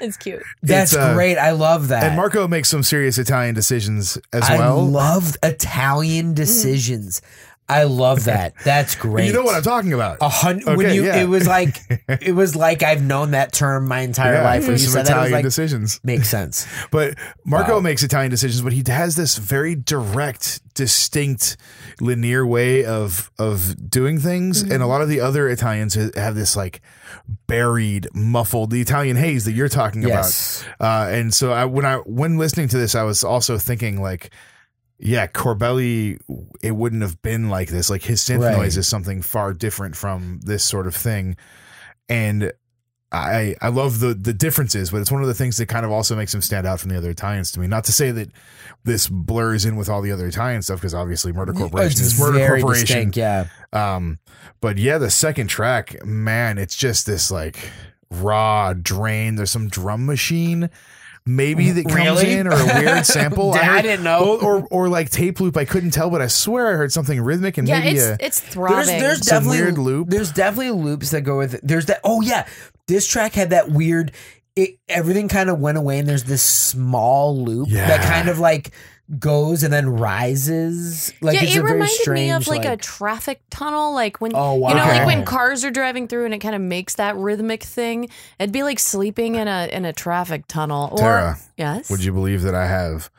it's 0.00 0.16
cute. 0.16 0.42
that's 0.62 0.92
it's, 0.92 1.00
uh, 1.00 1.14
great 1.14 1.36
i 1.36 1.50
love 1.50 1.88
that 1.88 2.04
and 2.04 2.16
Marco 2.16 2.48
makes 2.48 2.68
some 2.68 2.82
serious 2.82 3.18
Italian 3.18 3.54
decisions 3.54 4.18
as 4.32 4.48
i 4.48 4.58
well. 4.58 4.78
I 4.78 4.82
love 4.82 5.36
italian 5.42 6.34
decisions 6.34 7.20
i 7.72 7.84
love 7.84 8.24
that 8.24 8.54
that's 8.64 8.94
great 8.94 9.26
you 9.28 9.32
know 9.32 9.42
what 9.42 9.54
I'm 9.54 9.62
talking 9.62 9.92
about. 9.92 10.18
a 10.20 10.28
hundred 10.28 10.66
when 10.76 10.86
Okay, 10.86 10.94
you 10.94 11.04
yeah. 11.06 11.22
it 11.22 11.28
was 11.28 11.46
like 11.46 11.78
it 12.08 12.34
was 12.34 12.54
like 12.54 12.82
i've 12.82 13.02
known 13.02 13.32
that 13.32 13.52
term 13.52 13.86
my 13.88 14.00
entire 14.00 14.34
yeah, 14.34 14.44
life 14.44 14.62
when 14.64 14.72
you 14.72 14.78
said 14.78 15.06
that 15.06 15.10
Italian 15.12 15.32
like 15.32 15.44
decisions. 15.44 16.00
makes 16.04 16.28
sense 16.28 16.66
But 16.90 17.16
Marco 17.44 17.74
Wow. 17.74 17.80
makes 17.80 18.02
Italian 18.02 18.30
decisions, 18.30 18.62
but 18.62 18.72
he 18.72 18.82
has 18.86 19.16
this 19.16 19.38
very 19.38 19.74
direct, 19.74 20.60
distinct, 20.74 21.56
linear 22.00 22.46
way 22.46 22.84
of 22.84 23.30
of 23.38 23.88
doing 23.90 24.18
things, 24.18 24.62
Mm-hmm. 24.62 24.72
and 24.72 24.82
a 24.82 24.86
lot 24.86 25.00
of 25.02 25.08
the 25.08 25.20
other 25.20 25.48
Italians 25.48 25.94
have 25.94 26.34
this 26.34 26.54
like 26.56 26.80
buried, 27.46 28.08
muffled, 28.14 28.70
the 28.70 28.80
Italian 28.80 29.16
haze 29.16 29.44
that 29.44 29.52
you're 29.52 29.68
talking 29.68 30.02
Yes. 30.02 30.64
about. 30.76 31.08
Uh, 31.08 31.10
and 31.16 31.32
so 31.34 31.52
I, 31.52 31.64
when 31.64 31.84
I 31.86 31.96
when 31.98 32.36
listening 32.38 32.68
to 32.68 32.78
this, 32.78 32.94
I 32.94 33.02
was 33.04 33.24
also 33.24 33.58
thinking 33.58 34.00
like. 34.00 34.30
Yeah, 35.04 35.26
Corbelli, 35.26 36.20
it 36.62 36.70
wouldn't 36.76 37.02
have 37.02 37.20
been 37.22 37.48
like 37.50 37.68
this. 37.68 37.90
Like 37.90 38.02
his 38.04 38.20
synth 38.20 38.40
Right. 38.44 38.56
noise 38.56 38.76
is 38.76 38.86
something 38.86 39.20
far 39.20 39.52
different 39.52 39.96
from 39.96 40.38
this 40.44 40.62
sort 40.62 40.86
of 40.86 40.94
thing. 40.94 41.36
And 42.08 42.52
I 43.10 43.56
I 43.60 43.68
love 43.68 43.98
the 43.98 44.14
the 44.14 44.32
differences, 44.32 44.90
but 44.90 45.00
it's 45.00 45.10
one 45.10 45.20
of 45.20 45.26
the 45.28 45.34
things 45.34 45.56
that 45.56 45.66
kind 45.66 45.84
of 45.84 45.90
also 45.90 46.14
makes 46.14 46.32
him 46.32 46.40
stand 46.40 46.66
out 46.68 46.78
from 46.80 46.90
the 46.90 46.96
other 46.96 47.10
Italians 47.10 47.50
to 47.52 47.60
me. 47.60 47.66
Not 47.66 47.84
to 47.84 47.92
say 47.92 48.10
that 48.12 48.30
this 48.84 49.08
blurs 49.08 49.64
in 49.64 49.74
with 49.76 49.88
all 49.88 50.02
the 50.02 50.12
other 50.12 50.26
Italian 50.28 50.62
stuff, 50.62 50.78
because 50.78 50.94
obviously 50.94 51.32
Murder 51.32 51.52
Corporation 51.52 51.90
It's 51.90 52.00
is 52.00 52.18
Murder 52.20 52.38
very 52.38 52.60
Corporation. 52.62 53.10
distinct, 53.10 53.16
yeah 53.16 53.46
Um, 53.72 54.18
but 54.60 54.78
yeah, 54.78 54.98
the 54.98 55.10
second 55.10 55.48
track, 55.48 56.04
man, 56.06 56.58
it's 56.58 56.76
just 56.76 57.06
this 57.06 57.30
like 57.30 57.58
raw 58.10 58.72
drain. 58.72 59.34
There's 59.34 59.50
some 59.50 59.68
drum 59.68 60.06
machine. 60.06 60.70
Maybe 61.24 61.70
that 61.70 61.84
comes 61.84 61.94
Really? 61.94 62.32
in 62.32 62.46
or 62.48 62.52
a 62.52 62.64
weird 62.64 63.06
sample. 63.06 63.52
I 63.54 63.58
heard- 63.58 63.82
didn't 63.82 64.04
know. 64.04 64.38
Or, 64.40 64.58
or 64.62 64.66
or 64.70 64.88
like 64.88 65.08
tape 65.10 65.38
loop. 65.40 65.56
I 65.56 65.64
couldn't 65.64 65.92
tell, 65.92 66.10
but 66.10 66.20
I 66.20 66.26
swear 66.26 66.72
I 66.72 66.72
heard 66.76 66.92
something 66.92 67.20
rhythmic 67.20 67.58
and 67.58 67.68
Yeah, 67.68 67.78
maybe 67.78 67.96
it's 67.98 68.04
a, 68.06 68.16
it's 68.24 68.40
throbbing. 68.40 68.86
There's 68.86 69.00
there's 69.00 69.26
Some 69.28 69.44
definitely 69.44 69.60
weird 69.62 69.78
loop. 69.78 70.08
There's 70.08 70.32
definitely 70.32 70.72
loops 70.72 71.10
that 71.10 71.20
go 71.20 71.38
with 71.38 71.54
it. 71.54 71.60
There's 71.62 71.86
that. 71.86 72.00
Oh 72.02 72.20
yeah, 72.22 72.48
this 72.88 73.06
track 73.06 73.34
had 73.34 73.50
that 73.50 73.70
weird. 73.70 74.10
It 74.56 74.78
everything 74.88 75.28
kind 75.28 75.48
of 75.48 75.60
went 75.60 75.78
away, 75.78 75.98
and 76.00 76.08
there's 76.08 76.24
this 76.24 76.42
small 76.42 77.36
loop 77.42 77.68
that 77.70 78.02
kind 78.02 78.28
of 78.28 78.38
like 78.38 78.72
goes 79.18 79.62
and 79.62 79.72
then 79.72 79.88
rises. 79.88 81.12
Like 81.20 81.36
yeah, 81.36 81.42
it's 81.42 81.54
it 81.56 81.58
a 81.58 81.62
very 81.62 81.72
reminded 81.74 81.94
strange. 81.94 82.18
me 82.28 82.30
of 82.32 82.46
like, 82.48 82.64
a 82.64 82.76
traffic 82.76 83.40
tunnel, 83.50 83.92
like 83.94 84.20
when 84.20 84.32
Oh, 84.34 84.54
wow. 84.54 84.70
you 84.70 84.74
know, 84.76 84.84
like 84.84 85.06
when 85.06 85.24
cars 85.24 85.64
are 85.64 85.70
driving 85.70 86.08
through 86.08 86.24
and 86.24 86.34
it 86.34 86.38
kind 86.38 86.54
of 86.54 86.60
makes 86.60 86.94
that 86.94 87.16
rhythmic 87.16 87.62
thing. 87.62 88.08
It'd 88.38 88.52
be 88.52 88.62
like 88.62 88.78
sleeping 88.78 89.34
in 89.36 89.48
a 89.48 89.68
in 89.72 89.84
a 89.84 89.92
traffic 89.92 90.46
tunnel. 90.46 90.88
Or 90.92 90.98
Tara, 90.98 91.38
yes, 91.56 91.90
Would 91.90 92.04
you 92.04 92.12
believe 92.12 92.42
that 92.42 92.54
I 92.54 92.66
have 92.66 93.10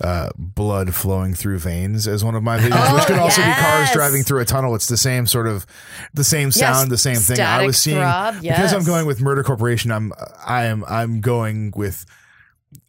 uh, 0.00 0.30
blood 0.36 0.94
flowing 0.94 1.32
through 1.32 1.58
veins 1.60 2.08
as 2.08 2.24
one 2.24 2.34
of 2.34 2.42
my 2.42 2.58
videos, 2.58 2.90
Oh, 2.90 2.94
which 2.96 3.04
could 3.06 3.18
also 3.18 3.40
be 3.40 3.52
cars 3.52 3.90
driving 3.92 4.24
through 4.24 4.40
a 4.40 4.44
tunnel. 4.44 4.74
It's 4.74 4.88
the 4.88 4.96
same 4.96 5.26
sort 5.28 5.46
of, 5.46 5.64
the 6.12 6.24
same 6.24 6.50
sound, 6.50 6.90
the 6.90 6.98
same 6.98 7.16
thing. 7.16 7.38
I 7.40 7.64
was 7.64 7.78
seeing 7.78 7.98
throb, 7.98 8.40
because 8.40 8.72
I'm 8.72 8.84
going 8.84 9.06
with 9.06 9.20
Murder 9.20 9.44
Corporation. 9.44 9.92
I'm 9.92 10.12
I 10.44 10.64
am 10.64 10.84
I'm 10.88 11.20
going 11.20 11.72
with 11.76 12.04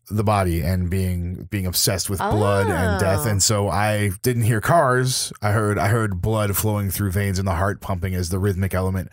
the 0.10 0.24
body 0.24 0.62
and 0.62 0.90
being 0.90 1.48
being 1.50 1.66
obsessed 1.66 2.10
with 2.10 2.20
blood 2.20 2.68
and 2.68 3.00
death 3.00 3.26
and 3.26 3.42
so 3.42 3.70
i 3.70 4.10
didn't 4.22 4.44
hear 4.44 4.60
cars 4.60 5.32
i 5.42 5.52
heard 5.52 5.78
i 5.80 5.88
heard 5.88 6.22
blood 6.22 6.56
flowing 6.58 6.92
through 6.92 7.10
veins 7.10 7.40
and 7.40 7.48
the 7.48 7.56
heart 7.56 7.80
pumping 7.80 8.14
as 8.14 8.30
the 8.30 8.38
rhythmic 8.38 8.74
element 8.74 9.10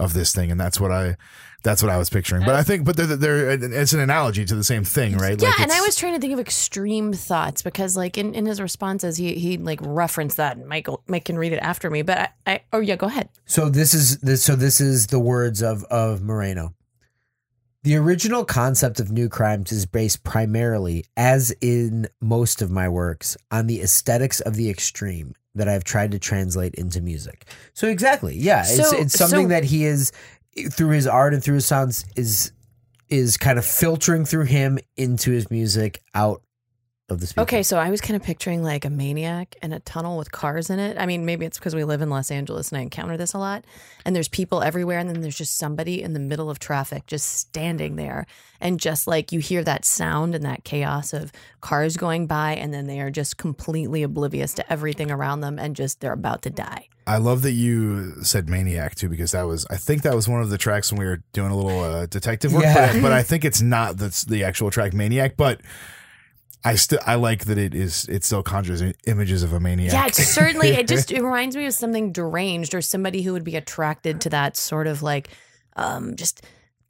of 0.00 0.14
this 0.14 0.32
thing 0.32 0.50
and 0.50 0.58
that's 0.60 0.80
what 0.80 0.90
i 0.90 1.16
that's 1.62 1.80
what 1.80 1.90
i 1.92 1.96
was 1.96 2.10
picturing 2.10 2.44
but 2.44 2.56
i 2.56 2.62
think 2.64 2.84
but 2.84 2.96
they're, 2.96 3.06
they're 3.06 3.50
it's 3.50 3.92
an 3.92 4.00
analogy 4.00 4.44
to 4.44 4.56
the 4.56 4.64
same 4.64 4.82
thing 4.82 5.16
right 5.16 5.40
Yeah, 5.40 5.50
Like, 5.50 5.60
and 5.60 5.70
I 5.70 5.80
was 5.80 5.94
trying 5.94 6.14
to 6.14 6.20
think 6.20 6.32
of 6.32 6.40
extreme 6.40 7.12
thoughts 7.12 7.62
because, 7.62 7.96
like, 7.96 8.18
in, 8.18 8.34
in 8.34 8.46
his 8.46 8.60
responses, 8.60 9.16
he 9.16 9.34
he 9.34 9.58
like 9.58 9.78
referenced 9.82 10.38
that. 10.38 10.56
And 10.56 10.66
Michael 10.66 11.02
Mike 11.06 11.26
can 11.26 11.38
read 11.38 11.52
it 11.52 11.58
after 11.58 11.88
me, 11.88 12.02
but 12.02 12.18
I, 12.18 12.28
I 12.46 12.60
oh 12.72 12.80
yeah, 12.80 12.96
go 12.96 13.06
ahead. 13.06 13.28
So 13.46 13.68
this 13.68 13.94
is 13.94 14.18
this. 14.18 14.42
So 14.42 14.56
this 14.56 14.80
is 14.80 15.06
the 15.06 15.20
words 15.20 15.62
of 15.62 15.84
of 15.84 16.20
Moreno. 16.22 16.74
The 17.84 17.96
original 17.96 18.44
concept 18.44 19.00
of 19.00 19.10
new 19.10 19.28
crimes 19.28 19.72
is 19.72 19.86
based 19.86 20.22
primarily, 20.22 21.04
as 21.16 21.52
in 21.60 22.06
most 22.20 22.62
of 22.62 22.70
my 22.70 22.88
works, 22.88 23.36
on 23.50 23.66
the 23.66 23.80
aesthetics 23.80 24.40
of 24.40 24.54
the 24.54 24.70
extreme 24.70 25.34
that 25.56 25.68
I've 25.68 25.82
tried 25.82 26.12
to 26.12 26.18
translate 26.20 26.76
into 26.76 27.00
music. 27.00 27.44
So 27.74 27.88
exactly, 27.88 28.36
yeah, 28.36 28.62
it's 28.64 28.92
it's 28.92 29.18
something 29.18 29.46
so- 29.46 29.48
that 29.48 29.64
he 29.64 29.84
is 29.84 30.12
through 30.70 30.90
his 30.90 31.06
art 31.08 31.34
and 31.34 31.42
through 31.42 31.56
his 31.56 31.66
sounds 31.66 32.04
is 32.14 32.52
is 33.08 33.36
kind 33.36 33.58
of 33.58 33.66
filtering 33.66 34.24
through 34.24 34.44
him 34.44 34.78
into 34.96 35.32
his 35.32 35.50
music 35.50 36.02
out 36.14 36.42
of 37.12 37.20
the 37.20 37.26
speaker. 37.26 37.42
Okay, 37.42 37.62
so 37.62 37.78
I 37.78 37.90
was 37.90 38.00
kind 38.00 38.16
of 38.16 38.22
picturing 38.22 38.62
like 38.62 38.84
a 38.84 38.90
maniac 38.90 39.56
in 39.62 39.72
a 39.72 39.80
tunnel 39.80 40.18
with 40.18 40.32
cars 40.32 40.70
in 40.70 40.78
it. 40.78 40.98
I 40.98 41.06
mean, 41.06 41.24
maybe 41.24 41.46
it's 41.46 41.58
because 41.58 41.74
we 41.74 41.84
live 41.84 42.02
in 42.02 42.10
Los 42.10 42.30
Angeles 42.30 42.70
and 42.70 42.78
I 42.78 42.82
encounter 42.82 43.16
this 43.16 43.34
a 43.34 43.38
lot. 43.38 43.64
And 44.04 44.16
there's 44.16 44.28
people 44.28 44.62
everywhere, 44.62 44.98
and 44.98 45.08
then 45.08 45.20
there's 45.20 45.38
just 45.38 45.58
somebody 45.58 46.02
in 46.02 46.12
the 46.12 46.20
middle 46.20 46.50
of 46.50 46.58
traffic 46.58 47.06
just 47.06 47.26
standing 47.26 47.96
there. 47.96 48.26
And 48.60 48.80
just 48.80 49.06
like 49.06 49.32
you 49.32 49.40
hear 49.40 49.62
that 49.64 49.84
sound 49.84 50.34
and 50.34 50.44
that 50.44 50.64
chaos 50.64 51.12
of 51.12 51.32
cars 51.60 51.96
going 51.96 52.26
by, 52.26 52.54
and 52.54 52.74
then 52.74 52.86
they 52.86 53.00
are 53.00 53.10
just 53.10 53.36
completely 53.36 54.02
oblivious 54.02 54.54
to 54.54 54.72
everything 54.72 55.10
around 55.10 55.40
them 55.40 55.58
and 55.58 55.76
just 55.76 56.00
they're 56.00 56.12
about 56.12 56.42
to 56.42 56.50
die. 56.50 56.88
I 57.04 57.18
love 57.18 57.42
that 57.42 57.52
you 57.52 58.22
said 58.22 58.48
Maniac 58.48 58.94
too, 58.94 59.08
because 59.08 59.32
that 59.32 59.42
was 59.42 59.66
I 59.68 59.76
think 59.76 60.02
that 60.02 60.14
was 60.14 60.28
one 60.28 60.40
of 60.40 60.50
the 60.50 60.58
tracks 60.58 60.92
when 60.92 61.00
we 61.00 61.04
were 61.04 61.22
doing 61.32 61.50
a 61.50 61.56
little 61.56 61.80
uh, 61.80 62.06
detective 62.06 62.52
work. 62.52 62.62
Yeah. 62.62 62.92
But, 62.92 63.02
but 63.02 63.12
I 63.12 63.24
think 63.24 63.44
it's 63.44 63.60
not 63.60 63.96
that's 63.96 64.24
the 64.24 64.44
actual 64.44 64.70
track 64.70 64.92
Maniac, 64.94 65.36
but 65.36 65.60
I 66.64 66.76
still 66.76 67.00
I 67.04 67.16
like 67.16 67.46
that 67.46 67.58
it 67.58 67.74
is 67.74 68.06
it 68.08 68.24
still 68.24 68.42
conjures 68.42 68.82
images 69.06 69.42
of 69.42 69.52
a 69.52 69.60
maniac. 69.60 69.92
Yeah, 69.92 70.06
it's 70.06 70.24
certainly. 70.24 70.68
It 70.68 70.86
just 70.86 71.10
it 71.12 71.22
reminds 71.22 71.56
me 71.56 71.66
of 71.66 71.74
something 71.74 72.12
deranged 72.12 72.74
or 72.74 72.80
somebody 72.80 73.22
who 73.22 73.32
would 73.32 73.44
be 73.44 73.56
attracted 73.56 74.20
to 74.22 74.30
that 74.30 74.56
sort 74.56 74.86
of 74.86 75.02
like, 75.02 75.28
um, 75.76 76.14
just 76.16 76.44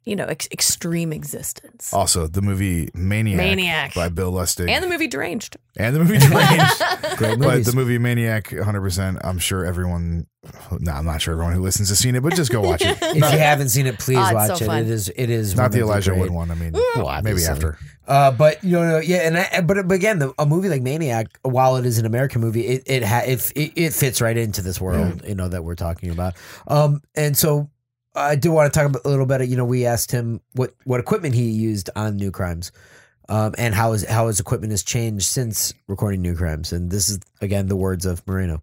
you 0.05 0.15
know, 0.15 0.25
ex- 0.25 0.47
extreme 0.51 1.13
existence. 1.13 1.93
also 1.93 2.27
the 2.27 2.41
movie 2.41 2.89
Maniac, 2.93 3.37
Maniac. 3.37 3.93
by 3.93 4.09
Bill 4.09 4.31
Lustig 4.31 4.69
And 4.69 4.83
the 4.83 4.87
movie 4.89 5.07
Deranged. 5.07 5.57
and 5.77 5.95
the 5.95 5.99
movie 5.99 6.17
Deranged. 6.17 7.17
Great 7.17 7.39
but 7.39 7.65
the 7.65 7.73
movie 7.73 7.97
Maniac 7.97 8.49
100% 8.49 9.19
I'm 9.23 9.39
sure 9.39 9.65
everyone 9.65 10.27
no 10.79 10.91
I'm 10.91 11.05
not 11.05 11.21
sure 11.21 11.33
everyone 11.33 11.53
who 11.53 11.61
listens 11.61 11.87
has 11.89 11.99
seen 11.99 12.15
it 12.15 12.21
but 12.23 12.35
just 12.35 12.51
go 12.51 12.59
watch 12.59 12.81
it 12.81 12.97
if 13.01 13.15
you 13.15 13.21
haven't 13.23 13.69
seen 13.69 13.87
it, 13.87 13.97
please 13.97 14.17
Oh, 14.19 14.33
watch 14.33 14.57
so 14.57 14.63
it. 14.65 14.67
fun. 14.67 14.79
It 14.83 14.89
is 14.89 15.11
it 15.15 15.29
is 15.29 15.55
not 15.55 15.71
the 15.71 15.79
Elijah 15.79 16.09
great- 16.11 16.21
Wood 16.21 16.31
one 16.31 16.51
I 16.51 16.55
mean 16.55 16.73
Well, 16.73 17.21
maybe 17.23 17.43
after 17.45 17.77
Uh, 18.05 18.31
but 18.31 18.61
you 18.63 18.71
know, 18.77 18.99
yeah, 18.99 19.25
and 19.27 19.37
I, 19.37 19.61
but 19.61 19.87
but 19.87 19.95
again, 19.95 20.19
the, 20.19 20.33
a 20.37 20.45
movie 20.45 20.67
like 20.67 20.81
Maniac, 20.81 21.39
while 21.43 21.77
it 21.77 21.85
is 21.85 21.97
an 21.99 22.05
American 22.05 22.41
movie, 22.41 22.67
it 22.67 22.83
it 22.85 23.01
ha, 23.01 23.21
it, 23.25 23.49
it 23.55 23.71
it 23.77 23.93
fits 23.93 24.19
right 24.19 24.35
into 24.35 24.61
this 24.61 24.81
world, 24.81 25.23
you 25.25 25.35
know, 25.35 25.47
that 25.47 25.63
we're 25.63 25.75
talking 25.75 26.09
about. 26.09 26.33
Um, 26.67 27.01
and 27.15 27.37
so 27.37 27.69
I 28.15 28.35
do 28.35 28.51
want 28.51 28.71
to 28.71 28.79
talk 28.79 29.03
a 29.03 29.09
little 29.09 29.25
bit. 29.25 29.47
You 29.47 29.57
know, 29.57 29.65
we 29.65 29.85
asked 29.85 30.11
him 30.11 30.41
what 30.53 30.75
what 30.83 30.99
equipment 30.99 31.35
he 31.35 31.49
used 31.49 31.89
on 31.95 32.17
New 32.17 32.31
Crimes, 32.31 32.71
um, 33.29 33.55
and 33.57 33.73
how 33.73 33.93
his 33.93 34.05
how 34.05 34.27
his 34.27 34.39
equipment 34.39 34.71
has 34.71 34.83
changed 34.83 35.25
since 35.25 35.73
recording 35.87 36.21
New 36.21 36.35
Crimes. 36.35 36.71
And 36.71 36.91
this 36.91 37.09
is 37.09 37.19
again 37.41 37.67
the 37.67 37.75
words 37.75 38.05
of 38.05 38.25
Moreno. 38.27 38.61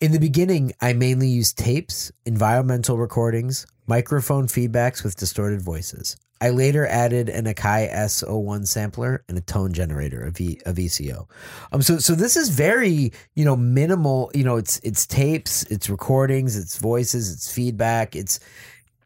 In 0.00 0.12
the 0.12 0.18
beginning, 0.18 0.72
I 0.80 0.92
mainly 0.92 1.28
used 1.28 1.56
tapes, 1.56 2.12
environmental 2.26 2.98
recordings, 2.98 3.66
microphone 3.86 4.46
feedbacks 4.46 5.02
with 5.02 5.16
distorted 5.16 5.62
voices. 5.62 6.16
I 6.44 6.50
later 6.50 6.86
added 6.86 7.28
an 7.28 7.44
Akai 7.46 7.90
S01 7.92 8.66
sampler 8.68 9.24
and 9.28 9.38
a 9.38 9.40
tone 9.40 9.72
generator, 9.72 10.20
a, 10.26 10.30
v, 10.30 10.60
a 10.66 10.72
VCO. 10.72 11.26
Um, 11.72 11.80
so 11.82 11.98
so 11.98 12.14
this 12.14 12.36
is 12.36 12.50
very 12.50 13.12
you 13.34 13.44
know 13.44 13.56
minimal. 13.56 14.30
You 14.34 14.44
know, 14.44 14.56
it's 14.56 14.78
it's 14.80 15.06
tapes, 15.06 15.62
it's 15.64 15.88
recordings, 15.88 16.56
it's 16.56 16.76
voices, 16.78 17.32
it's 17.32 17.52
feedback. 17.52 18.14
It's 18.14 18.40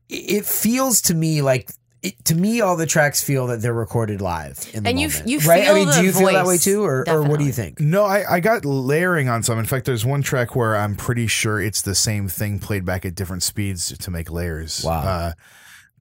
it 0.09 0.45
feels 0.47 1.01
to 1.03 1.15
me 1.15 1.43
like. 1.43 1.71
It, 2.01 2.25
to 2.27 2.37
me, 2.37 2.61
all 2.61 2.77
the 2.77 2.87
tracks 2.87 3.25
feel 3.25 3.49
that 3.49 3.61
they're 3.61 3.75
recorded 3.75 4.21
live. 4.21 4.57
In 4.73 4.85
the 4.85 4.89
And 4.91 5.01
you- 5.01 5.09
moment. 5.09 5.27
you 5.29 5.39
right? 5.41 5.63
I 5.63 5.67
feel 5.67 5.75
mean, 5.75 5.87
do 5.89 5.93
the 5.95 6.03
you 6.05 6.13
feel 6.13 6.33
that 6.33 6.47
way 6.47 6.57
too, 6.57 6.85
or, 6.85 7.05
or 7.09 7.25
what 7.25 7.41
do 7.41 7.45
you 7.45 7.51
think? 7.51 7.81
No, 7.81 8.05
I, 8.05 8.35
I 8.37 8.39
got 8.41 8.65
layering 8.65 9.29
on 9.29 9.43
some. 9.43 9.59
In 9.59 9.65
fact, 9.65 9.85
there's 9.85 10.07
one 10.07 10.23
track 10.23 10.55
where 10.55 10.77
I'm 10.77 10.95
pretty 10.95 11.27
sure 11.27 11.61
it's 11.61 11.83
the 11.83 11.97
same 11.97 12.29
thing 12.29 12.61
played 12.61 12.85
back 12.85 13.05
at 13.05 13.17
different 13.17 13.43
speeds 13.43 13.99
to 13.99 14.11
make 14.13 14.31
layers. 14.31 14.85
Wow. 14.85 15.01
Uh, 15.01 15.33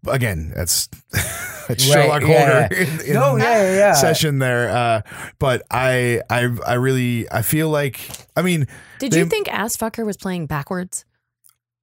again, 0.09 0.51
that's, 0.55 0.87
that's 1.11 1.69
Right, 1.69 1.81
Sherlock 1.81 2.21
yeah, 2.23 2.67
Holder 2.67 2.75
in, 2.75 2.99
in 3.07 3.13
No, 3.13 3.35
yeah, 3.35 3.61
yeah, 3.61 3.75
yeah. 3.77 3.93
session 3.93 4.39
there. 4.39 4.69
Uh, 4.69 5.01
but 5.39 5.63
I, 5.71 6.21
I, 6.29 6.49
I 6.65 6.73
really, 6.75 7.29
I 7.31 7.41
feel 7.41 7.69
like, 7.69 7.99
I 8.35 8.41
mean, 8.41 8.67
Did 8.99 9.11
They- 9.11 9.19
you 9.19 9.25
think 9.25 9.47
Ass 9.51 9.75
Fucker 9.77 10.05
was 10.05 10.17
playing 10.17 10.45
backwards? 10.47 11.05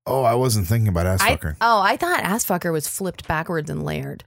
oh, 0.06 0.22
I 0.22 0.34
wasn't 0.34 0.66
thinking 0.66 0.88
about 0.88 1.06
ass 1.06 1.22
I, 1.22 1.34
fucker. 1.34 1.56
oh, 1.62 1.80
I 1.80 1.96
thought 1.96 2.20
Ass 2.20 2.44
Fucker 2.44 2.70
was 2.70 2.86
flipped 2.86 3.26
backwards 3.26 3.70
and 3.70 3.82
layered, 3.84 4.22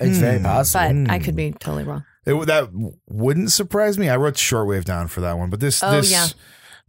It's 0.00 0.18
very 0.18 0.38
Hmm. 0.38 0.44
possible. 0.44 1.04
but 1.04 1.12
I 1.12 1.20
could 1.20 1.36
be 1.36 1.52
totally 1.52 1.84
wrong. 1.84 2.04
It, 2.26 2.34
that 2.46 2.70
wouldn't 3.08 3.52
surprise 3.52 3.98
me. 3.98 4.08
I 4.08 4.16
wrote 4.16 4.34
shortwave 4.34 4.84
down 4.84 5.06
for 5.06 5.20
that 5.20 5.38
one, 5.38 5.48
but 5.48 5.60
this, 5.60 5.80
Oh, 5.80 5.92
this 5.92 6.10
yeah. 6.10 6.26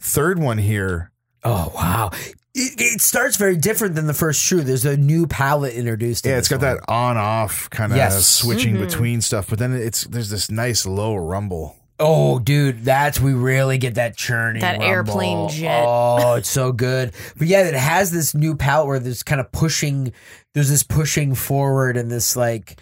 third 0.01 0.39
one 0.39 0.57
here, 0.57 1.11
Oh 1.45 1.71
wow! 1.75 2.11
It, 2.55 2.73
it 2.79 3.01
starts 3.01 3.35
very 3.37 3.57
different 3.57 3.95
than 3.95 4.07
the 4.07 4.13
first 4.13 4.41
shoe. 4.41 4.61
There's 4.61 4.85
a 4.85 4.95
new 4.97 5.27
palette 5.27 5.73
introduced. 5.73 6.25
in 6.25 6.31
Yeah, 6.31 6.37
it's 6.37 6.47
this 6.49 6.57
got 6.57 6.65
one. 6.65 6.75
that 6.77 6.91
on 6.91 7.17
off 7.17 7.69
kind 7.69 7.91
of 7.91 7.97
Yes. 7.97 8.25
switching 8.25 8.75
Mhm. 8.75 8.79
between 8.79 9.21
stuff, 9.21 9.47
but 9.49 9.59
then 9.59 9.73
it's 9.73 10.03
there's 10.05 10.29
this 10.29 10.49
nice 10.51 10.85
low 10.85 11.15
rumble. 11.15 11.75
Oh, 11.99 12.39
dude, 12.39 12.83
that's 12.83 13.19
we 13.19 13.33
really 13.33 13.77
get 13.77 13.95
that 13.95 14.17
churning, 14.17 14.61
That 14.61 14.79
rumble. 14.79 14.87
airplane 14.87 15.49
jet. 15.49 15.85
Oh, 15.87 16.33
it's 16.35 16.49
so 16.49 16.71
good. 16.71 17.13
But 17.37 17.47
yeah, 17.47 17.61
it 17.63 17.75
has 17.75 18.11
this 18.11 18.33
new 18.33 18.55
palette 18.55 18.87
where 18.87 18.99
there's 18.99 19.23
kind 19.23 19.39
of 19.39 19.51
pushing. 19.51 20.11
There's 20.53 20.69
this 20.69 20.83
pushing 20.83 21.35
forward 21.35 21.95
and 21.97 22.11
this 22.11 22.35
like, 22.35 22.79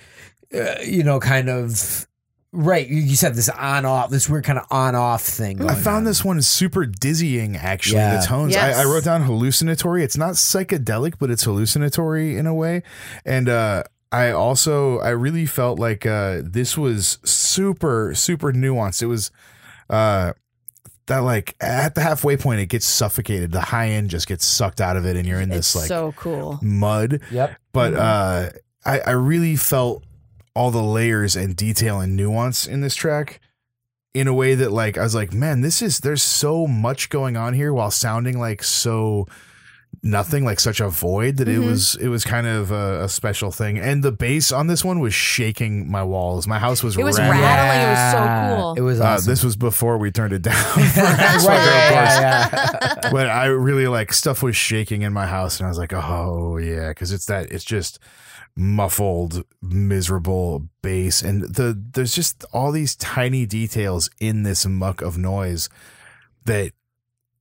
uh, 0.55 0.75
you 0.83 1.03
know, 1.03 1.19
kind 1.19 1.49
of. 1.49 2.07
Right, 2.53 2.85
you 2.87 2.97
you 2.97 3.15
said 3.15 3.35
this 3.35 3.47
on 3.47 3.85
off, 3.85 4.09
this 4.09 4.27
weird 4.29 4.43
kind 4.43 4.59
of 4.59 4.65
on 4.69 4.93
off 4.93 5.21
thing. 5.23 5.61
I 5.65 5.73
found 5.75 5.97
on. 5.99 6.03
this 6.03 6.25
one 6.25 6.41
super 6.41 6.85
dizzying. 6.85 7.55
Actually, 7.55 7.99
Yeah. 7.99 8.19
the 8.19 8.25
tones. 8.25 8.53
Yes. 8.53 8.77
I, 8.77 8.81
I 8.81 8.85
wrote 8.85 9.05
down 9.05 9.21
hallucinatory. 9.23 10.03
It's 10.03 10.17
not 10.17 10.31
psychedelic, 10.33 11.13
but 11.17 11.31
it's 11.31 11.43
hallucinatory 11.45 12.35
in 12.37 12.45
a 12.47 12.53
way. 12.53 12.83
And 13.25 13.47
uh, 13.47 13.83
I 14.11 14.31
also 14.31 14.99
I 14.99 15.09
really 15.11 15.45
felt 15.45 15.79
like 15.79 16.05
uh, 16.05 16.41
this 16.43 16.77
was 16.77 17.19
super 17.23 18.13
super 18.15 18.51
nuanced. 18.51 19.01
It 19.01 19.05
was 19.07 19.31
uh, 19.89 20.33
that 21.05 21.19
like 21.19 21.55
at 21.61 21.95
the 21.95 22.01
halfway 22.01 22.35
point, 22.35 22.59
it 22.59 22.65
gets 22.65 22.85
suffocated. 22.85 23.53
The 23.53 23.61
high 23.61 23.91
end 23.91 24.09
just 24.09 24.27
gets 24.27 24.45
sucked 24.45 24.81
out 24.81 24.97
of 24.97 25.05
it, 25.05 25.15
and 25.15 25.25
you're 25.25 25.39
in 25.39 25.47
this 25.47 25.67
It's 25.67 25.75
like 25.77 25.87
so 25.87 26.13
cool. 26.17 26.59
mud. 26.61 27.21
Yep. 27.31 27.55
but 27.71 27.93
Mhm. 27.93 27.97
uh 27.97 28.49
I, 28.83 28.99
I 28.99 29.11
really 29.11 29.55
felt 29.55 30.03
all 30.55 30.71
the 30.71 30.83
layers 30.83 31.35
and 31.35 31.55
detail 31.55 31.99
and 31.99 32.15
nuance 32.15 32.65
in 32.67 32.81
this 32.81 32.95
track 32.95 33.39
in 34.13 34.27
a 34.27 34.33
way 34.33 34.55
that 34.55 34.71
like 34.71 34.97
I 34.97 35.03
was 35.03 35.15
like, 35.15 35.31
man, 35.33 35.61
this 35.61 35.81
is 35.81 35.99
there's 35.99 36.23
so 36.23 36.67
much 36.67 37.09
going 37.09 37.37
on 37.37 37.53
here 37.53 37.73
while 37.73 37.91
sounding 37.91 38.37
like 38.39 38.61
so 38.63 39.27
nothing, 40.03 40.43
like 40.45 40.59
such 40.59 40.79
a 40.79 40.89
void 40.89 41.37
that 41.37 41.47
it 41.47 41.59
Mhm. 41.59 41.65
was 41.67 41.95
it 41.95 42.07
was 42.07 42.23
kind 42.23 42.47
of 42.47 42.71
a, 42.71 43.03
a 43.03 43.09
special 43.09 43.51
thing. 43.51 43.77
And 43.77 44.03
the 44.03 44.11
bass 44.11 44.51
on 44.51 44.67
this 44.67 44.83
one 44.83 44.99
was 44.99 45.13
shaking 45.13 45.89
my 45.91 46.01
walls. 46.03 46.47
My 46.47 46.59
house 46.59 46.81
was 46.83 46.97
It 46.97 47.03
was 47.03 47.17
rattling. 47.19 47.41
rattling. 47.41 47.87
It 47.87 47.91
was 47.91 48.11
so 48.11 48.55
cool. 48.55 48.73
It 48.75 48.81
was 48.81 48.99
Uh, 49.01 49.19
this 49.25 49.43
was 49.43 49.55
before 49.55 49.97
we 49.97 50.11
turned 50.11 50.33
it 50.33 50.41
down 50.41 50.55
for 50.63 50.79
right, 50.79 50.97
Ass 50.97 51.45
Fucker, 51.45 51.47
right, 51.47 51.87
of 51.87 51.93
course. 51.93 52.19
yeah, 52.19 52.69
yeah. 53.03 53.09
but 53.11 53.27
I 53.27 53.45
really 53.45 53.87
like 53.87 54.11
stuff 54.13 54.41
was 54.43 54.55
shaking 54.55 55.01
in 55.03 55.13
my 55.13 55.27
house, 55.27 55.59
and 55.59 55.67
I 55.67 55.69
was 55.69 55.77
like, 55.77 55.93
oh 55.93 56.57
yeah, 56.57 56.89
because 56.89 57.11
it's 57.11 57.25
that 57.27 57.51
it's 57.51 57.63
just 57.65 57.99
muffled, 58.55 59.43
miserable 59.61 60.67
bass, 60.81 61.21
and 61.21 61.43
the 61.43 61.79
there's 61.93 62.13
just 62.13 62.45
all 62.53 62.71
these 62.71 62.95
tiny 62.95 63.45
details 63.45 64.09
in 64.19 64.43
this 64.43 64.65
muck 64.65 65.01
of 65.01 65.17
noise 65.17 65.69
that 66.45 66.73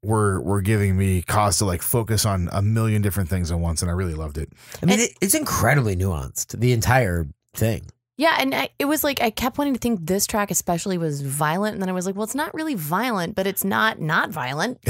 were 0.03 0.41
were 0.41 0.61
giving 0.61 0.97
me 0.97 1.23
cause 1.23 1.59
to 1.59 1.65
like 1.65 1.83
focus 1.83 2.25
on 2.25 2.49
a 2.53 2.63
million 2.63 3.03
different 3.03 3.29
things 3.29 3.51
at 3.51 3.59
once, 3.59 3.83
and 3.83 3.91
I 3.91 3.95
really 3.95 4.15
loved 4.15 4.39
it. 4.39 4.53
I 4.83 4.87
mean, 4.87 5.01
it, 5.01 5.13
it's 5.21 5.35
incredibly 5.35 5.97
nuanced. 5.97 6.59
The 6.59 6.73
entire 6.73 7.27
thing. 7.55 7.87
Yeah, 8.21 8.37
and 8.39 8.55
I, 8.55 8.69
it 8.79 8.85
was 8.85 9.03
like 9.03 9.23
I 9.23 9.31
kept 9.31 9.57
wanting 9.57 9.73
to 9.73 9.81
think 9.81 10.01
this 10.05 10.27
track 10.27 10.51
especially 10.51 10.99
was 10.99 11.23
violent, 11.23 11.73
and 11.73 11.81
then 11.81 11.89
I 11.89 11.93
was 11.93 12.05
like, 12.05 12.17
well, 12.17 12.25
it's 12.25 12.35
not 12.35 12.53
really 12.53 12.75
violent, 12.75 13.35
but 13.35 13.47
it's 13.47 13.65
not 13.65 13.99
not 13.99 14.29
violent. 14.29 14.79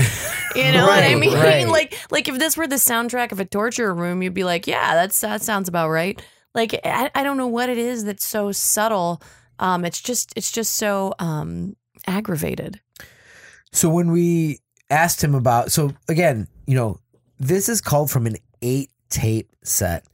You 0.57 0.73
know 0.73 0.85
what 0.85 1.05
I 1.05 1.15
mean? 1.15 1.35
right. 1.35 1.69
Like, 1.69 1.97
like 2.11 2.27
if 2.27 2.37
this 2.41 2.57
were 2.57 2.67
the 2.67 2.75
soundtrack 2.75 3.31
of 3.31 3.39
a 3.39 3.45
torture 3.45 3.95
room, 3.95 4.21
you'd 4.21 4.35
be 4.35 4.43
like, 4.43 4.67
yeah, 4.67 4.95
that's 4.95 5.21
that 5.21 5.43
sounds 5.43 5.69
about 5.69 5.91
right. 5.91 6.21
Like, 6.57 6.75
I, 6.83 7.09
I 7.15 7.23
don't 7.23 7.37
know 7.37 7.47
what 7.47 7.69
it 7.69 7.79
is 7.79 8.05
that's 8.05 8.27
so 8.27 8.51
subtle. 8.51 9.23
Um, 9.61 9.85
it's 9.85 10.01
just 10.01 10.33
it's 10.35 10.51
just 10.51 10.75
so 10.75 11.15
um 11.21 11.77
aggravated. 12.09 12.81
So 13.71 13.89
when 13.91 14.11
we 14.11 14.59
asked 14.91 15.23
him 15.23 15.37
about, 15.37 15.71
so 15.71 15.93
again, 16.09 16.49
you 16.67 16.75
know, 16.75 16.99
this 17.39 17.69
is 17.69 17.81
called 17.81 18.11
from 18.11 18.27
an 18.27 18.35
eight 18.61 18.91
tape 19.09 19.55
set 19.63 20.05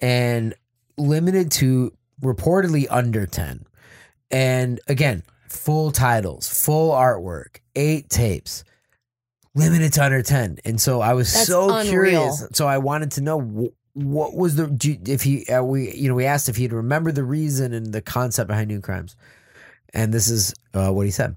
and 0.00 0.54
limited 0.96 1.50
to 1.52 1.92
reportedly 2.22 2.86
under 2.90 3.26
10. 3.26 3.66
And 4.30 4.80
again, 4.88 5.22
full 5.48 5.90
titles, 5.92 6.48
full 6.48 6.90
artwork, 6.92 7.58
eight 7.76 8.08
tapes, 8.10 8.64
limited 9.54 9.92
to 9.94 10.04
under 10.04 10.22
10. 10.22 10.58
And 10.64 10.80
so 10.80 11.00
I 11.00 11.12
was 11.14 11.32
That's 11.32 11.46
so 11.46 11.66
unreal. 11.70 11.88
curious. 11.90 12.46
So 12.52 12.66
I 12.66 12.78
wanted 12.78 13.12
to 13.12 13.20
know 13.20 13.40
wh- 13.40 13.96
what 13.96 14.34
was 14.34 14.56
the, 14.56 14.66
do 14.66 14.92
you- 14.92 14.98
if 15.06 15.22
he, 15.22 15.46
uh, 15.46 15.62
we, 15.62 15.92
you 15.94 16.08
know, 16.08 16.14
we 16.14 16.24
asked 16.24 16.48
if 16.48 16.56
he'd 16.56 16.72
remember 16.72 17.12
the 17.12 17.22
reason 17.24 17.72
and 17.72 17.92
the 17.92 18.02
concept 18.02 18.48
behind 18.48 18.68
new 18.68 18.80
crimes. 18.80 19.14
And 19.92 20.12
this 20.12 20.28
is 20.28 20.54
uh, 20.74 20.90
what 20.90 21.06
he 21.06 21.12
said. 21.12 21.36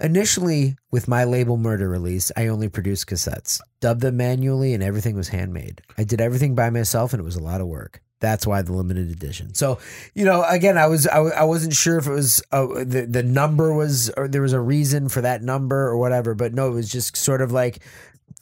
Initially, 0.00 0.76
with 0.90 1.08
my 1.08 1.24
label 1.24 1.56
Murder 1.56 1.88
release, 1.88 2.30
I 2.36 2.48
only 2.48 2.68
produced 2.68 3.06
cassettes, 3.06 3.60
dubbed 3.80 4.00
them 4.02 4.16
manually, 4.16 4.74
and 4.74 4.82
everything 4.82 5.16
was 5.16 5.28
handmade. 5.28 5.82
I 5.96 6.04
did 6.04 6.20
everything 6.20 6.54
by 6.54 6.70
myself, 6.70 7.12
and 7.12 7.20
it 7.20 7.24
was 7.24 7.36
a 7.36 7.42
lot 7.42 7.60
of 7.60 7.66
work. 7.68 8.02
That's 8.24 8.46
why 8.46 8.62
the 8.62 8.72
limited 8.72 9.10
edition. 9.10 9.54
So, 9.54 9.78
you 10.14 10.24
know, 10.24 10.42
again, 10.48 10.78
I 10.78 10.86
was 10.86 11.06
I, 11.06 11.18
I 11.18 11.44
wasn't 11.44 11.74
sure 11.74 11.98
if 11.98 12.06
it 12.06 12.12
was 12.12 12.42
uh, 12.52 12.66
the 12.84 13.06
the 13.08 13.22
number 13.22 13.72
was 13.74 14.10
or 14.16 14.26
there 14.28 14.42
was 14.42 14.52
a 14.54 14.60
reason 14.60 15.08
for 15.08 15.20
that 15.20 15.42
number 15.42 15.86
or 15.86 15.98
whatever, 15.98 16.34
but 16.34 16.54
no, 16.54 16.68
it 16.68 16.74
was 16.74 16.88
just 16.88 17.16
sort 17.16 17.42
of 17.42 17.52
like 17.52 17.78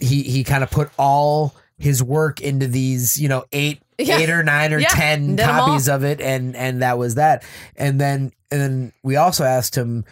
he 0.00 0.22
he 0.22 0.44
kind 0.44 0.62
of 0.62 0.70
put 0.70 0.88
all 0.98 1.54
his 1.78 2.02
work 2.02 2.40
into 2.40 2.68
these, 2.68 3.20
you 3.20 3.28
know, 3.28 3.44
eight 3.52 3.82
Yeah. 3.98 4.18
eight 4.18 4.30
or 4.30 4.44
nine 4.44 4.72
or 4.72 4.78
Yeah, 4.78 4.88
ten 4.88 5.34
did 5.36 5.44
copies 5.44 5.88
of 5.88 6.04
it, 6.04 6.20
and 6.20 6.54
and 6.54 6.82
that 6.82 6.96
was 6.96 7.16
that. 7.16 7.42
And 7.76 8.00
then 8.00 8.32
and 8.52 8.60
then 8.60 8.92
we 9.02 9.16
also 9.16 9.42
asked 9.44 9.74
him, 9.76 10.04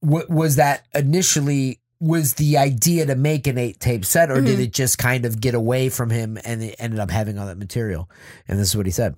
what 0.00 0.30
was 0.30 0.56
that 0.56 0.86
initially? 0.94 1.79
Was 2.00 2.34
the 2.34 2.56
idea 2.56 3.04
to 3.06 3.14
make 3.14 3.46
an 3.46 3.58
eight 3.58 3.78
tape 3.78 4.04
set, 4.06 4.30
or 4.30 4.40
did 4.40 4.58
Mhm. 4.58 4.62
it 4.62 4.72
just 4.72 4.96
kind 4.96 5.26
of 5.26 5.38
get 5.40 5.54
away 5.54 5.90
from 5.90 6.08
him 6.10 6.38
and 6.44 6.62
it 6.62 6.74
ended 6.78 6.98
up 6.98 7.10
having 7.10 7.38
all 7.38 7.46
that 7.46 7.58
material? 7.58 8.08
And 8.48 8.58
this 8.58 8.68
is 8.68 8.76
what 8.76 8.86
he 8.86 8.92
said. 8.92 9.16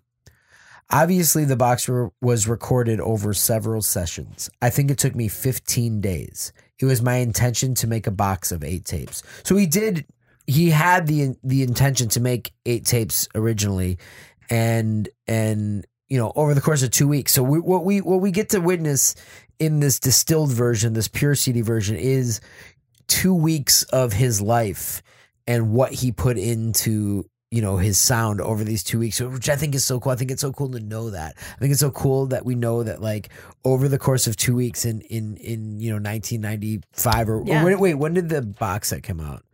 Obviously, 0.90 1.44
the 1.44 1.56
box 1.56 1.88
re- 1.88 2.10
was 2.20 2.46
recorded 2.48 3.00
over 3.00 3.32
several 3.32 3.82
sessions. 3.82 4.50
I 4.60 4.68
think 4.68 4.90
it 4.90 4.98
took 4.98 5.14
me 5.14 5.28
15 5.28 6.00
days. 6.00 6.52
It 6.78 6.84
was 6.86 7.00
my 7.00 7.16
intention 7.16 7.74
to 7.76 7.86
make 7.86 8.06
a 8.06 8.10
box 8.10 8.52
of 8.52 8.64
eight 8.64 8.84
tapes. 8.84 9.22
So 9.44 9.56
he 9.56 9.66
did. 9.66 10.04
He 10.46 10.70
had 10.70 11.06
the 11.06 11.36
the 11.44 11.62
intention 11.62 12.08
to 12.10 12.20
make 12.20 12.52
eight 12.66 12.84
tapes 12.84 13.28
originally, 13.36 13.96
and 14.50 15.08
and 15.28 15.86
you 16.08 16.18
know 16.18 16.32
over 16.34 16.52
the 16.52 16.60
course 16.60 16.82
of 16.82 16.90
two 16.90 17.06
weeks. 17.06 17.32
So 17.32 17.44
we, 17.44 17.60
what 17.60 17.84
we 17.84 18.00
what 18.00 18.20
we 18.20 18.32
get 18.32 18.48
to 18.50 18.58
witness 18.60 19.14
in 19.60 19.78
this 19.78 20.00
distilled 20.00 20.50
version, 20.50 20.92
this 20.94 21.06
pure 21.06 21.36
CD 21.36 21.60
version, 21.60 21.94
is 21.94 22.40
two 23.08 23.34
weeks 23.34 23.82
of 23.84 24.12
his 24.12 24.40
life 24.40 25.02
and 25.46 25.72
what 25.72 25.92
he 25.92 26.12
put 26.12 26.38
into 26.38 27.24
you 27.50 27.60
know 27.60 27.76
his 27.76 27.98
sound 27.98 28.40
over 28.40 28.64
these 28.64 28.82
two 28.82 28.98
weeks 28.98 29.20
which 29.20 29.48
i 29.50 29.56
think 29.56 29.74
is 29.74 29.84
so 29.84 30.00
cool 30.00 30.10
i 30.12 30.16
think 30.16 30.30
it's 30.30 30.40
so 30.40 30.52
cool 30.52 30.70
to 30.70 30.80
know 30.80 31.10
that 31.10 31.34
i 31.36 31.58
think 31.58 31.70
it's 31.70 31.80
so 31.80 31.90
cool 31.90 32.26
that 32.26 32.46
we 32.46 32.54
know 32.54 32.82
that 32.82 33.02
like 33.02 33.28
over 33.64 33.88
the 33.88 33.98
course 33.98 34.26
of 34.26 34.36
two 34.36 34.54
weeks 34.54 34.84
in 34.86 35.00
in 35.02 35.36
in 35.36 35.78
you 35.78 35.90
know 35.90 35.96
1995 35.96 37.28
or, 37.28 37.40
or 37.40 37.44
Yeah. 37.46 37.64
wait, 37.64 37.78
wait 37.78 37.94
when 37.94 38.14
did 38.14 38.28
the 38.30 38.40
box 38.42 38.88
set 38.88 39.02
come 39.02 39.20
out 39.20 39.44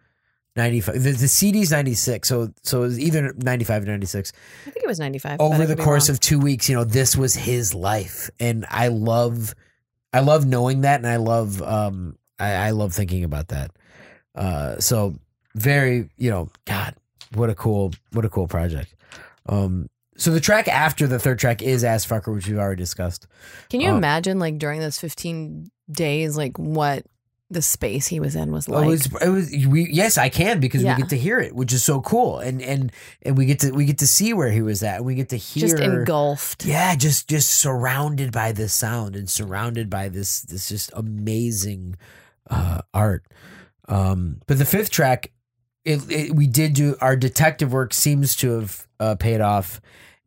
95 0.57 0.95
the, 0.95 1.11
the 1.13 1.27
cd's 1.27 1.71
96 1.71 2.29
so 2.29 2.53
so 2.63 2.79
it 2.83 2.87
was 2.87 3.01
either 3.01 3.33
95 3.37 3.83
or 3.83 3.87
96 3.87 4.33
I 4.67 4.71
think 4.71 4.85
it 4.85 4.89
was 4.89 5.01
95. 5.01 5.41
over 5.41 5.67
the 5.67 5.77
course 5.77 6.09
of 6.09 6.21
two 6.21 6.39
weeks, 6.39 6.69
you 6.69 6.75
know, 6.77 6.85
this 6.85 7.17
was 7.17 7.35
his 7.35 7.75
life, 7.75 8.29
and 8.39 8.67
I 8.69 8.89
love, 8.89 9.55
I 10.13 10.21
love 10.21 10.47
knowing 10.47 10.83
that, 10.83 11.01
and 11.01 11.07
I 11.07 11.17
love, 11.17 11.63
um, 11.63 12.18
I, 12.39 12.53
I 12.69 12.71
love 12.71 12.93
thinking 12.93 13.25
about 13.25 13.49
that. 13.49 13.71
Uh, 14.35 14.79
so 14.79 15.15
very, 15.55 16.09
you 16.17 16.31
know, 16.31 16.49
God, 16.65 16.95
what 17.35 17.51
a 17.51 17.55
cool, 17.55 17.93
what 18.13 18.25
a 18.25 18.29
cool 18.29 18.47
project. 18.47 18.95
Um, 19.49 19.89
so 20.17 20.31
the 20.33 20.41
track 20.41 20.69
after 20.69 21.07
the 21.07 21.19
third 21.19 21.39
track 21.39 21.63
is 21.63 21.85
Ass 21.85 22.07
Fucker, 22.07 22.35
which 22.35 22.47
we've 22.49 22.59
already 22.59 22.81
discussed. 22.83 23.27
Can 23.71 23.81
you 23.81 23.91
uh, 23.93 23.97
imagine, 23.97 24.39
like, 24.39 24.59
during 24.59 24.81
those 24.81 24.99
15 24.99 25.71
days, 25.91 26.37
like, 26.37 26.59
what 26.59 27.05
the 27.51 27.63
space 27.63 28.07
he 28.09 28.21
was 28.21 28.37
in 28.37 28.53
was 28.53 28.69
like? 28.69 28.85
it 28.85 28.89
was, 28.89 29.07
it 29.23 29.29
was, 29.29 29.67
we, 29.69 29.89
yes, 29.91 30.19
I 30.19 30.29
can 30.29 30.61
because 30.61 30.83
Yeah. 30.83 30.97
we 30.97 31.03
get 31.03 31.11
to 31.11 31.17
hear 31.17 31.39
it, 31.41 31.55
which 31.55 31.73
is 31.73 31.83
so 31.83 32.01
cool, 32.03 32.41
and 32.41 32.61
and 32.61 32.93
and 33.23 33.39
we 33.39 33.47
get 33.47 33.61
to 33.61 33.71
we 33.71 33.87
get 33.87 33.99
to 33.99 34.07
see 34.07 34.35
where 34.35 34.51
he 34.51 34.61
was 34.61 34.83
at, 34.83 34.97
and 34.97 35.07
we 35.07 35.15
get 35.15 35.31
to 35.31 35.37
hear 35.37 35.63
just 35.69 35.81
engulfed. 35.81 36.67
yeah 36.67 36.95
just 36.95 37.27
just 37.27 37.51
surrounded 37.51 38.33
by 38.33 38.53
this 38.53 38.75
sound 38.75 39.17
and 39.17 39.31
surrounded 39.31 39.89
by 39.89 40.11
this 40.11 40.43
this 40.43 40.69
just 40.69 40.91
amazing 40.95 41.97
uh 42.51 42.81
art 42.95 43.25
um 43.89 44.41
but 44.47 44.59
the 44.59 44.65
fifth 44.65 44.91
track 44.91 45.31
it, 45.85 46.01
it 46.11 46.35
we 46.35 46.47
did 46.47 46.75
do 46.75 46.97
our 47.01 47.17
detective 47.17 47.73
work 47.73 47.95
seems 47.95 48.37
to 48.37 48.61
have 48.61 48.87
uh, 49.01 49.15
paid 49.15 49.41
off 49.41 49.81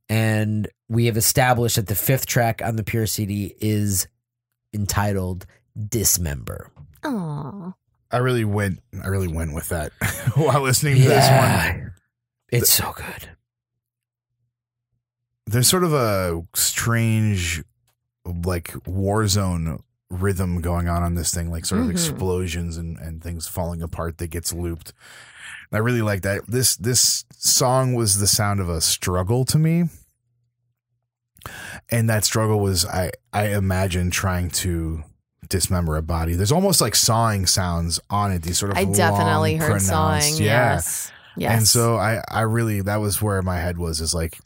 and 0.10 0.68
we 0.90 1.06
have 1.06 1.18
established 1.18 1.76
that 1.76 1.88
the 1.88 1.96
fifth 1.96 2.26
track 2.26 2.62
on 2.64 2.76
the 2.76 2.84
pure 2.84 3.06
cd 3.06 3.56
is 3.60 4.08
entitled 4.74 5.46
dismember 5.90 6.72
Aw. 7.04 7.74
I 8.14 8.18
really 8.18 8.44
went. 8.44 8.80
I 9.02 9.08
really 9.08 9.30
went 9.30 9.54
with 9.54 9.70
that 9.70 9.92
while 10.36 10.62
listening 10.62 10.96
to 10.98 11.02
this 11.08 11.30
one. 11.30 11.94
it's 12.52 12.70
so 12.72 12.92
good 12.96 13.30
There's 15.48 15.68
sort 15.68 15.84
of 15.84 15.94
a 15.94 16.44
strange, 16.54 17.64
like 18.26 18.74
war 18.86 19.28
zone 19.28 19.82
rhythm 20.12 20.62
going 20.62 20.88
on 20.88 21.02
on 21.04 21.16
this 21.16 21.34
thing, 21.34 21.50
like 21.50 21.66
sort 21.66 21.82
of 21.82 21.88
Mhm. 21.88 21.92
explosions 21.92 22.78
and 22.78 22.98
and 23.00 23.24
things 23.24 23.48
falling 23.48 23.82
apart 23.82 24.18
that 24.20 24.28
gets 24.28 24.54
looped. 24.54 24.94
I 25.74 25.78
really 25.78 26.02
like 26.02 26.22
that. 26.24 26.42
This 26.48 26.76
this 26.76 27.24
song 27.38 27.94
was 27.94 28.20
the 28.20 28.28
sound 28.28 28.60
of 28.60 28.70
a 28.70 28.82
struggle 28.82 29.46
to 29.46 29.58
me. 29.58 29.86
And 31.90 32.10
that 32.10 32.24
struggle 32.26 32.60
was 32.60 32.86
I 32.86 33.12
I 33.34 33.48
imagine 33.48 34.12
trying 34.12 34.50
to 34.52 35.04
dismember 35.50 35.98
a 35.98 36.02
body. 36.02 36.36
There's 36.36 36.52
almost 36.52 36.82
like 36.82 36.96
sawing 36.96 37.46
sounds 37.46 38.00
on 38.10 38.32
it. 38.32 38.44
These 38.44 38.58
sort 38.60 38.72
of 38.72 38.78
I 38.78 38.86
definitely 38.86 39.58
long, 39.60 39.70
heard 39.70 39.82
sawing. 39.82 40.36
Yeah. 40.38 40.74
Yes. 40.74 41.12
Yes. 41.38 41.58
And 41.58 41.68
so 41.68 41.96
I, 41.96 42.22
I 42.30 42.42
really, 42.42 42.82
that 42.82 42.98
was 42.98 43.22
where 43.22 43.42
my 43.42 43.58
head 43.58 43.78
was 43.78 44.02
is 44.02 44.14
like, 44.14 44.38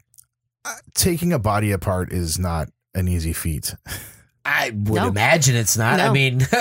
uh, 0.63 0.74
taking 0.93 1.34
a 1.34 1.39
body 1.39 1.72
apart 1.72 2.13
is 2.13 2.38
not 2.38 2.70
an 2.93 3.07
easy 3.07 3.34
feat. 3.34 3.76
i 4.46 4.70
would 4.70 5.02
No. 5.02 5.08
imagine 5.08 5.56
it's 5.56 5.76
not 5.78 6.00
i 6.00 6.12
mean 6.12 6.41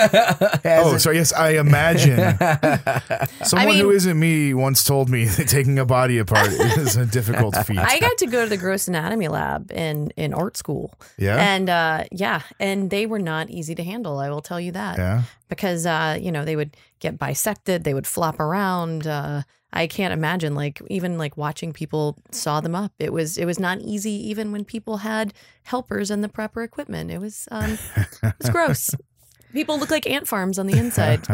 oh, 0.65 0.97
so 0.97 1.11
yes, 1.11 1.31
I 1.33 1.57
imagine 1.59 2.17
someone 3.43 3.67
mean- 3.75 3.79
who 3.79 3.91
isn't 3.91 4.17
me 4.19 4.53
once 4.53 4.83
told 4.83 5.09
me 5.09 5.25
that 5.37 5.47
taking 5.47 5.77
a 5.79 5.85
body 5.85 6.17
apart 6.17 6.47
is 6.49 6.95
a 6.95 7.05
difficult 7.05 7.55
feat. 7.65 7.77
I 7.77 7.99
got 7.99 8.17
to 8.19 8.27
go 8.27 8.43
to 8.43 8.49
the 8.49 8.57
gross 8.57 8.87
anatomy 8.87 9.27
lab 9.27 9.71
in 9.71 10.11
in 10.15 10.33
art 10.33 10.57
school, 10.57 10.93
yeah. 11.17 11.37
and 11.37 11.69
uh, 11.69 12.03
yeah, 12.11 12.41
and 12.59 12.89
they 12.89 13.05
were 13.05 13.19
not 13.19 13.49
easy 13.49 13.75
to 13.75 13.83
handle. 13.83 14.19
I 14.19 14.29
will 14.29 14.41
tell 14.41 14.59
you 14.59 14.71
that 14.73 14.97
yeah. 14.97 15.23
because 15.49 15.85
uh, 15.85 16.17
you 16.19 16.31
know 16.31 16.45
they 16.45 16.55
would 16.55 16.75
get 16.99 17.17
bisected, 17.19 17.83
they 17.83 17.93
would 17.93 18.07
flop 18.07 18.39
around. 18.39 19.05
Uh, 19.07 19.43
I 19.75 19.87
can't 19.87 20.13
imagine 20.13 20.55
like 20.55 20.81
even 20.89 21.17
like 21.17 21.35
watching 21.35 21.73
people 21.73 22.17
saw 22.31 22.61
them 22.61 22.73
up. 22.73 22.93
It 22.97 23.11
was 23.11 23.37
it 23.37 23.45
was 23.45 23.59
not 23.59 23.79
easy 23.81 24.11
even 24.29 24.51
when 24.51 24.63
people 24.63 24.97
had 24.97 25.33
helpers 25.63 26.09
and 26.09 26.23
the 26.23 26.29
proper 26.29 26.63
equipment. 26.63 27.11
It 27.11 27.19
was 27.19 27.47
um, 27.51 27.77
it 27.95 28.33
was 28.39 28.49
gross. 28.51 28.89
People 29.55 29.79
look 29.79 29.89
like 29.89 30.05
ant 30.05 30.27
farms 30.27 30.59
on 30.59 30.67
the 30.67 30.77
inside. 30.77 31.21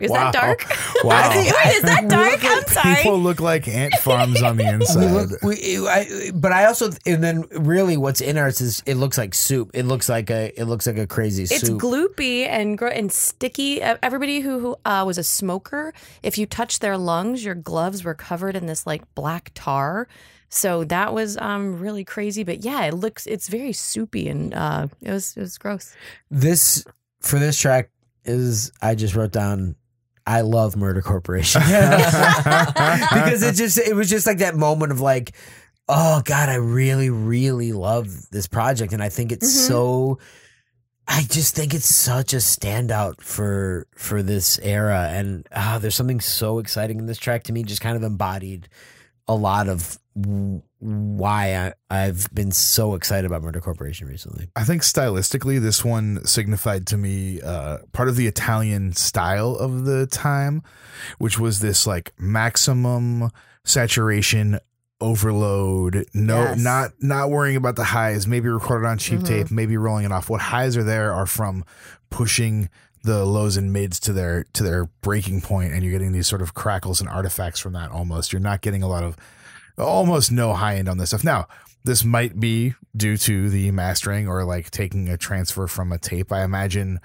Is 0.00 0.10
wow. 0.10 0.30
that 0.30 0.32
dark? 0.32 0.64
Wow. 1.04 1.30
Wait, 1.30 1.46
is 1.76 1.82
that 1.82 2.08
dark? 2.08 2.38
I'm 2.42 2.62
sorry. 2.66 2.94
People 2.96 3.18
look 3.20 3.40
like 3.40 3.66
ant 3.68 3.94
farms 3.94 4.42
on 4.42 4.56
the 4.56 4.64
We 4.66 4.70
inside. 4.70 5.12
look, 5.12 5.42
we, 5.42 5.88
I, 5.88 6.30
but 6.34 6.52
I 6.52 6.66
also, 6.66 6.90
and 7.04 7.22
then 7.22 7.44
really, 7.50 7.96
what's 7.96 8.20
in 8.20 8.38
ours 8.38 8.60
is 8.60 8.82
it 8.86 8.94
looks 8.94 9.18
like 9.18 9.34
soup. 9.34 9.70
It 9.74 9.82
looks 9.84 10.08
like 10.08 10.30
a, 10.30 10.58
it 10.58 10.64
looks 10.64 10.86
like 10.86 10.98
a 10.98 11.06
crazy 11.06 11.42
It's 11.42 11.66
soup. 11.66 11.80
gloopy 11.80 12.46
and 12.46 12.78
gro- 12.78 12.90
and 12.90 13.10
sticky. 13.12 13.82
Everybody 13.82 14.40
who, 14.40 14.58
who 14.60 14.76
uh, 14.84 15.02
was 15.06 15.18
a 15.18 15.24
smoker, 15.24 15.92
if 16.22 16.38
you 16.38 16.46
touched 16.46 16.80
their 16.80 16.96
lungs, 16.96 17.44
your 17.44 17.54
gloves 17.56 18.04
were 18.04 18.14
covered 18.14 18.56
in 18.56 18.66
this 18.66 18.86
like 18.86 19.02
black 19.14 19.50
tar. 19.54 20.06
So 20.48 20.84
that 20.84 21.12
was 21.12 21.36
um 21.38 21.80
really 21.80 22.04
crazy. 22.04 22.44
But 22.44 22.64
yeah, 22.64 22.84
it 22.84 22.94
looks 22.94 23.26
it's 23.26 23.48
very 23.48 23.72
soupy 23.72 24.28
and 24.28 24.54
uh, 24.54 24.86
it 25.02 25.10
was 25.10 25.36
it 25.36 25.40
was 25.40 25.58
gross. 25.58 25.94
this 26.30 26.84
for 27.26 27.38
this 27.38 27.58
track 27.58 27.90
is 28.24 28.72
I 28.82 28.94
just 28.94 29.14
wrote 29.14 29.32
down. 29.32 29.76
I 30.26 30.40
love 30.40 30.76
Murder 30.76 31.02
Corporation 31.02 31.60
because 31.66 33.42
it 33.42 33.54
just 33.54 33.78
it 33.78 33.94
was 33.94 34.10
just 34.10 34.26
like 34.26 34.38
that 34.38 34.56
moment 34.56 34.90
of 34.92 35.00
like, 35.00 35.32
oh 35.88 36.22
God, 36.24 36.48
I 36.48 36.56
really 36.56 37.10
really 37.10 37.72
love 37.72 38.30
this 38.30 38.46
project, 38.48 38.92
and 38.92 39.02
I 39.02 39.08
think 39.08 39.32
it's 39.32 39.46
Mhm. 39.46 39.68
so. 39.68 40.18
I 41.08 41.22
just 41.22 41.54
think 41.54 41.72
it's 41.72 41.86
such 41.86 42.32
a 42.32 42.38
standout 42.38 43.20
for 43.20 43.86
for 43.94 44.24
this 44.24 44.58
era, 44.58 45.08
and 45.12 45.46
ah, 45.54 45.78
there's 45.80 45.94
something 45.94 46.18
so 46.20 46.58
exciting 46.58 46.98
in 46.98 47.06
this 47.06 47.18
track 47.18 47.44
to 47.44 47.52
me. 47.52 47.62
Just 47.62 47.80
kind 47.80 47.96
of 47.96 48.02
embodied 48.02 48.68
a 49.28 49.34
lot 49.36 49.68
of 49.68 50.00
w- 50.20 50.62
why 50.78 51.72
I, 51.90 52.04
I've 52.04 52.28
been 52.34 52.52
so 52.52 52.94
excited 52.94 53.24
about 53.26 53.42
Murder 53.42 53.60
Corporation 53.60 54.06
recently. 54.08 54.48
I 54.54 54.64
think 54.64 54.82
stylistically, 54.82 55.60
this 55.60 55.84
one 55.84 56.24
signified 56.26 56.86
to 56.88 56.96
me 56.98 57.40
uh, 57.40 57.78
part 57.92 58.08
of 58.08 58.16
the 58.16 58.26
Italian 58.26 58.92
style 58.92 59.54
of 59.56 59.84
the 59.86 60.06
time, 60.06 60.62
which 61.18 61.38
was 61.38 61.60
this 61.60 61.86
like 61.86 62.12
maximum 62.18 63.30
saturation 63.64 64.58
overload. 65.00 66.06
No, 66.14 66.42
Yes. 66.42 66.58
not 66.62 66.92
not 67.00 67.30
worrying 67.30 67.56
about 67.56 67.76
the 67.76 67.84
highs. 67.84 68.26
Maybe 68.26 68.48
recorded 68.48 68.86
on 68.86 68.98
cheap 68.98 69.20
Mhm. 69.20 69.26
tape. 69.26 69.50
Maybe 69.50 69.76
rolling 69.76 70.04
it 70.04 70.12
off. 70.12 70.28
What 70.30 70.40
highs 70.40 70.76
are 70.76 70.84
there 70.84 71.12
are 71.12 71.26
from 71.26 71.64
pushing 72.10 72.68
the 73.02 73.24
lows 73.24 73.56
and 73.56 73.72
mids 73.72 74.00
to 74.00 74.12
their 74.12 74.44
to 74.52 74.62
their 74.62 74.86
breaking 75.02 75.40
point, 75.40 75.72
and 75.72 75.82
you're 75.82 75.92
getting 75.92 76.12
these 76.12 76.26
sort 76.26 76.42
of 76.42 76.54
crackles 76.54 77.00
and 77.00 77.08
artifacts 77.08 77.60
from 77.60 77.72
that. 77.74 77.90
Almost, 77.90 78.32
you're 78.32 78.40
not 78.40 78.62
getting 78.62 78.82
a 78.82 78.88
lot 78.88 79.04
of 79.04 79.16
almost 79.78 80.30
no 80.32 80.52
high 80.54 80.76
end 80.76 80.88
on 80.88 80.98
this 80.98 81.10
stuff. 81.10 81.24
Now, 81.24 81.46
this 81.84 82.04
might 82.04 82.38
be 82.40 82.74
due 82.96 83.16
to 83.18 83.48
the 83.50 83.70
mastering 83.70 84.28
or 84.28 84.44
like 84.44 84.70
taking 84.70 85.08
a 85.08 85.16
transfer 85.16 85.66
from 85.66 85.92
a 85.92 85.98
tape. 85.98 86.32
I 86.32 86.42
imagine. 86.44 87.00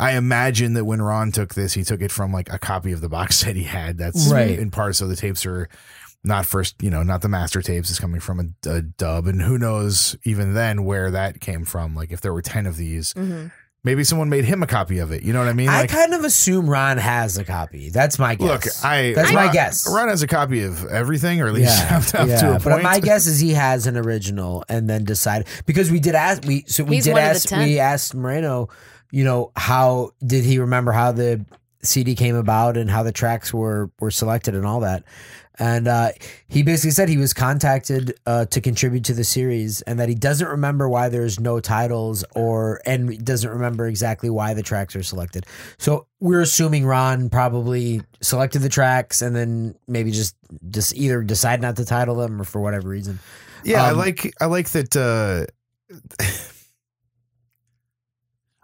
I 0.00 0.12
imagine 0.16 0.74
that 0.74 0.84
when 0.84 1.02
Ron 1.02 1.32
took 1.32 1.54
this, 1.54 1.72
he 1.74 1.82
took 1.82 2.00
it 2.00 2.12
from 2.12 2.32
like 2.32 2.52
a 2.52 2.58
copy 2.58 2.92
of 2.92 3.00
the 3.00 3.08
box 3.08 3.36
set 3.40 3.56
he 3.56 3.64
had. 3.64 3.98
That's 3.98 4.30
Right. 4.30 4.56
in 4.58 4.70
part. 4.70 4.94
So 4.96 5.08
the 5.08 5.16
tapes 5.16 5.44
are 5.44 5.68
not 6.24 6.46
first, 6.46 6.80
you 6.82 6.88
know, 6.90 7.02
not 7.02 7.20
the 7.22 7.28
master 7.28 7.62
tapes 7.62 7.90
is 7.90 7.98
coming 7.98 8.20
from 8.20 8.54
a, 8.64 8.70
a 8.70 8.82
dub, 8.82 9.26
and 9.26 9.42
who 9.42 9.58
knows 9.58 10.16
even 10.24 10.54
then 10.54 10.84
where 10.84 11.10
that 11.10 11.40
came 11.40 11.64
from. 11.64 11.94
Like 11.96 12.12
if 12.12 12.20
there 12.20 12.32
were 12.32 12.42
ten 12.42 12.64
of 12.66 12.76
these, 12.76 13.12
Mhm. 13.14 13.50
Maybe 13.84 14.04
someone 14.04 14.28
made 14.28 14.44
him 14.44 14.62
a 14.62 14.66
copy 14.66 14.98
of 14.98 15.12
it. 15.12 15.22
You 15.22 15.32
know 15.32 15.38
what 15.38 15.48
I 15.48 15.52
mean? 15.52 15.68
I 15.68 15.82
Like, 15.82 15.90
kind 15.90 16.14
of 16.14 16.24
assume 16.24 16.68
Ron 16.68 16.98
has 16.98 17.38
a 17.38 17.44
copy. 17.44 17.90
That's 17.90 18.18
my 18.18 18.34
guess. 18.34 18.48
look. 18.48 18.84
I 18.84 19.12
That's 19.14 19.32
my 19.32 19.44
Ron- 19.44 19.52
guess. 19.52 19.92
Ron 19.92 20.08
has 20.08 20.22
a 20.22 20.26
copy 20.26 20.62
of 20.62 20.84
everything, 20.86 21.40
or 21.40 21.46
at 21.48 21.54
least 21.54 21.78
yeah, 21.78 21.96
up 21.98 22.04
to, 22.06 22.20
up 22.22 22.28
yeah. 22.28 22.40
to 22.40 22.56
a 22.56 22.60
but 22.60 22.82
my 22.82 23.00
guess 23.00 23.26
is 23.26 23.38
he 23.40 23.52
has 23.54 23.86
an 23.86 23.96
original 23.96 24.64
and 24.68 24.88
then 24.88 25.04
decided 25.04 25.46
because 25.66 25.90
we 25.90 26.00
did 26.00 26.14
ask 26.14 26.44
we 26.44 26.64
so 26.66 26.84
we 26.84 26.96
He's 26.96 27.04
did 27.04 27.12
one 27.12 27.22
of 27.22 27.28
the 27.28 27.30
ask 27.30 27.50
we 27.52 27.78
asked 27.78 28.14
Moreno, 28.14 28.68
you 29.10 29.24
know, 29.24 29.52
how 29.56 30.10
did 30.26 30.44
he 30.44 30.58
remember 30.58 30.92
how 30.92 31.12
the 31.12 31.44
CD 31.82 32.14
came 32.16 32.34
about 32.34 32.76
and 32.76 32.90
how 32.90 33.02
the 33.04 33.12
tracks 33.12 33.54
were 33.54 33.90
were 34.00 34.10
selected 34.10 34.54
and 34.54 34.66
all 34.66 34.80
that. 34.80 35.04
And 35.58 35.88
uh, 35.88 36.10
he 36.46 36.62
basically 36.62 36.92
said 36.92 37.08
he 37.08 37.16
was 37.16 37.34
contacted 37.34 38.18
uh, 38.26 38.44
to 38.46 38.60
contribute 38.60 39.04
to 39.04 39.12
the 39.12 39.24
series, 39.24 39.82
and 39.82 39.98
that 39.98 40.08
he 40.08 40.14
doesn't 40.14 40.46
remember 40.46 40.88
why 40.88 41.08
there's 41.08 41.40
no 41.40 41.58
titles, 41.60 42.24
or 42.34 42.80
and 42.86 43.24
doesn't 43.24 43.50
remember 43.50 43.86
exactly 43.86 44.30
why 44.30 44.54
the 44.54 44.62
tracks 44.62 44.94
are 44.94 45.02
selected. 45.02 45.46
So 45.78 46.06
we're 46.20 46.42
assuming 46.42 46.86
Ron 46.86 47.28
probably 47.28 48.02
selected 48.20 48.60
the 48.60 48.68
tracks, 48.68 49.20
and 49.22 49.34
then 49.34 49.74
maybe 49.86 50.10
just 50.12 50.36
just 50.70 50.94
either 50.94 51.22
decide 51.22 51.60
not 51.60 51.76
to 51.76 51.84
title 51.84 52.14
them, 52.14 52.40
or 52.40 52.44
for 52.44 52.60
whatever 52.60 52.88
reason. 52.88 53.18
Yeah, 53.64 53.82
I 53.84 53.90
Um, 53.90 53.98
like 53.98 54.32
I 54.40 54.46
like 54.46 54.70
that 54.70 54.96
uh 54.96 55.46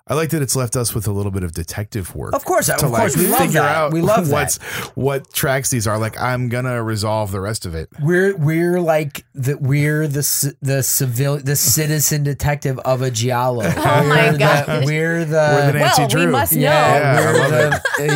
I 0.07 0.13
like 0.13 0.29
that 0.31 0.43
it's 0.43 0.55
left 0.55 0.77
us 0.77 0.95
with 0.95 1.07
a 1.07 1.13
little 1.13 1.33
bit 1.33 1.45
of 1.45 1.53
detective 1.53 2.15
work. 2.15 2.35
Of 2.35 2.45
course, 2.45 2.69
of 2.69 2.77
to 2.77 2.89
like 2.89 3.01
course, 3.01 3.17
we 3.17 3.27
love 3.27 3.41
figure 3.41 3.63
that. 3.63 3.75
out 3.77 3.93
we 3.95 4.03
love 4.03 4.31
what's 4.31 4.59
that. 4.59 4.93
what 4.95 5.33
tracks 5.33 5.71
these 5.71 5.87
are. 5.87 5.97
Like 5.97 6.21
I'm 6.21 6.51
gonna 6.51 6.83
resolve 6.83 7.31
the 7.33 7.41
rest 7.41 7.65
of 7.65 7.75
it. 7.75 7.89
We're 8.03 8.37
we're 8.37 8.81
like 8.83 9.25
the 9.35 9.57
we're 9.57 10.07
the 10.07 10.55
the 10.61 10.83
civil 10.83 11.39
the 11.39 11.57
citizen 11.57 12.23
detective 12.23 12.79
of 12.81 13.01
a 13.01 13.11
giallo. 13.11 13.63
Oh 13.77 14.05
my 14.07 14.27
We're 14.27 14.33
the- 14.33 14.39
gosh. 14.39 14.85
we're 14.87 15.25
the, 15.25 15.33
We're 15.33 15.73
the 15.73 15.79
Nancy 15.79 16.01
well, 16.03 16.09
Drew. 16.11 16.27
we 16.27 16.33
must 16.33 16.53
know. 16.55 16.61
Yeah, 16.61 16.99
yeah 16.99 17.33
we're 17.33 17.71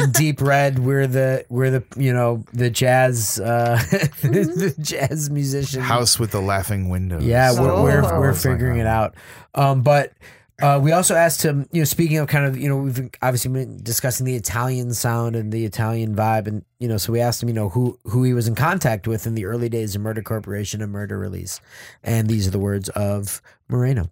the 0.04 0.10
deep 0.18 0.42
red. 0.42 0.78
We're 0.78 1.06
the 1.06 1.46
we're 1.48 1.70
the 1.70 1.84
you 1.96 2.12
know 2.12 2.44
the 2.52 2.68
jazz 2.68 3.40
uh 3.40 3.78
the 4.22 4.74
jazz 4.78 5.30
musician 5.30 5.80
House 5.80 6.18
with 6.18 6.32
the 6.32 6.40
laughing 6.42 6.90
windows. 6.90 7.24
Yeah, 7.24 7.52
we're 7.58 7.70
Oh. 7.70 7.82
we're, 7.82 8.02
we're 8.20 8.34
figuring 8.34 8.78
it 8.78 8.86
out. 8.86 9.14
Um, 9.54 9.80
but 9.82 10.12
uh, 10.60 10.80
we 10.82 10.90
also 10.90 11.14
asked 11.14 11.42
him, 11.44 11.68
you 11.70 11.80
know, 11.80 11.84
speaking 11.84 12.18
of 12.18 12.26
kind 12.26 12.44
of, 12.44 12.58
you 12.58 12.68
know, 12.68 12.76
we've 12.78 13.10
obviously 13.22 13.52
been 13.52 13.80
discussing 13.82 14.26
the 14.26 14.34
Italian 14.34 14.92
sound 14.92 15.36
and 15.36 15.52
the 15.52 15.64
Italian 15.64 16.16
vibe, 16.16 16.48
and 16.48 16.64
you 16.80 16.88
know, 16.88 16.96
so 16.96 17.12
we 17.12 17.20
asked 17.20 17.42
him, 17.42 17.48
you 17.48 17.54
know, 17.54 17.68
who 17.68 17.98
who 18.04 18.24
he 18.24 18.34
was 18.34 18.48
in 18.48 18.56
contact 18.56 19.06
with 19.06 19.26
in 19.26 19.34
the 19.34 19.44
early 19.44 19.68
days 19.68 19.94
of 19.94 20.02
Murder 20.02 20.22
Corporation 20.22 20.82
and 20.82 20.90
Murder 20.90 21.16
Release, 21.16 21.60
and 22.02 22.28
these 22.28 22.48
are 22.48 22.50
the 22.50 22.58
words 22.58 22.88
of 22.90 23.40
Moreno. 23.68 24.10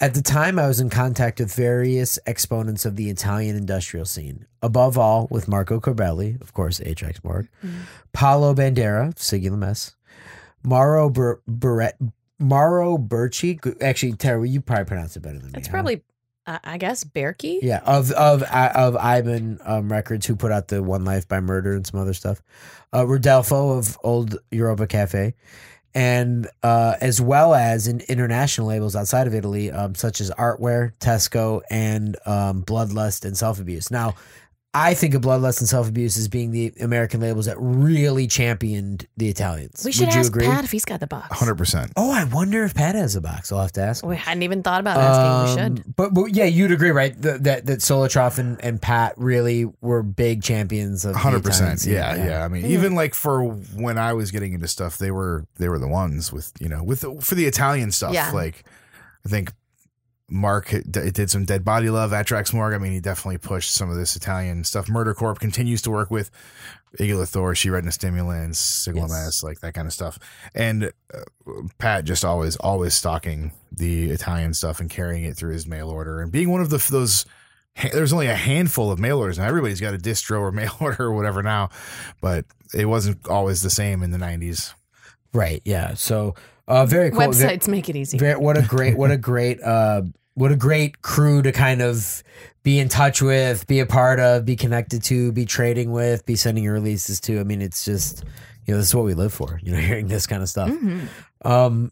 At 0.00 0.14
the 0.14 0.22
time, 0.22 0.60
I 0.60 0.68
was 0.68 0.78
in 0.80 0.90
contact 0.90 1.40
with 1.40 1.52
various 1.52 2.20
exponents 2.24 2.84
of 2.84 2.94
the 2.94 3.10
Italian 3.10 3.56
industrial 3.56 4.06
scene. 4.06 4.46
Above 4.62 4.96
all, 4.96 5.26
with 5.28 5.48
Marco 5.48 5.80
Corbelli, 5.80 6.40
of 6.40 6.52
course, 6.52 6.78
Atrax 6.78 7.24
Morg, 7.24 7.48
Paolo 8.12 8.54
Bandera, 8.54 9.12
Sigillum 9.16 9.66
S, 9.66 9.96
Mauro 10.62 11.10
Ber- 11.10 11.40
Beret, 11.48 11.94
Mauro 12.38 12.98
Berchi. 12.98 13.82
Actually, 13.82 14.12
Tara, 14.12 14.46
you 14.46 14.60
probably 14.60 14.84
pronounce 14.84 15.16
it 15.16 15.20
better 15.20 15.38
than 15.38 15.52
me. 15.52 15.58
It's 15.58 15.68
huh? 15.68 15.72
probably, 15.72 16.02
uh, 16.46 16.58
I 16.62 16.78
guess, 16.78 17.04
Berkey. 17.04 17.58
yeah 17.62 17.80
of 17.84 18.10
of 18.12 18.42
of 18.42 18.94
Eibon 18.94 19.58
um, 19.68 19.90
Records, 19.90 20.26
who 20.26 20.36
put 20.36 20.52
out 20.52 20.68
the 20.68 20.82
One 20.82 21.04
Life 21.04 21.26
by 21.26 21.40
Murder 21.40 21.74
and 21.74 21.86
some 21.86 22.00
other 22.00 22.14
stuff. 22.14 22.42
Uh, 22.94 23.06
Rodolfo 23.06 23.76
of 23.76 23.98
Old 24.02 24.38
Europa 24.50 24.86
Cafe, 24.86 25.34
and 25.94 26.48
uh, 26.62 26.94
as 27.00 27.20
well 27.20 27.54
as 27.54 27.86
in 27.88 28.00
international 28.08 28.68
labels 28.68 28.94
outside 28.96 29.26
of 29.26 29.34
Italy, 29.34 29.70
um, 29.70 29.94
such 29.94 30.20
as 30.20 30.30
Artware, 30.32 30.92
Tesco, 31.00 31.60
and 31.70 32.16
um, 32.24 32.62
Bloodlust 32.62 33.24
and 33.24 33.36
Self 33.36 33.60
Abuse. 33.60 33.90
Now. 33.90 34.14
I 34.74 34.92
think 34.92 35.14
of 35.14 35.22
Bloodlust 35.22 35.60
and 35.60 35.68
Self 35.68 35.88
Abuse 35.88 36.18
as 36.18 36.28
being 36.28 36.50
the 36.50 36.72
American 36.80 37.20
labels 37.22 37.46
that 37.46 37.56
really 37.58 38.26
championed 38.26 39.06
the 39.16 39.28
Italians. 39.28 39.82
We 39.82 39.92
should 39.92 40.06
Would 40.08 40.14
you 40.14 40.20
ask 40.20 40.30
agree? 40.30 40.46
Pat 40.46 40.62
if 40.62 40.70
he's 40.70 40.84
got 40.84 41.00
the 41.00 41.06
box. 41.06 41.36
hundred 41.38 41.54
percent. 41.56 41.90
Oh, 41.96 42.12
I 42.12 42.24
wonder 42.24 42.64
if 42.64 42.74
Pat 42.74 42.94
has 42.94 43.16
a 43.16 43.22
box. 43.22 43.50
I'll 43.50 43.62
have 43.62 43.72
to 43.72 43.80
ask. 43.80 44.02
him. 44.04 44.10
We 44.10 44.16
hadn't 44.16 44.42
even 44.42 44.62
thought 44.62 44.80
about 44.80 44.98
asking. 44.98 45.56
we 45.56 45.62
Um, 45.62 45.76
should. 45.76 45.96
But, 45.96 46.12
but 46.14 46.34
yeah, 46.34 46.44
you'd 46.44 46.70
agree, 46.70 46.90
right? 46.90 47.20
That 47.22 47.44
that, 47.44 47.66
that 47.66 47.78
Solotroff 47.78 48.38
and, 48.38 48.62
and 48.62 48.80
Pat 48.80 49.14
really 49.16 49.64
were 49.80 50.02
big 50.02 50.42
champions 50.42 51.04
of 51.06 51.14
the 51.14 51.18
hundred 51.18 51.38
Italian 51.38 51.50
percent. 51.50 51.80
scene. 51.80 51.94
Yeah, 51.94 52.14
yeah. 52.26 52.44
I 52.44 52.48
mean, 52.48 52.66
even 52.66 52.94
like 52.94 53.14
for 53.14 53.42
when 53.44 53.96
I 53.96 54.12
was 54.12 54.30
getting 54.30 54.52
into 54.52 54.68
stuff, 54.68 54.98
they 54.98 55.10
were 55.10 55.46
they 55.56 55.70
were 55.70 55.78
the 55.78 55.88
ones 55.88 56.30
with 56.30 56.52
you 56.60 56.68
know 56.68 56.82
with 56.84 57.00
the, 57.00 57.18
for 57.22 57.34
the 57.36 57.46
Italian 57.46 57.90
stuff. 57.90 58.12
Yeah. 58.12 58.30
Like 58.32 58.64
I 59.24 59.30
think 59.30 59.50
Mark 60.30 60.70
d- 60.90 61.10
did 61.10 61.30
some 61.30 61.44
Dead 61.44 61.64
Body 61.64 61.88
Love, 61.90 62.10
Atrax 62.10 62.52
Morg. 62.52 62.74
I 62.74 62.78
mean, 62.78 62.92
he 62.92 63.00
definitely 63.00 63.38
pushed 63.38 63.72
some 63.72 63.88
of 63.90 63.96
this 63.96 64.14
Italian 64.16 64.64
stuff. 64.64 64.88
Murder 64.88 65.14
Corp 65.14 65.38
continues 65.40 65.80
to 65.82 65.90
work 65.90 66.10
with 66.10 66.30
Igula 66.98 67.26
Thor, 67.26 67.54
Sshe 67.54 67.70
Retina 67.72 67.92
Stimulants, 67.92 68.58
Sigma 68.58 69.06
Yes. 69.08 69.42
like 69.42 69.60
that 69.60 69.74
kind 69.74 69.86
of 69.86 69.92
stuff. 69.92 70.18
And 70.54 70.92
uh, 71.14 71.20
Pat 71.78 72.04
just 72.04 72.24
always 72.24 72.56
always 72.56 72.94
stocking 72.94 73.52
the 73.72 74.10
Italian 74.10 74.52
stuff 74.54 74.80
and 74.80 74.90
carrying 74.90 75.24
it 75.24 75.36
through 75.36 75.52
his 75.52 75.66
mail 75.66 75.88
order 75.90 76.20
and 76.20 76.30
being 76.32 76.50
one 76.50 76.60
of 76.60 76.70
the 76.70 76.84
those 76.90 77.24
ha- 77.76 77.90
there's 77.92 78.12
only 78.12 78.26
a 78.26 78.34
handful 78.34 78.90
of 78.90 78.98
mail 78.98 79.18
orders 79.18 79.38
and 79.38 79.46
everybody's 79.46 79.80
got 79.80 79.94
a 79.94 79.98
distro 79.98 80.40
or 80.40 80.50
mail 80.50 80.74
order 80.80 81.04
or 81.04 81.12
whatever 81.12 81.42
now 81.42 81.68
but 82.20 82.44
it 82.74 82.86
wasn't 82.86 83.26
always 83.28 83.62
the 83.62 83.70
same 83.70 84.02
in 84.02 84.10
the 84.10 84.18
90s 84.18 84.72
right. 85.34 85.60
Yeah. 85.64 85.94
So 85.94 86.34
uh, 86.68 86.86
very 86.86 87.10
cool. 87.10 87.20
Ve- 87.20 87.26
Websites 87.26 87.66
make 87.66 87.88
it 87.88 87.96
easy. 87.96 88.18
Very, 88.18 88.38
what 88.38 88.56
a 88.56 88.62
great, 88.62 88.96
what 88.96 89.10
a 89.10 89.16
great, 89.30 89.60
uh, 89.62 90.02
what 90.34 90.52
a 90.52 90.56
great 90.56 91.02
crew 91.02 91.42
to 91.42 91.50
kind 91.50 91.82
of 91.82 92.22
be 92.62 92.78
in 92.78 92.88
touch 92.88 93.20
with, 93.20 93.66
be 93.66 93.80
a 93.80 93.86
part 93.86 94.20
of, 94.20 94.44
be 94.44 94.54
connected 94.54 95.02
to, 95.04 95.32
be 95.32 95.44
trading 95.44 95.90
with, 95.90 96.24
be 96.26 96.36
sending 96.36 96.62
your 96.62 96.74
releases 96.74 97.18
to. 97.22 97.40
I 97.40 97.44
mean, 97.44 97.60
it's 97.62 97.84
just, 97.84 98.22
you 98.66 98.74
know, 98.74 98.78
this 98.78 98.88
is 98.88 98.94
what 98.94 99.04
we 99.04 99.14
live 99.14 99.32
for. 99.32 99.58
You 99.62 99.72
know, 99.72 99.78
hearing 99.90 100.06
this 100.06 100.26
kind 100.26 100.42
of 100.42 100.48
stuff. 100.48 100.68
Mhm. 100.70 101.08
Um, 101.44 101.90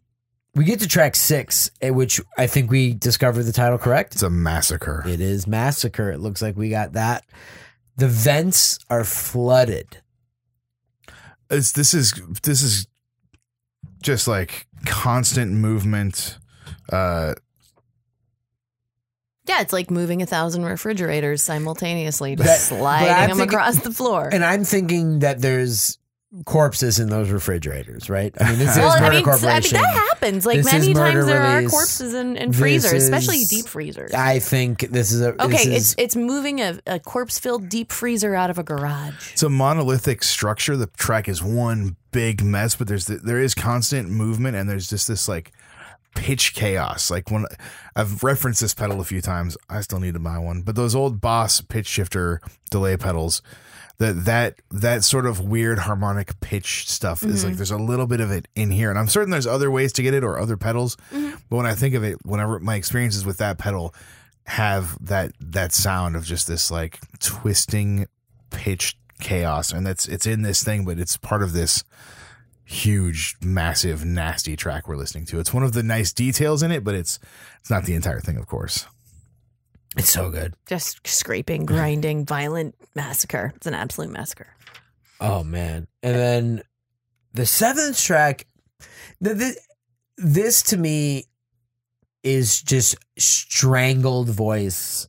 we 0.55 0.65
get 0.65 0.81
to 0.81 0.89
track 0.89 1.17
six, 1.17 1.71
eh, 1.83 1.91
which 1.91 2.21
I 2.39 2.47
think 2.47 2.71
we 2.71 2.95
discovered 2.95 3.43
the 3.45 3.53
title 3.53 3.77
correct. 3.79 4.15
it's 4.15 4.23
a 4.23 4.31
massacre 4.31 5.05
It 5.07 5.21
is 5.21 5.47
Massacre. 5.47 6.11
It 6.11 6.19
looks 6.21 6.41
like 6.41 6.57
we 6.57 6.71
got 6.71 6.93
that. 6.95 7.25
The 7.97 8.09
vents 8.09 8.79
are 8.89 9.05
flooded. 9.05 10.03
it's 11.51 11.73
this 11.73 11.95
is 11.95 12.13
this 12.43 12.63
is 12.63 12.87
just 14.07 14.29
like 14.29 14.67
constant 14.87 15.51
movement 15.53 16.39
uh 16.93 17.35
Yeah, 19.47 19.61
it's 19.61 19.73
like 19.73 19.91
moving 19.91 20.23
a 20.23 20.27
thousand 20.27 20.65
refrigerators 20.65 21.43
simultaneously, 21.43 22.37
just 22.37 22.71
but 22.71 22.77
sliding 22.77 23.09
them 23.09 23.37
thinking- 23.39 23.49
across 23.55 23.77
the 23.83 23.91
floor. 23.93 24.29
And 24.33 24.45
I'm 24.45 24.65
thinking 24.65 25.19
that 25.21 25.41
there's 25.41 25.99
corpses 26.45 26.99
in 26.99 27.09
those 27.09 27.31
refrigerators, 27.31 28.11
right? 28.11 28.35
I 28.41 28.51
mean, 28.51 28.59
this 28.59 28.71
is 28.77 28.79
well, 28.79 28.91
I 28.91 29.01
Murder 29.01 29.13
mean, 29.17 29.29
s- 29.29 29.45
I 29.45 29.47
mean, 29.47 29.63
Corporation. 29.63 29.79
that 29.81 29.95
happens. 29.95 30.47
Like 30.47 30.57
This 30.59 30.73
many 30.73 30.93
times, 30.95 31.27
there 31.27 31.41
are 31.41 31.63
corpses 31.65 32.15
in, 32.15 32.37
in 32.37 32.51
This 32.51 32.59
freezers, 32.61 33.05
especially 33.05 33.45
deep 33.45 33.67
freezers. 33.67 34.13
I 34.13 34.39
think 34.41 34.81
this 34.91 35.13
is 35.13 35.21
a 35.23 35.33
this 35.33 35.47
okay, 35.47 35.75
is- 35.75 35.93
it's 35.93 35.95
it's 35.99 36.17
moving 36.17 36.61
a, 36.61 36.79
a 36.87 36.99
corpse 37.01 37.39
filled 37.39 37.69
deep 37.69 37.93
freezer 37.93 38.35
out 38.35 38.51
of 38.51 38.59
a 38.59 38.63
garage. 38.63 39.33
it's 39.33 39.43
a 39.43 39.49
monolithic 39.49 40.23
structure 40.23 40.77
the 40.77 40.89
track 40.89 41.29
is 41.29 41.43
one 41.43 41.97
big 42.13 42.43
mess 42.43 42.75
but 42.75 42.89
there's 42.89 43.05
the, 43.07 43.17
there 43.17 43.39
is 43.41 43.55
constant 43.55 44.09
movement 44.09 44.57
and 44.57 44.69
there's 44.71 44.89
just 44.89 45.07
this 45.07 45.29
like 45.29 45.53
pitch 46.17 46.55
chaos. 46.55 47.11
Like 47.11 47.31
when 47.31 47.45
i've 47.95 48.25
referenced 48.25 48.61
this 48.61 48.75
pedal 48.75 49.01
a 49.01 49.05
few 49.05 49.21
times. 49.21 49.57
I 49.71 49.83
still 49.83 50.01
need 50.01 50.15
to 50.15 50.21
buy 50.21 50.39
one. 50.39 50.63
But 50.63 50.75
those 50.75 50.97
old 50.97 51.21
boss 51.21 51.61
pitch 51.61 51.87
shifter 51.87 52.41
delay 52.71 52.97
pedals 52.97 53.43
that 53.99 54.25
that 54.25 54.61
that 54.71 55.05
sort 55.05 55.27
of 55.27 55.41
weird 55.41 55.79
harmonic 55.79 56.41
pitch 56.41 56.89
stuff 56.89 57.23
is 57.23 57.45
like 57.45 57.53
mm-hmm. 57.53 57.59
there's 57.59 57.71
a 57.71 57.79
little 57.79 58.07
bit 58.07 58.21
of 58.21 58.33
it 58.33 58.49
in 58.57 58.71
here. 58.71 58.91
And 58.91 58.99
i'm 58.99 59.09
certain 59.09 59.31
there's 59.31 59.47
other 59.47 59.71
ways 59.71 59.93
to 59.95 60.03
get 60.03 60.15
it 60.15 60.25
or 60.25 60.39
other 60.39 60.57
pedals. 60.57 60.97
Mm-hmm. 61.13 61.37
But 61.49 61.57
when 61.57 61.67
i 61.67 61.75
think 61.75 61.95
of 61.95 62.03
it 62.03 62.19
whenever 62.25 62.59
my 62.59 62.75
experiences 62.75 63.25
with 63.25 63.39
that 63.39 63.59
pedal 63.59 63.95
have 64.47 64.97
that 65.05 65.33
that 65.39 65.73
sound 65.73 66.17
of 66.17 66.25
just 66.25 66.49
this 66.49 66.71
like 66.71 66.99
twisting 67.21 68.07
pitch 68.51 68.97
chaos. 69.21 69.73
And 69.73 69.87
that's 69.87 70.09
it's 70.09 70.27
in 70.27 70.43
this 70.43 70.65
thing 70.65 70.85
but 70.85 70.99
it's 70.99 71.17
part 71.17 71.43
of 71.43 71.53
this 71.53 71.85
huge 72.69 73.37
massive 73.41 74.05
nasty 74.05 74.57
track 74.57 74.89
we're 74.89 74.97
listening 74.97 75.25
to 75.25 75.39
it's 75.39 75.55
one 75.55 75.63
of 75.63 75.73
the 75.73 75.85
nice 75.85 76.13
details 76.13 76.65
in 76.65 76.73
it 76.73 76.83
but 76.83 76.97
it's 76.97 77.19
it's 77.61 77.71
not 77.71 77.85
the 77.85 77.95
entire 77.95 78.19
thing 78.21 78.37
of 78.37 78.47
course 78.47 78.87
it's 79.97 80.11
so 80.11 80.29
good. 80.31 80.53
Just 80.67 81.07
scraping, 81.09 81.65
grinding, 81.65 82.27
violent 82.27 82.75
massacre. 82.95 83.55
It's 83.57 83.67
an 83.67 83.73
absolute 83.73 84.11
massacre. 84.11 84.49
Oh 85.23 85.43
man! 85.43 85.87
And 86.03 86.15
then 86.15 86.63
the 87.33 87.47
seventh 87.47 87.99
track, 87.99 88.47
the, 89.23 89.33
the, 89.33 89.57
this 90.19 90.61
to 90.65 90.77
me 90.77 91.25
is 92.23 92.61
just 92.61 92.97
strangled 93.17 94.29
voice. 94.29 95.09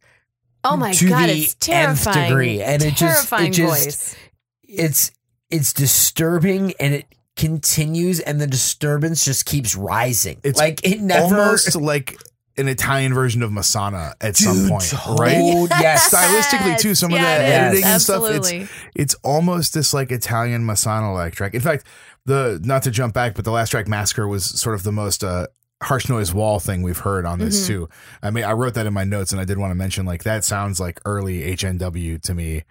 Oh 0.63 0.77
my 0.77 0.93
To 0.93 1.09
god, 1.09 1.27
the 1.27 1.33
it's 1.33 1.51
nth 1.53 1.59
terrifying. 2.03 2.29
degree, 2.29 2.61
and 2.61 2.81
it 2.81 2.91
just- 2.91 3.01
it 3.01 3.05
terrifying 3.29 3.51
just- 3.51 3.83
voice. 3.83 4.15
It's 4.63 5.11
it's 5.49 5.73
disturbing 5.73 6.73
and 6.79 6.93
it 6.93 7.05
continues 7.37 8.19
and 8.19 8.41
the 8.41 8.47
disturbance 8.47 9.23
just 9.23 9.45
keeps 9.45 9.75
rising. 9.75 10.39
It's 10.43 10.59
like 10.59 10.85
it 10.85 10.99
never 10.99 11.39
almost 11.39 11.75
like 11.75 12.17
an 12.57 12.67
Italian 12.67 13.13
version 13.13 13.43
of 13.43 13.51
Masonna 13.51 14.13
at 14.19 14.35
some 14.35 14.57
Dude, 14.57 14.69
point, 14.69 14.93
right? 15.19 15.37
oh, 15.37 15.67
yes. 15.79 16.13
Stylistically 16.13 16.79
too, 16.79 16.95
some 16.95 17.13
of 17.13 17.19
Yeah, 17.19 17.37
the 17.37 17.43
it 17.43 17.47
is. 17.47 17.53
editing 17.53 17.83
and 17.85 18.01
stuff. 18.01 18.23
It's 18.25 18.71
it's 18.95 19.15
almost 19.23 19.73
this 19.75 19.93
like 19.93 20.11
Italian 20.11 20.63
Masonna 20.65 21.13
like 21.13 21.33
track. 21.35 21.53
In 21.53 21.61
fact, 21.61 21.85
the 22.25 22.59
not 22.63 22.83
to 22.83 22.91
jump 22.91 23.13
back, 23.13 23.35
but 23.35 23.45
the 23.45 23.51
last 23.51 23.69
track 23.69 23.87
Massacre 23.87 24.27
was 24.27 24.43
sort 24.43 24.75
of 24.75 24.83
the 24.83 24.91
most 24.91 25.23
uh 25.23 25.47
harsh 25.83 26.09
noise 26.09 26.33
wall 26.33 26.59
thing 26.59 26.81
we've 26.81 26.97
heard 26.97 27.23
on 27.23 27.37
this 27.37 27.63
Mhm. 27.63 27.67
too. 27.67 27.89
I 28.23 28.31
mean, 28.31 28.43
I 28.43 28.53
wrote 28.53 28.73
that 28.73 28.87
in 28.87 28.93
my 28.93 29.03
notes 29.03 29.31
and 29.31 29.39
I 29.39 29.45
did 29.45 29.59
want 29.59 29.69
to 29.69 29.75
mention 29.75 30.07
like 30.07 30.23
that 30.23 30.43
sounds 30.43 30.79
like 30.79 30.99
early 31.05 31.43
HNW 31.55 32.17
to 32.23 32.33
me, 32.33 32.63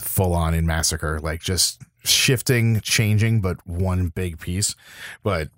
full 0.00 0.32
on 0.34 0.54
in 0.54 0.64
Massacre, 0.64 1.18
like 1.20 1.40
just 1.40 1.82
shifting, 2.04 2.80
changing, 2.80 3.40
but 3.40 3.58
one 3.66 4.08
big 4.08 4.38
piece. 4.38 4.74
But 5.22 5.48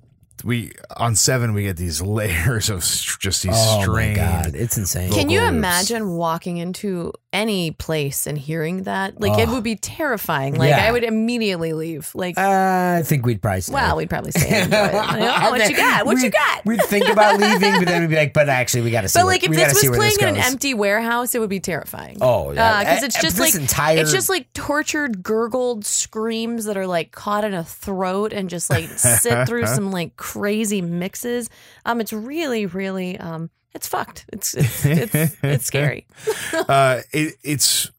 we 0.43 0.72
on 0.97 1.14
seven 1.16 1.53
we 1.53 1.64
get 1.64 1.76
these 1.76 2.01
layers 2.18 2.70
of 2.70 2.82
str- 2.84 3.18
just 3.20 3.43
these 3.43 3.53
Oh 3.55 3.82
strange. 3.82 4.16
god, 4.16 4.55
it's 4.55 4.78
insane. 4.78 5.12
Can 5.12 5.28
you 5.28 5.41
vocals. 5.41 5.57
imagine 5.57 6.11
walking 6.12 6.57
into 6.57 7.12
any 7.33 7.70
place 7.70 8.26
and 8.26 8.37
hearing 8.37 8.83
that? 8.83 9.20
Like 9.20 9.39
it 9.39 9.49
Oh. 9.49 9.55
would 9.55 9.62
be 9.62 9.76
terrifying. 9.76 10.57
Like 10.57 10.70
Yeah. 10.70 10.85
I 10.85 10.91
would 10.91 11.05
immediately 11.05 11.72
leave. 11.72 12.11
Like 12.14 12.37
Uh, 12.37 12.97
I 12.99 13.03
think 13.05 13.24
we'd 13.24 13.41
probably 13.41 13.61
stay. 13.61 13.72
well, 13.72 13.97
we'd 13.97 14.11
probably 14.11 14.33
enjoy 14.35 14.49
it. 14.57 14.70
Like, 14.70 15.43
oh, 15.45 15.51
what 15.51 15.70
you 15.70 15.76
got? 15.76 16.07
What 16.07 16.16
you 16.16 16.22
We'd- 16.24 16.31
got? 16.37 16.64
We'd 16.66 16.83
think 16.83 17.09
about 17.09 17.39
leaving, 17.41 17.78
but 17.78 17.87
then 17.87 18.01
we'd 18.03 18.11
be 18.11 18.16
like, 18.16 18.33
but 18.35 18.49
actually, 18.49 18.83
we 18.83 18.91
got 18.91 19.03
to 19.03 19.09
see. 19.09 19.18
But 19.20 19.26
like 19.26 19.45
if 19.45 19.53
this 19.53 19.72
was 19.74 19.97
playing 19.97 20.16
in 20.20 20.28
an 20.28 20.37
empty 20.39 20.74
warehouse, 20.74 21.35
it 21.35 21.39
would 21.39 21.49
be 21.51 21.61
terrifying. 21.61 22.18
Oh, 22.20 22.51
yeah. 22.53 22.81
because 22.81 23.03
Uh, 23.03 23.07
it's 23.07 23.16
uh, 23.16 23.22
just 23.22 23.39
like 23.39 23.55
entire- 23.55 23.99
it's 23.99 24.12
just 24.12 24.28
like 24.28 24.53
tortured, 24.53 25.22
gurgled 25.22 25.85
screams 25.85 26.64
that 26.64 26.76
are 26.76 26.87
like 26.89 27.12
caught 27.12 27.45
in 27.45 27.55
a 27.55 27.62
throat 27.64 28.33
and 28.33 28.51
just 28.51 28.70
like 28.70 28.89
sit 28.99 29.47
through 29.47 29.66
some 29.66 29.93
like 29.93 30.16
crazy 30.16 30.83
mixes. 30.83 31.49
Um, 31.87 32.01
it's 32.01 32.12
really, 32.12 32.66
really 32.66 33.18
um, 33.18 33.51
it's 33.74 33.86
fucked. 33.88 34.26
It's 34.32 34.54
it's 34.54 34.84
it's, 34.84 35.36
it's 35.42 35.64
scary. 35.66 36.06
uh, 36.52 37.00
it, 37.12 37.34
it's 37.42 37.90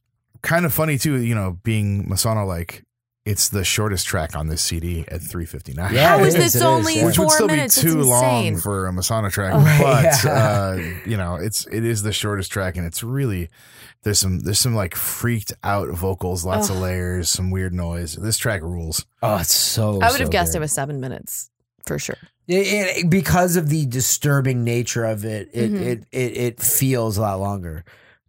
kind 0.42 0.66
of 0.66 0.74
funny 0.74 0.98
too, 0.98 1.18
you 1.18 1.36
know, 1.36 1.60
being 1.64 2.06
Masonna 2.08 2.46
like 2.48 2.84
it's 3.24 3.50
the 3.50 3.64
shortest 3.64 4.08
track 4.08 4.36
on 4.36 4.48
this 4.48 4.64
CD 4.64 5.02
at 5.08 5.22
359. 5.22 5.94
Yeah, 5.94 6.08
How 6.18 6.24
it 6.24 6.28
is 6.30 6.34
is, 6.34 6.40
this 6.44 6.56
it 6.56 6.58
is, 6.58 6.64
only 6.64 6.96
yeah. 6.96 7.06
Which 7.06 7.20
would 7.20 7.26
four 7.26 7.36
still 7.36 7.48
minutes? 7.48 7.80
be 7.80 7.88
It's 7.88 7.94
too 7.94 8.02
long 8.02 8.58
for 8.58 8.88
a 8.88 8.92
Masonna 8.92 9.32
track, 9.32 9.54
Oh. 9.56 9.80
but 9.84 10.24
Yeah. 10.26 10.32
uh, 10.32 10.76
you 11.06 11.18
know, 11.18 11.36
it's 11.36 11.68
it 11.68 11.86
is 11.86 12.02
the 12.02 12.12
shortest 12.14 12.52
track, 12.52 12.78
and 12.78 12.86
it's 12.88 13.04
really 13.04 13.50
there's 14.02 14.18
some 14.18 14.40
there's 14.40 14.58
some 14.60 14.74
like 14.74 14.96
freaked 14.96 15.54
out 15.64 15.90
vocals, 15.90 16.44
lots 16.44 16.70
of 16.72 16.78
layers, 16.78 17.30
some 17.30 17.52
weird 17.52 17.74
noise. 17.76 18.16
This 18.16 18.38
track 18.40 18.64
rules. 18.64 19.06
Oh, 19.22 19.38
it's 19.38 19.54
so. 19.54 20.02
I 20.02 20.10
would 20.12 20.20
have 20.20 20.32
guessed 20.32 20.54
good. 20.54 20.58
it 20.58 20.62
was 20.62 20.72
seven 20.72 21.00
minutes 21.00 21.52
for 21.86 22.00
sure. 22.00 22.18
It- 22.48 22.98
it- 23.06 23.10
because 23.10 23.56
of 23.56 23.70
the 23.70 23.86
disturbing 23.86 24.64
nature 24.64 25.06
of 25.06 25.24
it. 25.26 25.50
It 25.54 25.72
Mhm. 25.72 25.82
it, 25.82 26.04
it 26.12 26.38
it 26.38 26.60
feels 26.62 27.18
a 27.18 27.22
lot 27.22 27.40
longer. 27.40 27.84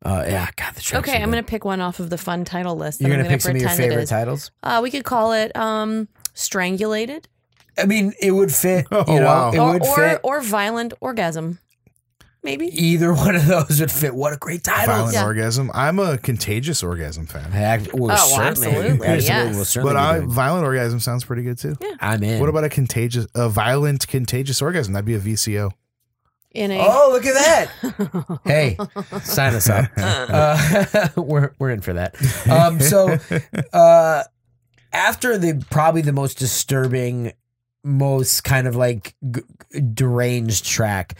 Uh, 0.05 0.25
yeah, 0.27 0.49
God, 0.57 0.75
the 0.75 0.81
track's 0.81 1.09
Okay, 1.09 1.17
so 1.19 1.23
I'm 1.23 1.31
gonna 1.31 1.43
pick 1.45 1.65
one 1.65 1.81
off 1.81 2.01
of 2.01 2.11
the 2.11 2.19
fun 2.19 2.45
title 2.45 2.77
list. 2.77 3.01
You're 3.01 3.11
that 3.11 3.17
gonna 3.17 3.29
I'm 3.29 3.31
pick 3.33 3.41
some 3.41 3.53
of 3.53 3.57
your 3.61 3.69
pretend 3.69 3.85
it 3.85 3.89
favorite 3.91 4.03
is. 4.05 4.09
titles. 4.11 4.51
Uh, 4.63 4.81
we 4.83 4.91
could 4.91 5.05
call 5.05 5.33
it 5.33 5.55
um, 5.57 6.09
strangulated 6.35 7.27
I 7.79 7.87
mean, 7.87 8.13
it 8.21 8.33
would 8.33 8.53
fit. 8.55 8.87
Oh, 8.93 9.05
you 9.15 9.21
know, 9.21 9.27
wow. 9.27 9.51
it 9.53 9.59
or 9.59 9.73
would 9.73 9.83
or, 9.87 9.95
fit. 9.97 10.21
or 10.23 10.41
violent 10.43 10.93
orgasm. 11.01 11.59
Maybe. 12.45 12.67
Either 12.67 13.13
one 13.15 13.37
of 13.37 13.47
those 13.47 13.81
would 13.81 13.91
fit. 13.91 14.15
What 14.15 14.33
a 14.33 14.37
great 14.37 14.65
title! 14.65 14.95
Violent 14.95 15.15
Yeah. 15.15 15.25
orgasm. 15.25 15.71
I'm 15.75 15.99
a 16.01 16.19
contagious 16.19 16.83
orgasm 16.83 17.27
fan, 17.27 17.51
Heck, 17.53 17.83
well, 17.93 18.03
Oh, 18.03 18.07
well, 18.07 18.17
certainly. 18.17 18.47
absolutely, 18.69 18.91
Absolutely, 19.07 19.25
yes. 19.27 19.55
we'll 19.57 19.65
certainly 19.65 19.95
but 19.95 19.99
be 20.01 20.05
I, 20.05 20.17
doing- 20.19 20.31
violent 20.31 20.65
orgasm 20.67 20.99
sounds 21.01 21.25
pretty 21.25 21.43
good 21.45 21.59
too. 21.59 21.77
Yeah. 21.81 21.95
I'm 22.01 22.23
in. 22.23 22.41
What 22.41 22.49
about 22.49 22.65
a 22.65 22.69
contagious, 22.69 23.27
a 23.35 23.49
violent 23.49 24.09
contagious 24.09 24.61
orgasm? 24.61 24.93
That'd 24.93 25.05
be 25.07 25.15
a 25.15 25.21
VCO. 25.21 25.71
In 26.55 26.71
a 26.71 26.79
Oh, 26.81 27.09
look 27.13 27.25
at 27.25 27.33
that! 27.35 28.41
hey, 28.45 28.77
sign 29.23 29.55
us 29.55 29.71
up. 29.71 29.87
Uh, 29.97 31.09
we're 31.17 31.53
we're 31.59 31.71
in 31.71 31.81
for 31.81 31.95
that. 31.95 32.15
Um, 32.51 32.79
so 32.79 33.17
uh, 33.73 34.25
after 34.93 35.39
the 35.39 35.65
probably 35.71 36.03
the 36.03 36.13
most 36.13 36.39
disturbing, 36.39 37.33
most 37.85 38.45
kind 38.45 38.67
of 38.67 38.77
like 38.77 39.15
g- 39.31 39.41
deranged 39.95 40.67
track, 40.67 41.15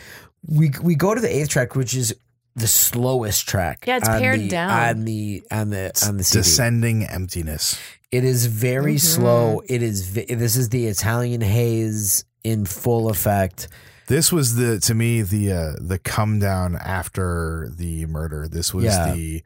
we 0.47 0.71
we 0.83 0.95
go 0.95 1.15
to 1.15 1.21
the 1.21 1.35
eighth 1.35 1.51
track, 1.51 1.75
which 1.77 1.95
is 1.95 2.15
the 2.55 2.67
slowest 2.67 3.49
track. 3.49 3.85
Yeah, 3.87 3.97
it's 3.99 4.09
on 4.09 4.21
pared 4.21 4.41
the- 4.41 4.49
down. 4.49 4.71
on 4.71 5.05
the 5.05 5.43
on 5.51 5.71
the 5.71 5.93
on 6.07 6.17
the 6.19 6.25
CD. 6.25 6.43
Descending 6.43 7.05
emptiness. 7.05 7.79
It 8.11 8.25
is 8.25 8.47
very 8.47 8.97
Mhm. 8.97 9.01
slow. 9.01 9.63
It 9.69 9.83
is. 9.83 10.07
vi- 10.07 10.27
This 10.35 10.57
is 10.57 10.69
the 10.69 10.87
Italian 10.87 11.41
haze 11.41 12.25
in 12.45 12.67
full 12.67 13.09
effect. 13.09 13.69
This 14.09 14.31
was 14.31 14.57
the 14.57 14.79
to 14.81 14.95
me 14.95 15.23
the 15.23 15.53
uh 15.53 15.73
the 15.81 15.99
come 15.99 16.39
down 16.39 16.77
after 16.77 17.71
the 17.75 18.05
murder. 18.07 18.49
This 18.49 18.75
was 18.75 18.85
Yeah. 18.85 19.15
the 19.15 19.43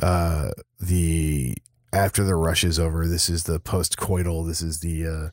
uh 0.00 0.50
the 0.78 1.56
after 1.92 2.22
the 2.22 2.34
rush 2.36 2.62
is 2.64 2.78
over. 2.78 3.08
This 3.08 3.28
is 3.28 3.44
the 3.44 3.58
post 3.58 3.96
coital. 3.96 4.46
This 4.46 4.62
is 4.62 4.78
the 4.80 5.06
uh 5.06 5.28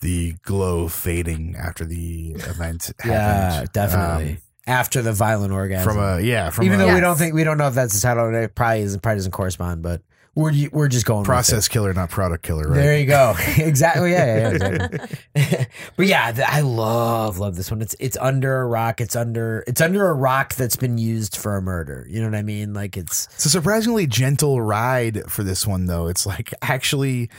the 0.00 0.34
glow 0.42 0.88
fading 0.88 1.56
after 1.56 1.84
the 1.84 2.32
event 2.32 2.92
Yeah, 3.04 3.66
definitely. 3.72 4.32
Um, 4.32 4.38
After 4.66 5.00
the 5.00 5.12
violent 5.12 5.52
orgasm, 5.52 5.84
from 5.84 5.98
a 5.98 6.20
yeah, 6.20 6.50
from 6.50 6.66
even 6.66 6.78
a 6.80 6.84
though 6.84 6.94
we 6.94 7.00
don't 7.00 7.16
think 7.16 7.34
we 7.34 7.42
don't 7.42 7.56
know 7.56 7.68
if 7.68 7.74
that's 7.74 7.94
the 7.94 8.00
title, 8.00 8.34
it 8.34 8.54
probably 8.54 8.82
isn't. 8.82 9.02
Probably 9.02 9.16
doesn't 9.16 9.32
correspond, 9.32 9.82
but 9.82 10.02
we're 10.38 10.52
we're 10.70 10.88
just 10.88 11.04
going 11.04 11.20
with 11.20 11.26
it. 11.26 11.30
process 11.30 11.66
killer, 11.66 11.92
not 11.92 12.10
product 12.10 12.44
killer, 12.44 12.68
right? 12.68 12.76
There 12.76 12.98
you 12.98 13.06
go. 13.06 13.34
exactly. 13.56 14.12
Yeah, 14.12 14.26
yeah, 14.26 14.38
yeah 14.38 14.88
exactly. 15.34 15.66
but 15.96 16.06
yeah, 16.06 16.44
I 16.46 16.60
love 16.60 17.38
love 17.38 17.56
this 17.56 17.70
one. 17.70 17.82
It's 17.82 17.96
it's 17.98 18.16
under 18.18 18.60
a 18.60 18.66
rock. 18.66 19.00
It's 19.00 19.16
under 19.16 19.64
it's 19.66 19.80
under 19.80 20.06
a 20.08 20.14
rock 20.14 20.54
that's 20.54 20.76
been 20.76 20.96
used 20.96 21.36
for 21.36 21.56
a 21.56 21.62
murder. 21.62 22.06
You 22.08 22.20
know 22.20 22.28
what 22.28 22.36
I 22.36 22.42
mean? 22.42 22.72
Like 22.72 22.96
it's 22.96 23.26
It's 23.34 23.46
a 23.46 23.50
surprisingly 23.50 24.06
gentle 24.06 24.60
ride 24.60 25.28
for 25.28 25.42
this 25.42 25.66
one, 25.66 25.86
though. 25.86 26.06
It's 26.06 26.24
like 26.24 26.54
actually, 26.62 27.30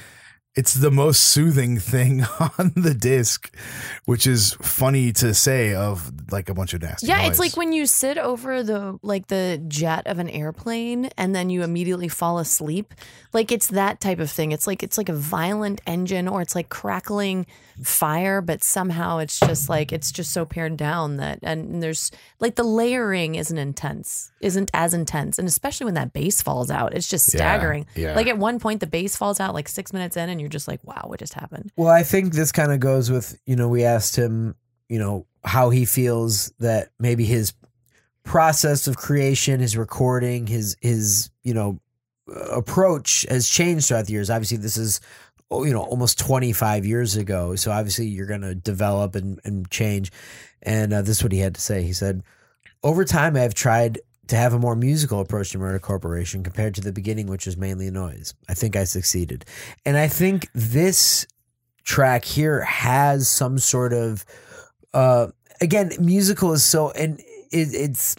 it's 0.56 0.74
the 0.74 0.91
most 0.91 1.22
soothing 1.22 1.78
thing 1.80 2.24
on 2.58 2.74
the 2.76 2.93
disc, 2.93 3.56
which 4.06 4.26
is 4.28 4.54
funny 4.62 5.12
to 5.14 5.34
say 5.34 5.74
of 5.74 6.12
like 6.32 6.50
a 6.50 6.54
bunch 6.54 6.74
of 6.74 6.82
nasty. 6.82 7.08
Yeah, 7.08 7.20
noise. 7.20 7.30
it's 7.32 7.39
like 7.39 7.56
when 7.58 7.72
you 7.72 7.86
sit 7.86 8.18
over 8.18 8.64
the 8.64 9.00
like 9.02 9.28
the 9.28 9.64
jet 9.68 10.08
of 10.08 10.20
an 10.20 10.28
airplane 10.30 11.10
and 11.18 11.36
then 11.36 11.50
you 11.50 11.64
immediately 11.64 12.08
fall 12.08 12.39
asleep. 12.39 12.93
Like 13.32 13.52
it's 13.52 13.68
that 13.68 14.02
type 14.02 14.20
of 14.20 14.30
thing. 14.32 14.52
It's 14.52 14.66
like 14.68 14.82
it's 14.84 14.97
like 14.97 15.08
a 15.10 15.14
violent 15.14 15.82
engine 15.86 16.28
or 16.28 16.41
it's 16.41 16.56
like 16.56 16.70
crackling 16.70 17.45
fire, 17.84 18.41
but 18.41 18.64
somehow 18.64 19.20
it's 19.20 19.39
just 19.39 19.70
like 19.70 19.93
it's 19.93 20.12
just 20.12 20.32
so 20.32 20.45
pared 20.45 20.76
down 20.76 21.18
that 21.18 21.39
and 21.43 21.82
there's 21.82 22.12
like 22.39 22.56
the 22.56 22.64
layering 22.64 23.36
isn't 23.36 23.58
intense, 23.58 24.32
isn't 24.41 24.70
as 24.74 24.93
intense, 24.93 25.38
and 25.39 25.47
especially 25.47 25.86
when 25.86 25.93
that 25.93 26.12
bass 26.12 26.41
falls 26.41 26.70
out, 26.72 26.93
it's 26.93 27.08
just 27.08 27.34
Yeah, 27.34 27.38
staggering. 27.38 27.86
yeah. 27.95 28.16
Like 28.16 28.28
at 28.28 28.38
one 28.38 28.60
point 28.60 28.80
the 28.82 28.88
bass 28.88 29.16
falls 29.16 29.39
out 29.39 29.54
like 29.54 29.70
six 29.70 29.93
minutes 29.93 30.18
in, 30.18 30.28
and 30.30 30.38
you're 30.39 30.49
just 30.49 30.67
like, 30.67 30.83
wow, 30.83 31.03
what 31.05 31.19
just 31.19 31.33
happened? 31.33 31.71
well, 31.75 31.89
I 31.89 32.03
think 32.03 32.33
this 32.33 32.51
kind 32.51 32.71
of 32.71 32.79
goes 32.79 33.11
with 33.11 33.39
you 33.45 33.55
know 33.55 33.67
we 33.67 33.83
asked 33.83 34.15
him 34.15 34.55
you 34.87 34.99
know 34.99 35.25
how 35.43 35.69
he 35.69 35.85
feels 35.85 36.51
that 36.59 36.89
maybe 36.99 37.25
his 37.25 37.53
process 38.23 38.87
of 38.87 38.97
creation, 38.97 39.59
his 39.59 39.77
recording, 39.77 40.47
his 40.47 40.75
his 40.81 41.29
you 41.43 41.53
know 41.53 41.79
approach 42.51 43.25
has 43.29 43.47
changed 43.47 43.87
throughout 43.87 44.05
the 44.05 44.13
years. 44.13 44.29
Obviously, 44.29 44.57
this 44.57 44.77
is 44.77 44.99
oh, 45.49 45.63
you 45.63 45.73
know 45.73 45.81
almost 45.81 46.19
25 46.19 46.85
years 46.85 47.15
ago, 47.15 47.55
so 47.55 47.71
obviously 47.71 48.07
you're 48.07 48.27
going 48.27 48.41
to 48.41 48.55
develop 48.55 49.15
and, 49.15 49.39
and 49.43 49.69
change. 49.71 50.11
And 50.61 50.93
uh, 50.93 51.01
this 51.01 51.17
is 51.17 51.23
what 51.23 51.31
he 51.31 51.39
had 51.39 51.55
to 51.55 51.61
say. 51.61 51.83
He 51.83 51.93
said, 51.93 52.23
"Over 52.83 53.05
time, 53.05 53.35
I 53.35 53.41
have 53.41 53.53
tried." 53.53 53.99
To 54.30 54.36
have 54.36 54.53
a 54.53 54.59
more 54.59 54.75
musical 54.75 55.19
approach 55.19 55.51
to 55.51 55.57
Murder 55.57 55.80
Corporation 55.80 56.43
compared 56.43 56.75
to 56.75 56.82
the 56.82 56.91
beginning, 56.91 57.27
which 57.27 57.45
was 57.45 57.57
mainly 57.57 57.89
noise. 57.89 58.34
I 58.47 58.53
think 58.53 58.75
I 58.75 58.84
succeeded. 58.84 59.43
And 59.86 59.97
I 59.97 60.07
think 60.07 60.49
this 60.53 61.25
track 61.84 62.23
here 62.23 62.61
has 62.61 63.27
some 63.27 63.57
sort 63.57 63.93
of 63.93 64.23
uh 64.93 65.27
again 65.59 65.91
musical 65.99 66.53
is 66.53 66.63
so 66.63 66.91
and 66.91 67.19
it, 67.51 67.73
it's 67.73 68.15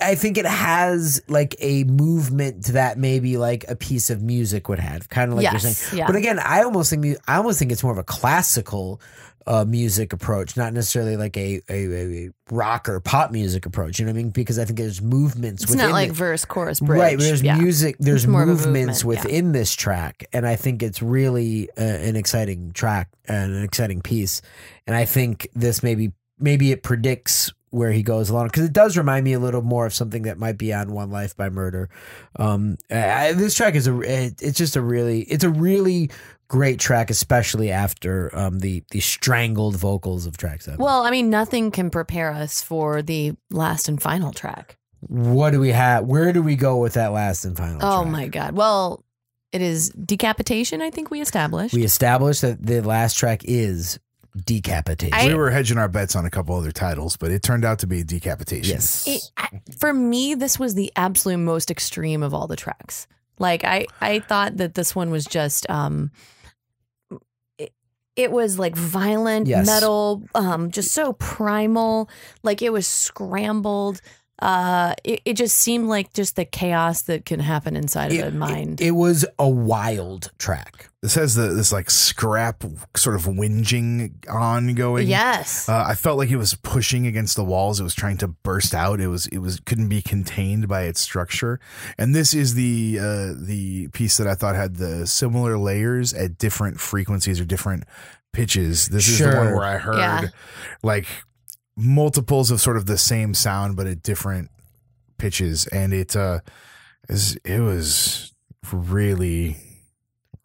i 0.00 0.16
think 0.16 0.36
it 0.36 0.46
has 0.46 1.22
like 1.28 1.54
a 1.60 1.84
movement 1.84 2.64
that 2.66 2.98
maybe 2.98 3.36
like 3.36 3.64
a 3.68 3.76
piece 3.76 4.10
of 4.10 4.20
music 4.20 4.68
would 4.68 4.80
have 4.80 5.08
kind 5.08 5.30
of 5.30 5.36
like 5.38 5.48
you're 5.48 5.60
saying 5.60 5.96
yeah. 5.96 6.08
but 6.08 6.16
again 6.16 6.40
i 6.40 6.62
almost 6.64 6.90
think 6.90 7.16
i 7.28 7.36
almost 7.36 7.58
think 7.58 7.70
it's 7.70 7.84
more 7.84 7.92
of 7.92 7.98
a 7.98 8.04
classical 8.04 9.00
uh, 9.46 9.64
music 9.64 10.12
approach, 10.12 10.56
not 10.56 10.72
necessarily 10.72 11.16
like 11.16 11.36
a, 11.36 11.60
a, 11.68 12.26
a 12.26 12.30
rock 12.50 12.88
or 12.88 13.00
pop 13.00 13.30
music 13.30 13.66
approach. 13.66 13.98
You 13.98 14.06
know 14.06 14.12
what 14.12 14.18
I 14.18 14.22
mean? 14.22 14.30
Because 14.30 14.58
I 14.58 14.64
think 14.64 14.78
there's 14.78 15.02
movements. 15.02 15.62
it's 15.62 15.72
within 15.72 15.86
not 15.86 15.92
like 15.92 16.10
verse, 16.10 16.44
chorus, 16.44 16.80
bridge. 16.80 17.00
Right, 17.00 17.18
there's 17.18 17.42
yeah. 17.42 17.56
music, 17.56 17.96
there's 17.98 18.26
movements 18.26 18.66
movement, 18.66 19.02
yeah. 19.02 19.08
within 19.08 19.52
this 19.52 19.74
track, 19.74 20.24
and 20.32 20.46
I 20.46 20.56
think 20.56 20.82
it's 20.82 21.02
really 21.02 21.68
uh, 21.76 21.82
an 21.82 22.16
exciting 22.16 22.72
track 22.72 23.08
and 23.26 23.54
an 23.54 23.62
exciting 23.62 24.00
piece. 24.00 24.42
And 24.86 24.96
I 24.96 25.04
think 25.04 25.48
this 25.54 25.82
maybe 25.82 26.12
maybe 26.38 26.72
it 26.72 26.82
predicts 26.82 27.52
where 27.74 27.90
he 27.90 28.04
goes 28.04 28.30
along 28.30 28.46
because 28.46 28.62
it 28.62 28.72
does 28.72 28.96
remind 28.96 29.24
me 29.24 29.32
a 29.32 29.38
little 29.40 29.60
more 29.60 29.84
of 29.84 29.92
something 29.92 30.22
that 30.22 30.38
might 30.38 30.56
be 30.56 30.72
on 30.72 30.92
One 30.92 31.10
Life 31.10 31.36
by 31.36 31.50
Murder. 31.50 31.90
Um, 32.36 32.78
I, 32.88 33.32
this 33.32 33.56
track 33.56 33.74
is 33.74 33.88
a 33.88 34.00
it, 34.00 34.40
it's 34.40 34.56
just 34.56 34.76
a 34.76 34.80
really 34.80 35.22
it's 35.22 35.42
a 35.42 35.50
really 35.50 36.10
great 36.48 36.78
track, 36.78 37.10
especially 37.10 37.70
after 37.70 38.30
um 38.36 38.58
the 38.60 38.82
the 38.90 39.00
strangled 39.00 39.76
vocals 39.76 40.26
of 40.26 40.36
track 40.36 40.62
seven. 40.62 40.78
Well, 40.78 41.02
I 41.02 41.10
mean, 41.10 41.30
nothing 41.30 41.70
can 41.70 41.90
prepare 41.90 42.30
us 42.32 42.62
for 42.62 43.02
the 43.02 43.34
last 43.50 43.88
and 43.88 44.00
final 44.00 44.32
track. 44.32 44.76
what 45.00 45.50
do 45.50 45.60
we 45.60 45.70
have? 45.70 46.04
Where 46.04 46.32
do 46.32 46.42
we 46.42 46.56
go 46.56 46.76
with 46.78 46.94
that 46.94 47.12
last 47.12 47.44
and 47.44 47.56
final? 47.56 47.78
Oh 47.82 48.02
track? 48.02 48.12
my 48.12 48.28
god. 48.28 48.56
Well, 48.56 49.04
it 49.52 49.60
is 49.62 49.90
decapitation. 49.90 50.82
I 50.82 50.90
think 50.90 51.10
we 51.10 51.20
established. 51.20 51.74
We 51.74 51.84
established 51.84 52.42
that 52.42 52.64
the 52.64 52.80
last 52.80 53.16
track 53.16 53.42
is 53.44 53.98
decapitation. 54.44 55.14
I- 55.14 55.28
we 55.28 55.34
were 55.34 55.50
hedging 55.50 55.78
our 55.78 55.88
bets 55.88 56.16
on 56.16 56.24
a 56.26 56.30
couple 56.30 56.56
other 56.56 56.72
titles, 56.72 57.16
but 57.16 57.30
it 57.30 57.42
turned 57.42 57.64
out 57.64 57.78
to 57.80 57.86
be 57.86 58.02
decapitation. 58.02 58.74
yes. 58.74 59.06
It, 59.06 59.22
I- 59.36 59.60
for 59.78 59.92
me, 59.94 60.34
this 60.34 60.58
was 60.58 60.74
the 60.74 60.92
absolute 60.96 61.38
most 61.38 61.70
extreme 61.70 62.22
of 62.22 62.34
all 62.34 62.46
the 62.48 62.56
tracks. 62.56 63.06
Like 63.38 63.62
I, 63.64 63.86
I 64.00 64.18
thought 64.20 64.56
that 64.58 64.74
this 64.74 64.94
one 64.94 65.10
was 65.10 65.24
just, 65.24 65.68
um, 65.70 66.10
it, 68.16 68.30
was 68.30 68.58
like 68.58 68.76
violent 68.76 69.46
Yes. 69.46 69.66
metal, 69.66 70.22
um, 70.34 70.70
just 70.70 70.92
so 70.92 71.12
primal. 71.14 72.08
Like 72.42 72.62
it 72.62 72.72
was 72.72 72.86
scrambled. 72.86 74.00
Uh, 74.40 74.94
it, 75.04 75.20
it 75.24 75.34
just 75.34 75.56
seemed 75.56 75.86
like 75.86 76.12
just 76.12 76.34
the 76.36 76.44
chaos 76.44 77.02
that 77.02 77.24
can 77.24 77.38
happen 77.40 77.76
inside 77.76 78.12
of 78.12 78.34
a 78.34 78.36
mind. 78.36 78.80
It 78.80 78.90
was 78.90 79.24
a 79.38 79.48
wild 79.48 80.32
track. 80.38 80.90
This 81.02 81.14
has 81.14 81.34
the 81.36 81.48
this 81.48 81.70
like 81.70 81.88
scrap 81.88 82.64
sort 82.96 83.14
of 83.14 83.24
whinging 83.26 84.12
ongoing. 84.28 85.06
yes. 85.06 85.68
Uh, 85.68 85.84
I 85.86 85.94
felt 85.94 86.18
like 86.18 86.30
it 86.30 86.36
was 86.36 86.54
pushing 86.56 87.06
against 87.06 87.36
the 87.36 87.44
walls. 87.44 87.78
It 87.78 87.84
was 87.84 87.94
trying 87.94 88.16
to 88.18 88.28
burst 88.28 88.74
out. 88.74 89.00
It 89.00 89.08
was 89.08 89.26
it 89.26 89.38
was 89.38 89.60
couldn't 89.60 89.88
be 89.88 90.02
contained 90.02 90.66
by 90.66 90.82
its 90.82 91.00
structure. 91.00 91.60
And 91.96 92.14
this 92.14 92.34
is 92.34 92.54
the 92.54 92.98
uh, 93.00 93.32
the 93.36 93.88
piece 93.92 94.16
that 94.16 94.26
I 94.26 94.34
thought 94.34 94.56
had 94.56 94.76
the 94.76 95.06
similar 95.06 95.56
layers 95.58 96.12
at 96.12 96.38
different 96.38 96.80
frequencies 96.80 97.38
or 97.40 97.44
different 97.44 97.84
pitches. 98.32 98.88
This 98.88 99.06
is 99.08 99.18
the 99.20 99.26
one 99.26 99.52
where 99.54 99.64
I 99.64 99.76
heard 99.76 99.98
Yeah. 99.98 100.28
like 100.82 101.06
multiples 101.76 102.50
of 102.50 102.60
sort 102.60 102.76
of 102.76 102.86
the 102.86 102.98
same 102.98 103.34
sound 103.34 103.76
but 103.76 103.86
at 103.86 104.02
different 104.02 104.50
pitches, 105.18 105.66
and 105.68 105.92
it 105.92 106.14
uh 106.16 106.40
is 107.08 107.36
it 107.44 107.60
was 107.60 108.32
really 108.72 109.56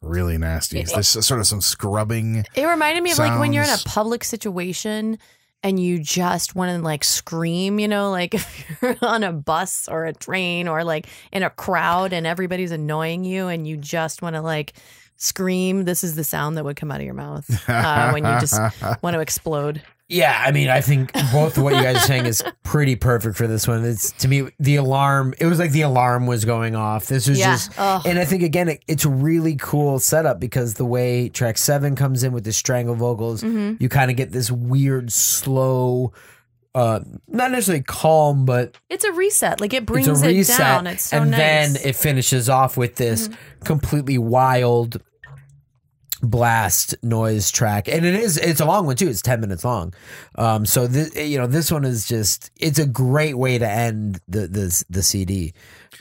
really 0.01 0.37
nasty. 0.37 0.79
It- 0.79 0.89
There's 0.93 1.07
sort 1.07 1.39
of 1.39 1.47
some 1.47 1.61
scrubbing. 1.61 2.45
It 2.55 2.65
reminded 2.65 3.03
me 3.03 3.11
of 3.11 3.17
like 3.19 3.39
when 3.39 3.53
you're 3.53 3.63
in 3.63 3.69
a 3.69 3.77
public 3.85 4.23
situation 4.23 5.17
and 5.61 5.77
you 5.77 5.99
just 6.01 6.55
want 6.55 6.71
to 6.71 6.81
like 6.81 7.03
scream, 7.03 7.79
you 7.79 7.87
know, 7.89 8.11
like 8.11 8.33
if 8.33 8.81
you're 8.81 8.95
on 9.01 9.23
a 9.23 9.33
bus 9.33 9.89
or 9.89 10.05
a 10.05 10.13
train 10.13 10.67
or 10.69 10.83
like 10.85 11.07
in 11.33 11.43
a 11.43 11.49
crowd 11.49 12.13
and 12.13 12.25
everybody's 12.25 12.71
annoying 12.71 13.25
you 13.25 13.47
and 13.47 13.67
you 13.67 13.75
just 13.75 14.21
want 14.21 14.35
to 14.37 14.41
like 14.41 14.71
scream. 15.17 15.83
This 15.83 16.01
is 16.03 16.15
the 16.15 16.23
sound 16.23 16.55
that 16.55 16.63
would 16.63 16.77
come 16.77 16.91
out 16.91 17.01
of 17.01 17.05
your 17.05 17.13
mouth 17.13 17.45
uh, 17.69 18.11
when 18.11 18.23
you 18.25 18.39
just 18.39 18.57
want 19.03 19.15
to 19.15 19.19
explode. 19.19 19.81
Yeah, 20.09 20.43
I 20.43 20.51
mean, 20.51 20.69
I 20.69 20.81
think 20.81 21.13
both 21.31 21.55
of 21.57 21.63
what 21.63 21.75
you 21.75 21.83
guys 21.83 21.97
are 21.97 21.99
saying 21.99 22.25
is 22.25 22.43
pretty 22.63 22.95
perfect 22.95 23.37
for 23.37 23.45
this 23.45 23.67
one. 23.67 23.85
It's 23.85 24.11
to 24.13 24.27
me 24.27 24.49
the 24.59 24.77
alarm. 24.77 25.35
It 25.39 25.45
was 25.45 25.59
like 25.59 25.71
the 25.71 25.83
alarm 25.83 26.25
was 26.25 26.45
going 26.45 26.75
off. 26.75 27.05
This 27.05 27.29
was 27.29 27.37
Yeah. 27.37 27.51
just, 27.53 27.71
Oh. 27.77 28.01
and 28.05 28.17
I 28.17 28.25
think 28.25 28.41
again, 28.41 28.69
it, 28.69 28.83
it's 28.87 29.05
a 29.05 29.09
really 29.09 29.55
cool 29.55 29.99
setup 29.99 30.39
because 30.39 30.73
the 30.73 30.85
way 30.85 31.29
track 31.29 31.59
seven 31.59 31.95
comes 31.95 32.23
in 32.23 32.33
with 32.33 32.43
the 32.43 32.51
strangle 32.53 32.95
vocals, 32.95 33.43
Mm-hmm. 33.43 33.75
you 33.81 33.87
kind 33.87 34.09
of 34.09 34.17
get 34.17 34.31
this 34.31 34.49
weird, 34.49 35.11
slow, 35.11 36.11
uh, 36.75 37.01
not 37.27 37.51
necessarily 37.51 37.83
calm, 37.83 38.45
but 38.45 38.77
It's 38.89 39.03
a 39.03 39.11
reset. 39.11 39.61
Like 39.61 39.73
it 39.73 39.85
brings 39.85 40.07
it 40.07 40.47
down. 40.57 40.87
It's 40.87 41.05
so 41.05 41.21
and 41.21 41.31
nice. 41.31 41.39
Mm-hmm. 41.39 41.73
then 41.73 41.75
it 41.87 41.95
finishes 41.95 42.49
off 42.49 42.77
with 42.77 42.95
this 42.95 43.29
completely 43.63 44.17
wild 44.17 45.01
blast 46.21 46.95
noise 47.03 47.49
track 47.51 47.87
and 47.87 48.05
it 48.05 48.13
is 48.15 48.37
it's 48.37 48.59
a 48.59 48.65
long 48.65 48.85
one 48.85 48.95
too 48.95 49.07
it's 49.07 49.21
10 49.21 49.39
minutes 49.39 49.63
long 49.63 49.93
um 50.35 50.65
so 50.65 50.85
this 50.85 51.15
you 51.15 51.37
know 51.37 51.47
this 51.47 51.71
one 51.71 51.85
is 51.85 52.05
just 52.07 52.51
it's 52.57 52.77
a 52.79 52.85
great 52.85 53.37
way 53.37 53.57
to 53.57 53.67
end 53.69 54.19
the 54.27 54.47
the, 54.47 54.83
the 54.89 55.01
cd 55.03 55.53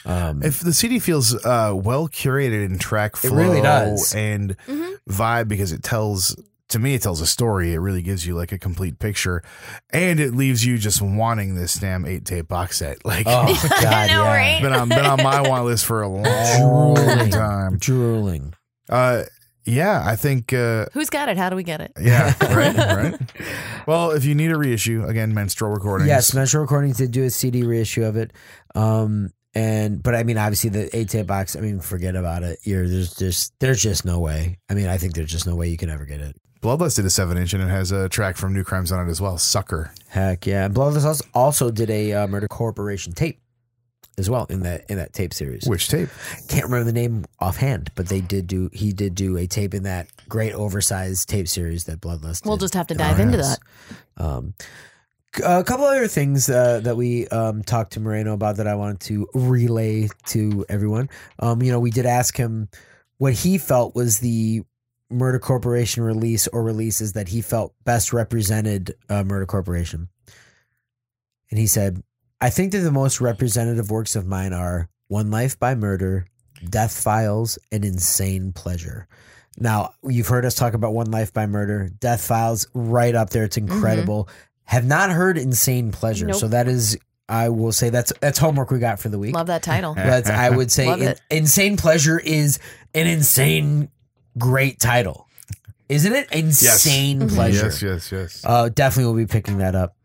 um 0.05 0.43
If 0.43 0.61
the 0.61 0.73
CD 0.73 0.99
feels 0.99 1.35
uh, 1.45 1.73
well 1.75 2.09
curated 2.09 2.65
in 2.65 2.79
track 2.79 3.13
It 3.15 3.29
flow 3.29 3.37
really 3.37 3.61
does. 3.61 4.15
and 4.15 4.57
Mhm. 4.67 4.95
vibe 5.09 5.49
because 5.49 5.73
it 5.73 5.83
tells 5.83 6.37
to 6.69 6.79
me 6.79 6.95
it 6.95 7.01
tells 7.03 7.21
a 7.23 7.27
story. 7.27 7.73
It 7.73 7.79
really 7.79 8.03
gives 8.03 8.27
you 8.27 8.35
like 8.37 8.53
a 8.53 8.59
complete 8.59 8.99
picture, 8.99 9.43
and 9.91 10.21
it 10.21 10.35
leaves 10.35 10.65
you 10.65 10.77
just 10.79 11.01
wanting 11.01 11.55
this 11.55 11.75
damn 11.77 12.05
eight 12.05 12.25
tape 12.27 12.47
box 12.47 12.77
set. 12.79 12.99
Like 13.05 13.25
oh 13.27 13.47
god 13.83 14.09
know, 14.11 14.23
yeah 14.23 14.37
right? 14.37 14.63
been 14.63 14.73
on 14.75 14.89
been 14.91 15.05
on 15.07 15.23
my 15.23 15.41
want 15.41 15.65
list 15.65 15.85
for 15.87 16.03
a 16.03 16.09
long 16.13 16.95
Drooling. 16.95 17.31
time. 17.31 17.79
drooling 17.79 18.55
Uh, 18.91 19.25
yeah, 19.69 20.03
I 20.05 20.17
think. 20.17 20.53
Uh, 20.53 20.87
Who's 20.93 21.11
got 21.11 21.29
it? 21.29 21.37
How 21.37 21.51
do 21.51 21.57
we 21.57 21.63
get 21.63 21.81
it? 21.81 21.93
yeah, 22.01 22.35
right, 22.55 22.77
right. 22.77 23.21
Well, 23.87 24.11
if 24.13 24.25
you 24.25 24.35
need 24.35 24.51
a 24.51 24.59
reissue, 24.59 25.05
again, 25.05 25.33
Menstrual 25.35 25.71
Recordings. 25.71 26.09
yes 26.09 26.35
Menstrual 26.35 26.63
recordings 26.63 26.97
did 26.99 27.11
do 27.13 27.25
a 27.25 27.31
cd 27.31 27.63
reissue 27.63 28.05
of 28.05 28.17
it 28.17 28.33
um 28.75 29.31
and 29.55 30.03
but 30.03 30.15
i 30.15 30.23
mean 30.23 30.37
obviously 30.37 30.69
the 30.69 30.95
eight 30.95 31.09
tape 31.09 31.27
box 31.27 31.57
i 31.57 31.61
mean 31.61 31.81
forget 31.81 32.15
about 32.15 32.43
it 32.43 32.59
you're 32.65 32.87
there's 32.87 33.15
just 33.15 33.55
there's 33.61 33.83
just 33.83 34.05
no 34.05 34.19
way 34.21 34.59
i 34.69 34.75
mean 34.75 34.87
i 34.89 34.99
think 34.99 35.15
there's 35.15 35.31
just 35.31 35.47
no 35.47 35.57
way 35.57 35.69
you 35.69 35.77
can 35.79 35.89
ever 35.89 36.05
get 36.05 36.21
it 36.21 36.37
Bloodlust 36.61 36.97
did 36.97 37.07
a 37.07 37.11
seven 37.11 37.39
inch 37.39 37.55
and 37.55 37.63
it 37.63 37.69
has 37.69 37.91
a 37.93 38.09
track 38.09 38.37
from 38.37 38.53
New 38.53 38.65
Crimes 38.65 38.91
on 38.91 39.07
it 39.07 39.09
as 39.09 39.21
well. 39.21 39.39
Sucker. 39.39 39.93
Heck 40.09 40.45
yeah! 40.45 40.65
And 40.65 40.75
Bloodlust 40.75 41.05
also- 41.05 41.25
also 41.33 41.71
did 41.71 41.89
a 41.89 42.13
uh, 42.15 42.27
Murder 42.27 42.49
Corporation 42.49 43.13
tape 43.13 43.41
as 44.19 44.29
well 44.29 44.47
in 44.51 44.61
that 44.61 44.85
in 44.91 44.99
that 44.99 45.13
tape 45.13 45.33
series. 45.33 45.65
Which 45.67 45.89
tape? 45.89 46.09
Can't 46.49 46.65
remember 46.65 46.85
the 46.85 46.93
name 46.93 47.25
offhand, 47.39 47.91
but 47.95 48.09
they 48.09 48.21
did 48.21 48.47
do 48.47 48.69
he 48.73 48.93
did 48.93 49.15
do 49.15 49.37
a 49.37 49.47
tape 49.47 49.75
in 49.75 49.85
that 49.85 50.09
great 50.29 50.53
oversized 50.53 51.29
tape 51.29 51.49
series 51.49 51.85
that 51.85 52.01
Bloodlust. 52.01 52.45
We'll 52.45 52.57
did. 52.57 52.65
just 52.65 52.75
have 52.75 52.89
to 52.89 52.95
dive 52.95 53.21
into 53.21 53.39
yes. 53.39 53.59
that. 54.17 54.25
Um, 54.25 54.55
c- 55.35 55.43
a 55.45 55.65
couple 55.65 55.87
other 55.87 56.09
things 56.09 56.49
uh, 56.49 56.81
that 56.81 56.97
we 56.97 57.29
um, 57.29 57.63
talked 57.63 57.93
to 57.95 58.01
Moreno 58.01 58.35
about 58.35 58.57
that 58.57 58.67
I 58.67 58.75
wanted 58.75 59.01
to 59.01 59.29
relay 59.35 60.09
to 60.27 60.67
everyone. 60.69 61.09
Um, 61.39 61.63
you 61.63 61.71
know, 61.71 61.81
we 61.81 61.91
did 61.91 62.07
ask 62.07 62.37
him 62.37 62.69
what 63.19 63.33
he 63.33 63.59
felt 63.59 63.95
was 63.95 64.19
the 64.19 64.63
Murder 65.11 65.39
Corporation 65.39 66.03
release 66.03 66.47
or 66.49 66.63
releases 66.63 67.15
that 67.15 67.29
he 67.29 67.41
felt 67.41 67.75
best 67.85 68.13
represented 68.13 68.95
uh, 69.09 69.25
Murder 69.25 69.47
Corporation. 69.47 70.09
And 71.51 71.59
he 71.59 71.67
said, 71.67 72.03
I 72.41 72.51
think 72.51 72.73
that 72.73 72.79
the 72.81 72.93
most 72.93 73.21
representative 73.21 73.91
works 73.91 74.15
of 74.17 74.27
mine 74.27 74.53
are 74.53 74.89
One 75.09 75.31
Life 75.31 75.59
by 75.59 75.75
Murder, 75.75 76.27
Death 76.69 76.97
Files, 77.03 77.59
and 77.73 77.85
Insane 77.85 78.53
Pleasure. 78.53 79.09
Now, 79.59 79.95
you've 80.05 80.29
heard 80.29 80.45
us 80.45 80.55
talk 80.55 80.75
about 80.75 80.93
One 80.95 81.11
Life 81.11 81.33
by 81.33 81.47
Murder, 81.47 81.91
Death 81.99 82.25
Files, 82.25 82.67
right 82.75 83.15
up 83.15 83.31
there. 83.31 83.45
It's 83.45 83.57
incredible. 83.57 84.29
Have 84.65 84.85
not 84.85 85.11
heard 85.11 85.37
Insane 85.37 85.91
Pleasure. 85.91 86.27
Nope. 86.27 86.37
So 86.37 86.49
that 86.49 86.69
is, 86.69 86.97
I 87.29 87.49
will 87.49 87.73
say, 87.73 87.91
that's 87.91 88.13
that's 88.21 88.39
homework 88.39 88.71
we 88.71 88.79
got 88.79 89.01
for 89.01 89.09
the 89.09 89.19
week. 89.19 89.35
Love 89.35 89.49
that 89.49 89.63
title. 89.65 89.95
That's, 89.97 90.31
I 90.31 90.51
would 90.51 90.71
say 90.71 90.89
in- 90.93 91.15
Insane 91.31 91.77
Pleasure 91.77 92.19
is 92.19 92.59
an 92.95 93.07
insane, 93.09 93.91
great 94.39 94.79
title. 94.79 95.27
Isn't 95.89 96.13
it? 96.15 96.31
Insane 96.33 97.21
Mhm. 97.21 97.35
Pleasure. 97.35 97.65
Yes, 97.67 97.83
yes, 97.83 98.13
yes. 98.13 98.43
Uh, 98.45 98.69
definitely 98.69 99.07
will 99.07 99.17
be 99.19 99.27
picking 99.27 99.59
that 99.59 99.75
up. 99.75 99.97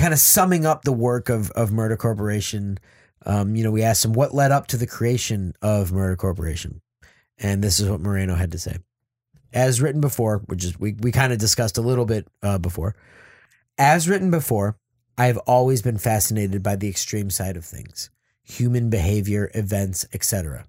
Kind 0.00 0.14
of 0.14 0.18
summing 0.18 0.64
up 0.64 0.84
the 0.84 0.92
work 0.92 1.28
of, 1.28 1.50
of 1.50 1.72
Murder 1.72 1.94
Corporation. 1.94 2.78
Um, 3.26 3.54
you 3.54 3.62
know, 3.62 3.70
we 3.70 3.82
asked 3.82 4.02
him 4.02 4.14
what 4.14 4.34
led 4.34 4.50
up 4.50 4.66
to 4.68 4.78
the 4.78 4.86
creation 4.86 5.52
of 5.60 5.92
Murder 5.92 6.16
Corporation. 6.16 6.80
And 7.36 7.62
this 7.62 7.78
is 7.78 7.86
what 7.86 8.00
Moreno 8.00 8.34
had 8.34 8.50
to 8.52 8.58
say. 8.58 8.78
As 9.52 9.82
written 9.82 10.00
before, 10.00 10.38
which 10.46 10.64
is 10.64 10.80
we, 10.80 10.94
we 10.94 11.12
kind 11.12 11.34
of 11.34 11.38
discussed 11.38 11.76
a 11.76 11.82
little 11.82 12.06
bit 12.06 12.26
uh, 12.42 12.56
before. 12.56 12.96
As 13.76 14.08
written 14.08 14.30
before, 14.30 14.78
I 15.18 15.26
have 15.26 15.36
always 15.38 15.82
been 15.82 15.98
fascinated 15.98 16.62
by 16.62 16.76
the 16.76 16.88
extreme 16.88 17.28
side 17.28 17.58
of 17.58 17.66
things, 17.66 18.08
human 18.42 18.88
behavior, 18.88 19.50
events, 19.54 20.06
etc. 20.14 20.64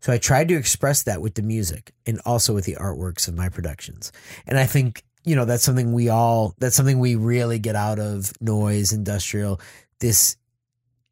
So 0.00 0.12
I 0.12 0.18
tried 0.18 0.48
to 0.48 0.56
express 0.56 1.02
that 1.04 1.22
with 1.22 1.36
the 1.36 1.42
music 1.42 1.94
and 2.04 2.20
also 2.26 2.52
with 2.52 2.66
the 2.66 2.76
artworks 2.78 3.28
of 3.28 3.34
my 3.34 3.48
productions. 3.48 4.12
And 4.46 4.58
I 4.58 4.66
think, 4.66 5.04
you 5.24 5.36
know, 5.36 5.44
that's 5.44 5.62
something 5.62 5.92
we 5.92 6.08
all, 6.08 6.54
that's 6.58 6.76
something 6.76 6.98
we 6.98 7.14
really 7.16 7.58
get 7.58 7.76
out 7.76 7.98
of 7.98 8.32
noise, 8.40 8.92
industrial, 8.92 9.60
this, 10.00 10.36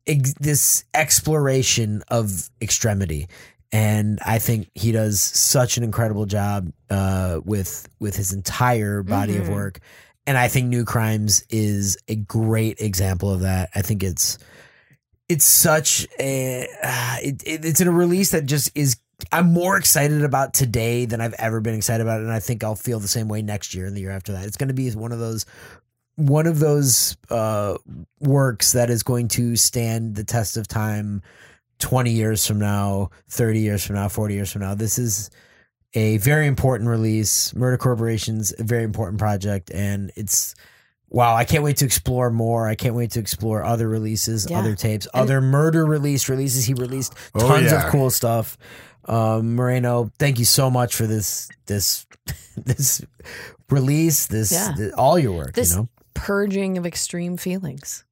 ex, 0.06 0.34
this 0.40 0.84
exploration 0.94 2.02
of 2.08 2.50
extremity. 2.60 3.28
And 3.72 4.18
I 4.24 4.38
think 4.38 4.68
he 4.74 4.92
does 4.92 5.20
such 5.20 5.78
an 5.78 5.82
incredible 5.84 6.26
job 6.26 6.70
uh, 6.90 7.40
with 7.42 7.88
with 8.00 8.14
his 8.16 8.32
entire 8.34 9.02
body 9.02 9.38
of 9.38 9.46
Mhm. 9.46 9.52
work. 9.54 9.80
And 10.26 10.36
I 10.36 10.48
think 10.48 10.68
New 10.68 10.84
Crimes 10.84 11.42
is 11.48 11.96
a 12.06 12.14
great 12.16 12.80
example 12.80 13.32
of 13.32 13.40
that. 13.40 13.70
I 13.74 13.80
think 13.80 14.02
it's 14.02 14.36
it's 15.28 15.46
such 15.46 16.06
a 16.20 16.68
uh, 16.84 17.16
it, 17.22 17.42
it, 17.46 17.64
it's 17.64 17.80
in 17.80 17.88
a 17.88 17.92
release 17.92 18.32
that 18.32 18.44
just 18.44 18.70
is 18.74 18.96
I'm 19.30 19.52
more 19.52 19.76
excited 19.76 20.24
about 20.24 20.54
today 20.54 21.04
than 21.04 21.20
I've 21.20 21.34
ever 21.34 21.60
been 21.60 21.74
excited 21.74 22.02
about 22.02 22.20
it, 22.20 22.24
and 22.24 22.32
I 22.32 22.40
think 22.40 22.64
I'll 22.64 22.74
feel 22.74 22.98
the 22.98 23.08
same 23.08 23.28
way 23.28 23.42
next 23.42 23.74
year 23.74 23.86
and 23.86 23.96
the 23.96 24.00
year 24.00 24.10
after 24.10 24.32
that. 24.32 24.44
It's 24.46 24.56
going 24.56 24.68
to 24.68 24.74
be 24.74 24.90
one 24.90 25.12
of 25.12 25.18
those 25.18 25.46
one 26.16 26.46
of 26.46 26.58
those 26.58 27.16
uh, 27.30 27.76
works 28.20 28.72
that 28.72 28.90
is 28.90 29.02
going 29.02 29.28
to 29.28 29.56
stand 29.56 30.14
the 30.14 30.24
test 30.24 30.58
of 30.58 30.68
time 30.68 31.22
20 31.78 32.10
years 32.10 32.46
from 32.46 32.58
now, 32.58 33.08
30 33.30 33.60
years 33.60 33.86
from 33.86 33.96
now, 33.96 34.08
40 34.08 34.34
years 34.34 34.52
from 34.52 34.60
now. 34.60 34.74
This 34.74 34.98
is 34.98 35.30
a 35.94 36.18
very 36.18 36.46
important 36.46 36.88
release. 36.90 37.54
Murder 37.54 37.78
Corporation's 37.78 38.52
a 38.58 38.62
very 38.62 38.84
important 38.84 39.18
project, 39.18 39.70
and 39.72 40.12
it's 40.14 40.54
wow. 41.08 41.34
I 41.34 41.44
can't 41.44 41.64
wait 41.64 41.78
to 41.78 41.84
explore 41.86 42.30
more. 42.30 42.68
I 42.68 42.74
can't 42.74 42.94
wait 42.94 43.12
to 43.12 43.20
explore 43.20 43.62
other 43.64 43.88
releases, 43.88 44.48
Yeah. 44.50 44.58
other 44.58 44.74
tapes, 44.74 45.06
And- 45.14 45.22
other 45.22 45.40
murder 45.40 45.84
release 45.86 46.28
releases. 46.28 46.66
He 46.66 46.74
released 46.74 47.14
Oh, 47.34 47.48
tons 47.48 47.72
yeah. 47.72 47.86
of 47.86 47.90
cool 47.90 48.10
stuff. 48.10 48.56
Um, 49.06 49.54
Moreno, 49.56 50.10
thank 50.18 50.38
you 50.38 50.44
so 50.44 50.70
much 50.70 50.94
for 50.94 51.06
this 51.06 51.48
this 51.66 52.06
this 52.56 53.04
release. 53.70 54.26
This, 54.26 54.52
Yeah. 54.52 54.72
th- 54.76 54.92
all 54.92 55.18
your 55.18 55.32
work. 55.32 55.54
This- 55.54 55.70
you 55.72 55.76
know. 55.78 55.88
Purging 56.14 56.76
of 56.76 56.84
extreme 56.84 57.36
feelings. 57.38 58.04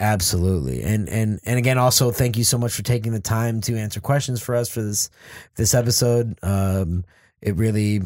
Absolutely. 0.00 0.82
And 0.84 1.08
and 1.08 1.40
and 1.44 1.58
again 1.58 1.76
also 1.76 2.12
thank 2.12 2.36
you 2.36 2.44
so 2.44 2.56
much 2.56 2.72
for 2.72 2.82
taking 2.84 3.10
the 3.12 3.18
time 3.20 3.60
to 3.62 3.76
answer 3.76 4.00
questions 4.00 4.40
for 4.40 4.54
us 4.54 4.68
for 4.68 4.80
this 4.80 5.10
this 5.56 5.74
episode. 5.74 6.38
Um 6.42 7.04
it 7.42 7.56
really 7.56 8.02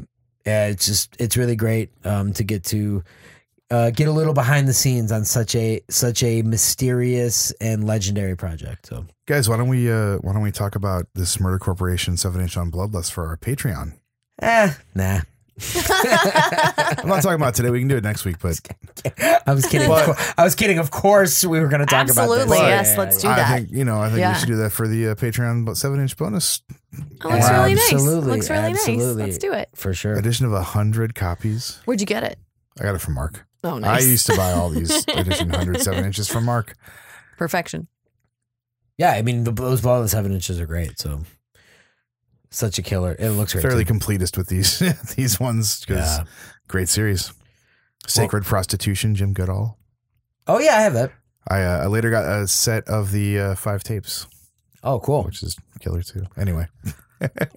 yeah, 0.47 0.69
it's 0.69 0.87
just 0.87 1.15
it's 1.19 1.37
really 1.37 1.55
great 1.55 1.91
um 2.03 2.33
to 2.33 2.45
get 2.45 2.65
to 2.65 3.05
uh 3.73 3.91
get 3.91 4.07
a 4.09 4.13
little 4.13 4.35
behind 4.35 4.69
the 4.69 4.73
scenes 4.75 5.11
on 5.11 5.25
such 5.25 5.55
a 5.55 5.81
such 5.91 6.23
a 6.23 6.43
mysterious 6.43 7.51
and 7.61 7.87
legendary 7.87 8.37
project. 8.37 8.87
So 8.87 9.07
Guys, 9.27 9.49
why 9.49 9.57
don't 9.57 9.69
we 9.69 9.91
uh 9.91 10.19
why 10.19 10.33
don't 10.33 10.43
we 10.43 10.53
talk 10.53 10.77
about 10.77 11.07
this 11.15 11.41
Murder 11.41 11.59
Corporation 11.59 12.17
seven 12.17 12.41
inch 12.41 12.57
on 12.57 12.71
Bloodlust 12.71 13.11
for 13.13 13.27
our 13.27 13.37
Patreon? 13.37 13.95
eh, 14.43 14.73
nah. 14.95 15.21
I'm 15.85 17.09
not 17.09 17.23
talking 17.23 17.35
about 17.35 17.55
today. 17.55 17.71
We 17.71 17.79
can 17.79 17.89
do 17.89 17.97
it 17.97 18.03
next 18.03 18.25
week, 18.25 18.37
but 18.41 18.59
I 19.47 19.53
was 19.53 19.67
kidding. 19.67 19.87
But- 19.89 20.09
Of 20.09 20.35
I 20.39 20.45
was 20.45 20.55
kidding. 20.55 20.79
Of 20.79 20.91
course 20.91 21.45
we 21.45 21.61
were 21.61 21.69
going 21.69 21.81
to 21.81 21.87
talk 21.87 22.09
Absolutely, 22.09 22.35
about 22.37 22.49
this. 22.49 22.59
Absolutely. 22.59 22.69
Yes, 22.71 22.99
let's 22.99 23.19
do 23.23 23.29
I 23.29 23.37
that. 23.37 23.57
think 23.59 23.71
you 23.71 23.85
know 23.85 24.01
I 24.01 24.09
think 24.09 24.21
Yeah. 24.21 24.33
we 24.33 24.39
should 24.39 24.49
do 24.49 24.57
that 24.57 24.71
for 24.71 24.89
the 24.89 25.09
uh, 25.09 25.15
Patreon 25.15 25.65
but 25.65 25.77
seven 25.77 26.01
inch 26.01 26.17
bonus 26.17 26.63
Oh, 27.25 27.29
looks 27.29 27.49
really 27.51 27.75
nice. 27.75 27.93
Absolutely, 27.93 28.31
Looks 28.33 28.51
really 28.51 28.63
absolutely. 28.73 29.23
nice. 29.23 29.33
Let's 29.33 29.39
do 29.39 29.53
it. 29.53 29.69
For 29.75 29.95
sure. 29.95 30.15
edition 30.15 30.47
of 30.47 30.53
a 30.53 30.63
hundred 30.63 31.15
copies. 31.15 31.81
Where'd 31.85 32.01
you 32.01 32.07
get 32.07 32.23
it? 32.23 32.39
I 32.81 32.85
got 32.85 32.95
it 32.95 33.01
from 33.01 33.15
Mark. 33.15 33.47
Oh, 33.65 33.79
nice. 33.79 34.03
I 34.03 34.07
used 34.11 34.27
to 34.27 34.37
buy 34.37 34.53
all 34.53 34.71
these 34.71 35.05
edition 35.09 35.51
hundred 35.51 35.81
seven 35.81 36.05
inches 36.05 36.29
from 36.29 36.45
Mark. 36.45 36.75
Perfection. 37.39 37.87
Yeah, 38.99 39.13
I 39.13 39.23
mean 39.23 39.45
the, 39.45 39.53
those 39.53 39.81
ball 39.81 40.07
seven 40.09 40.33
inches 40.33 40.61
are 40.61 40.67
great. 40.67 40.99
So 40.99 41.23
such 42.51 42.79
a 42.79 42.83
killer. 42.83 43.17
It 43.19 43.31
looks 43.31 43.53
great. 43.53 43.63
Fairly 43.63 43.85
too. 43.85 43.95
completist 43.95 44.37
with 44.37 44.49
these 44.49 44.79
these 45.17 45.39
ones 45.41 45.81
because 45.81 46.19
Yeah. 46.19 46.25
great 46.69 46.89
series. 46.89 47.33
Sacred 48.07 48.45
Prostitution, 48.45 49.15
Jim 49.15 49.33
Goodall. 49.33 49.79
Oh 50.49 50.59
yeah, 50.59 50.77
I 50.77 50.81
have 50.83 50.95
that. 50.95 51.13
I 51.49 51.63
uh, 51.63 51.85
I 51.85 51.87
later 51.87 52.11
got 52.11 52.25
a 52.25 52.49
set 52.49 52.89
of 52.89 53.13
the 53.13 53.39
uh, 53.39 53.55
five 53.55 53.83
tapes, 53.85 54.27
Oh, 54.83 54.99
cool. 55.01 55.23
which 55.23 55.43
is 55.43 55.57
killer 55.81 56.03
too. 56.03 56.25
Anyway, 56.37 56.67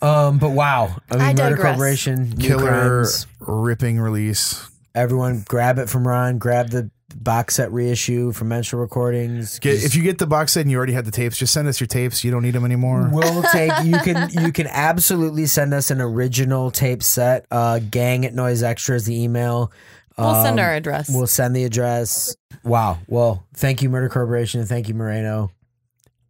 Um, 0.01 0.38
but 0.38 0.51
wow. 0.51 0.95
I 1.12 1.16
mean, 1.16 1.22
I 1.24 1.34
Murder. 1.34 1.62
Corporation, 1.62 2.38
killer 2.38 2.68
Crimes. 3.03 3.28
ripping 3.39 3.99
release. 3.99 4.68
Everyone, 4.96 5.43
grab 5.48 5.78
it 5.78 5.89
from 5.89 6.08
Ron. 6.08 6.38
Grab 6.38 6.70
the 6.70 6.89
box 7.16 7.56
set 7.56 7.72
reissue 7.72 8.32
from 8.32 8.48
Menstrual 8.48 8.82
Recordings. 8.82 9.60
Get, 9.60 9.84
if 9.84 9.93
you 9.96 10.02
get 10.04 10.18
the 10.18 10.26
box 10.28 10.54
set 10.54 10.62
and 10.62 10.72
you 10.72 10.78
already 10.78 10.93
had 10.93 11.06
the 11.06 11.12
tapes, 11.12 11.38
just 11.38 11.54
send 11.54 11.68
us 11.68 11.80
your 11.80 11.88
tapes. 11.88 12.24
You 12.24 12.32
don't 12.32 12.43
need 12.43 12.52
them 12.52 12.66
anymore. 12.66 13.10
We'll 13.12 13.43
take 13.52 13.72
you 13.84 13.98
can 14.00 14.30
you 14.32 14.52
can 14.52 14.68
absolutely 14.68 15.46
send 15.48 15.74
us 15.74 15.91
an 15.91 16.00
original 16.02 16.72
tape 16.72 17.04
set. 17.04 17.46
Uh, 17.52 17.80
gang 17.80 18.26
at 18.26 18.34
Noise 18.34 18.64
Extra 18.64 18.96
is 18.96 19.06
the 19.06 19.22
email. 19.22 19.72
We'll 20.18 20.43
send 20.43 20.60
Um, 20.60 20.66
our 20.66 20.74
address. 20.74 21.10
We'll 21.14 21.28
send 21.28 21.56
the 21.56 21.66
address. 21.66 22.36
Wow. 22.64 23.00
Well, 23.08 23.46
thank 23.54 23.82
you, 23.82 23.89
Murder 23.89 24.08
Corporation, 24.08 24.62
and 24.62 24.70
thank 24.70 24.88
you, 24.88 24.93
Moreno. 24.93 25.52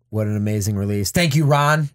What 0.09 0.26
an 0.26 0.36
amazing 0.36 0.76
release. 0.76 1.11
Thank 1.11 1.36
you, 1.36 1.45
Ron. 1.45 1.89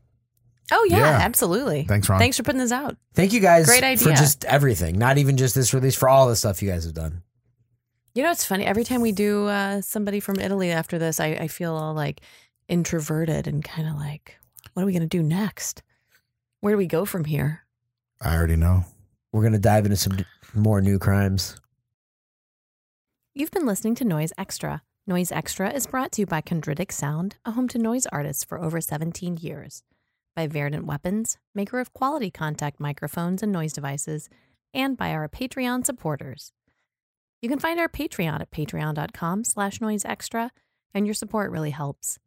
Oh 0.73 0.87
yeah, 0.89 0.99
Yeah. 0.99 1.19
absolutely. 1.21 1.85
Thanks, 1.85 2.09
Ron. 2.09 2.19
Thanks 2.19 2.37
for 2.37 2.43
putting 2.43 2.61
this 2.61 2.73
out. 2.73 2.97
Thank 3.15 3.33
you 3.33 3.41
guys 3.41 3.67
Great 3.67 3.83
idea 3.85 4.05
for 4.05 4.11
idea. 4.11 4.23
just 4.23 4.45
everything. 4.45 4.99
Not 4.99 5.19
even 5.19 5.37
just 5.37 5.55
this 5.55 5.73
release, 5.75 5.97
for 5.97 6.09
all 6.09 6.29
the 6.29 6.37
stuff 6.37 6.63
you 6.63 6.71
guys 6.71 6.85
have 6.85 6.95
done. 6.95 7.23
You 8.15 8.23
know, 8.25 8.31
it's 8.31 8.45
funny. 8.45 8.65
Every 8.67 8.85
time 8.85 9.01
we 9.01 9.13
do 9.13 9.47
uh, 9.47 9.81
somebody 9.83 10.19
from 10.21 10.41
Italy 10.41 10.71
after 10.73 10.99
this, 10.99 11.21
I, 11.21 11.27
I 11.29 11.49
feel 11.49 11.75
all 11.75 11.95
like 11.95 12.21
introverted 12.69 13.47
and 13.47 13.63
kind 13.63 13.89
of 13.89 13.95
like, 13.97 14.37
what 14.75 14.83
are 14.83 14.87
we 14.87 14.93
going 14.93 15.03
to 15.03 15.09
do 15.09 15.23
next? 15.23 15.83
Where 16.61 16.73
do 16.75 16.79
we 16.79 16.87
go 16.87 17.05
from 17.05 17.25
here? 17.25 17.65
I 18.21 18.37
already 18.37 18.57
know. 18.57 18.85
We're 19.33 19.43
gonna 19.45 19.59
dive 19.61 19.85
into 19.87 19.97
some 19.97 20.17
d- 20.17 20.25
more 20.55 20.81
new 20.81 20.99
crimes. 20.99 21.57
You've 23.35 23.51
been 23.53 23.65
listening 23.65 23.95
to 23.97 24.05
Noise 24.05 24.33
Extra. 24.37 24.83
Noise 25.07 25.33
Extra 25.33 25.71
is 25.71 25.87
brought 25.87 26.13
to 26.13 26.23
you 26.23 26.27
by 26.27 26.41
Chondritic 26.43 26.93
Sound, 26.93 27.37
a 27.45 27.53
home 27.53 27.69
to 27.69 27.79
noise 27.79 28.07
artists 28.07 28.45
for 28.45 28.61
over 28.61 28.81
17 28.81 29.39
years, 29.39 29.83
by 30.35 30.47
Verdant 30.47 30.87
Weapons, 30.87 31.39
maker 31.55 31.81
of 31.81 31.93
quality 31.93 32.31
contact 32.31 32.81
microphones 32.81 33.43
and 33.43 33.53
noise 33.53 33.73
devices, 33.73 34.29
and 34.73 34.97
by 34.97 35.11
our 35.11 35.29
Patreon 35.29 35.85
supporters. 35.85 36.53
You 37.43 37.49
can 37.49 37.59
find 37.59 37.81
our 37.81 37.89
Patreon 37.89 38.41
at 38.41 38.51
patreon.com 38.51 39.45
slash 39.45 39.79
noiseextra, 39.79 40.51
and 40.93 41.07
your 41.07 41.15
support 41.15 41.51
really 41.51 41.71
helps. 41.71 42.19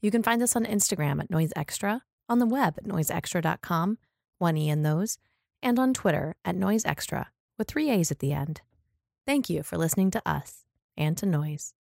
You 0.00 0.10
can 0.10 0.22
find 0.22 0.42
us 0.42 0.56
on 0.56 0.64
Instagram 0.64 1.20
at 1.20 1.30
Noise 1.30 1.52
Extra, 1.56 2.02
on 2.28 2.38
the 2.38 2.46
web 2.46 2.74
at 2.76 2.84
noiseextra.com, 2.84 3.98
one 4.38 4.56
E 4.56 4.68
in 4.68 4.82
those, 4.82 5.18
and 5.62 5.78
on 5.78 5.94
Twitter 5.94 6.36
at 6.44 6.56
Noise 6.56 6.84
Extra, 6.84 7.30
with 7.58 7.68
three 7.68 7.90
A's 7.90 8.10
at 8.10 8.18
the 8.18 8.32
end. 8.32 8.60
Thank 9.24 9.48
you 9.48 9.62
for 9.62 9.78
listening 9.78 10.10
to 10.12 10.22
us 10.26 10.64
and 10.96 11.16
to 11.18 11.26
Noise. 11.26 11.75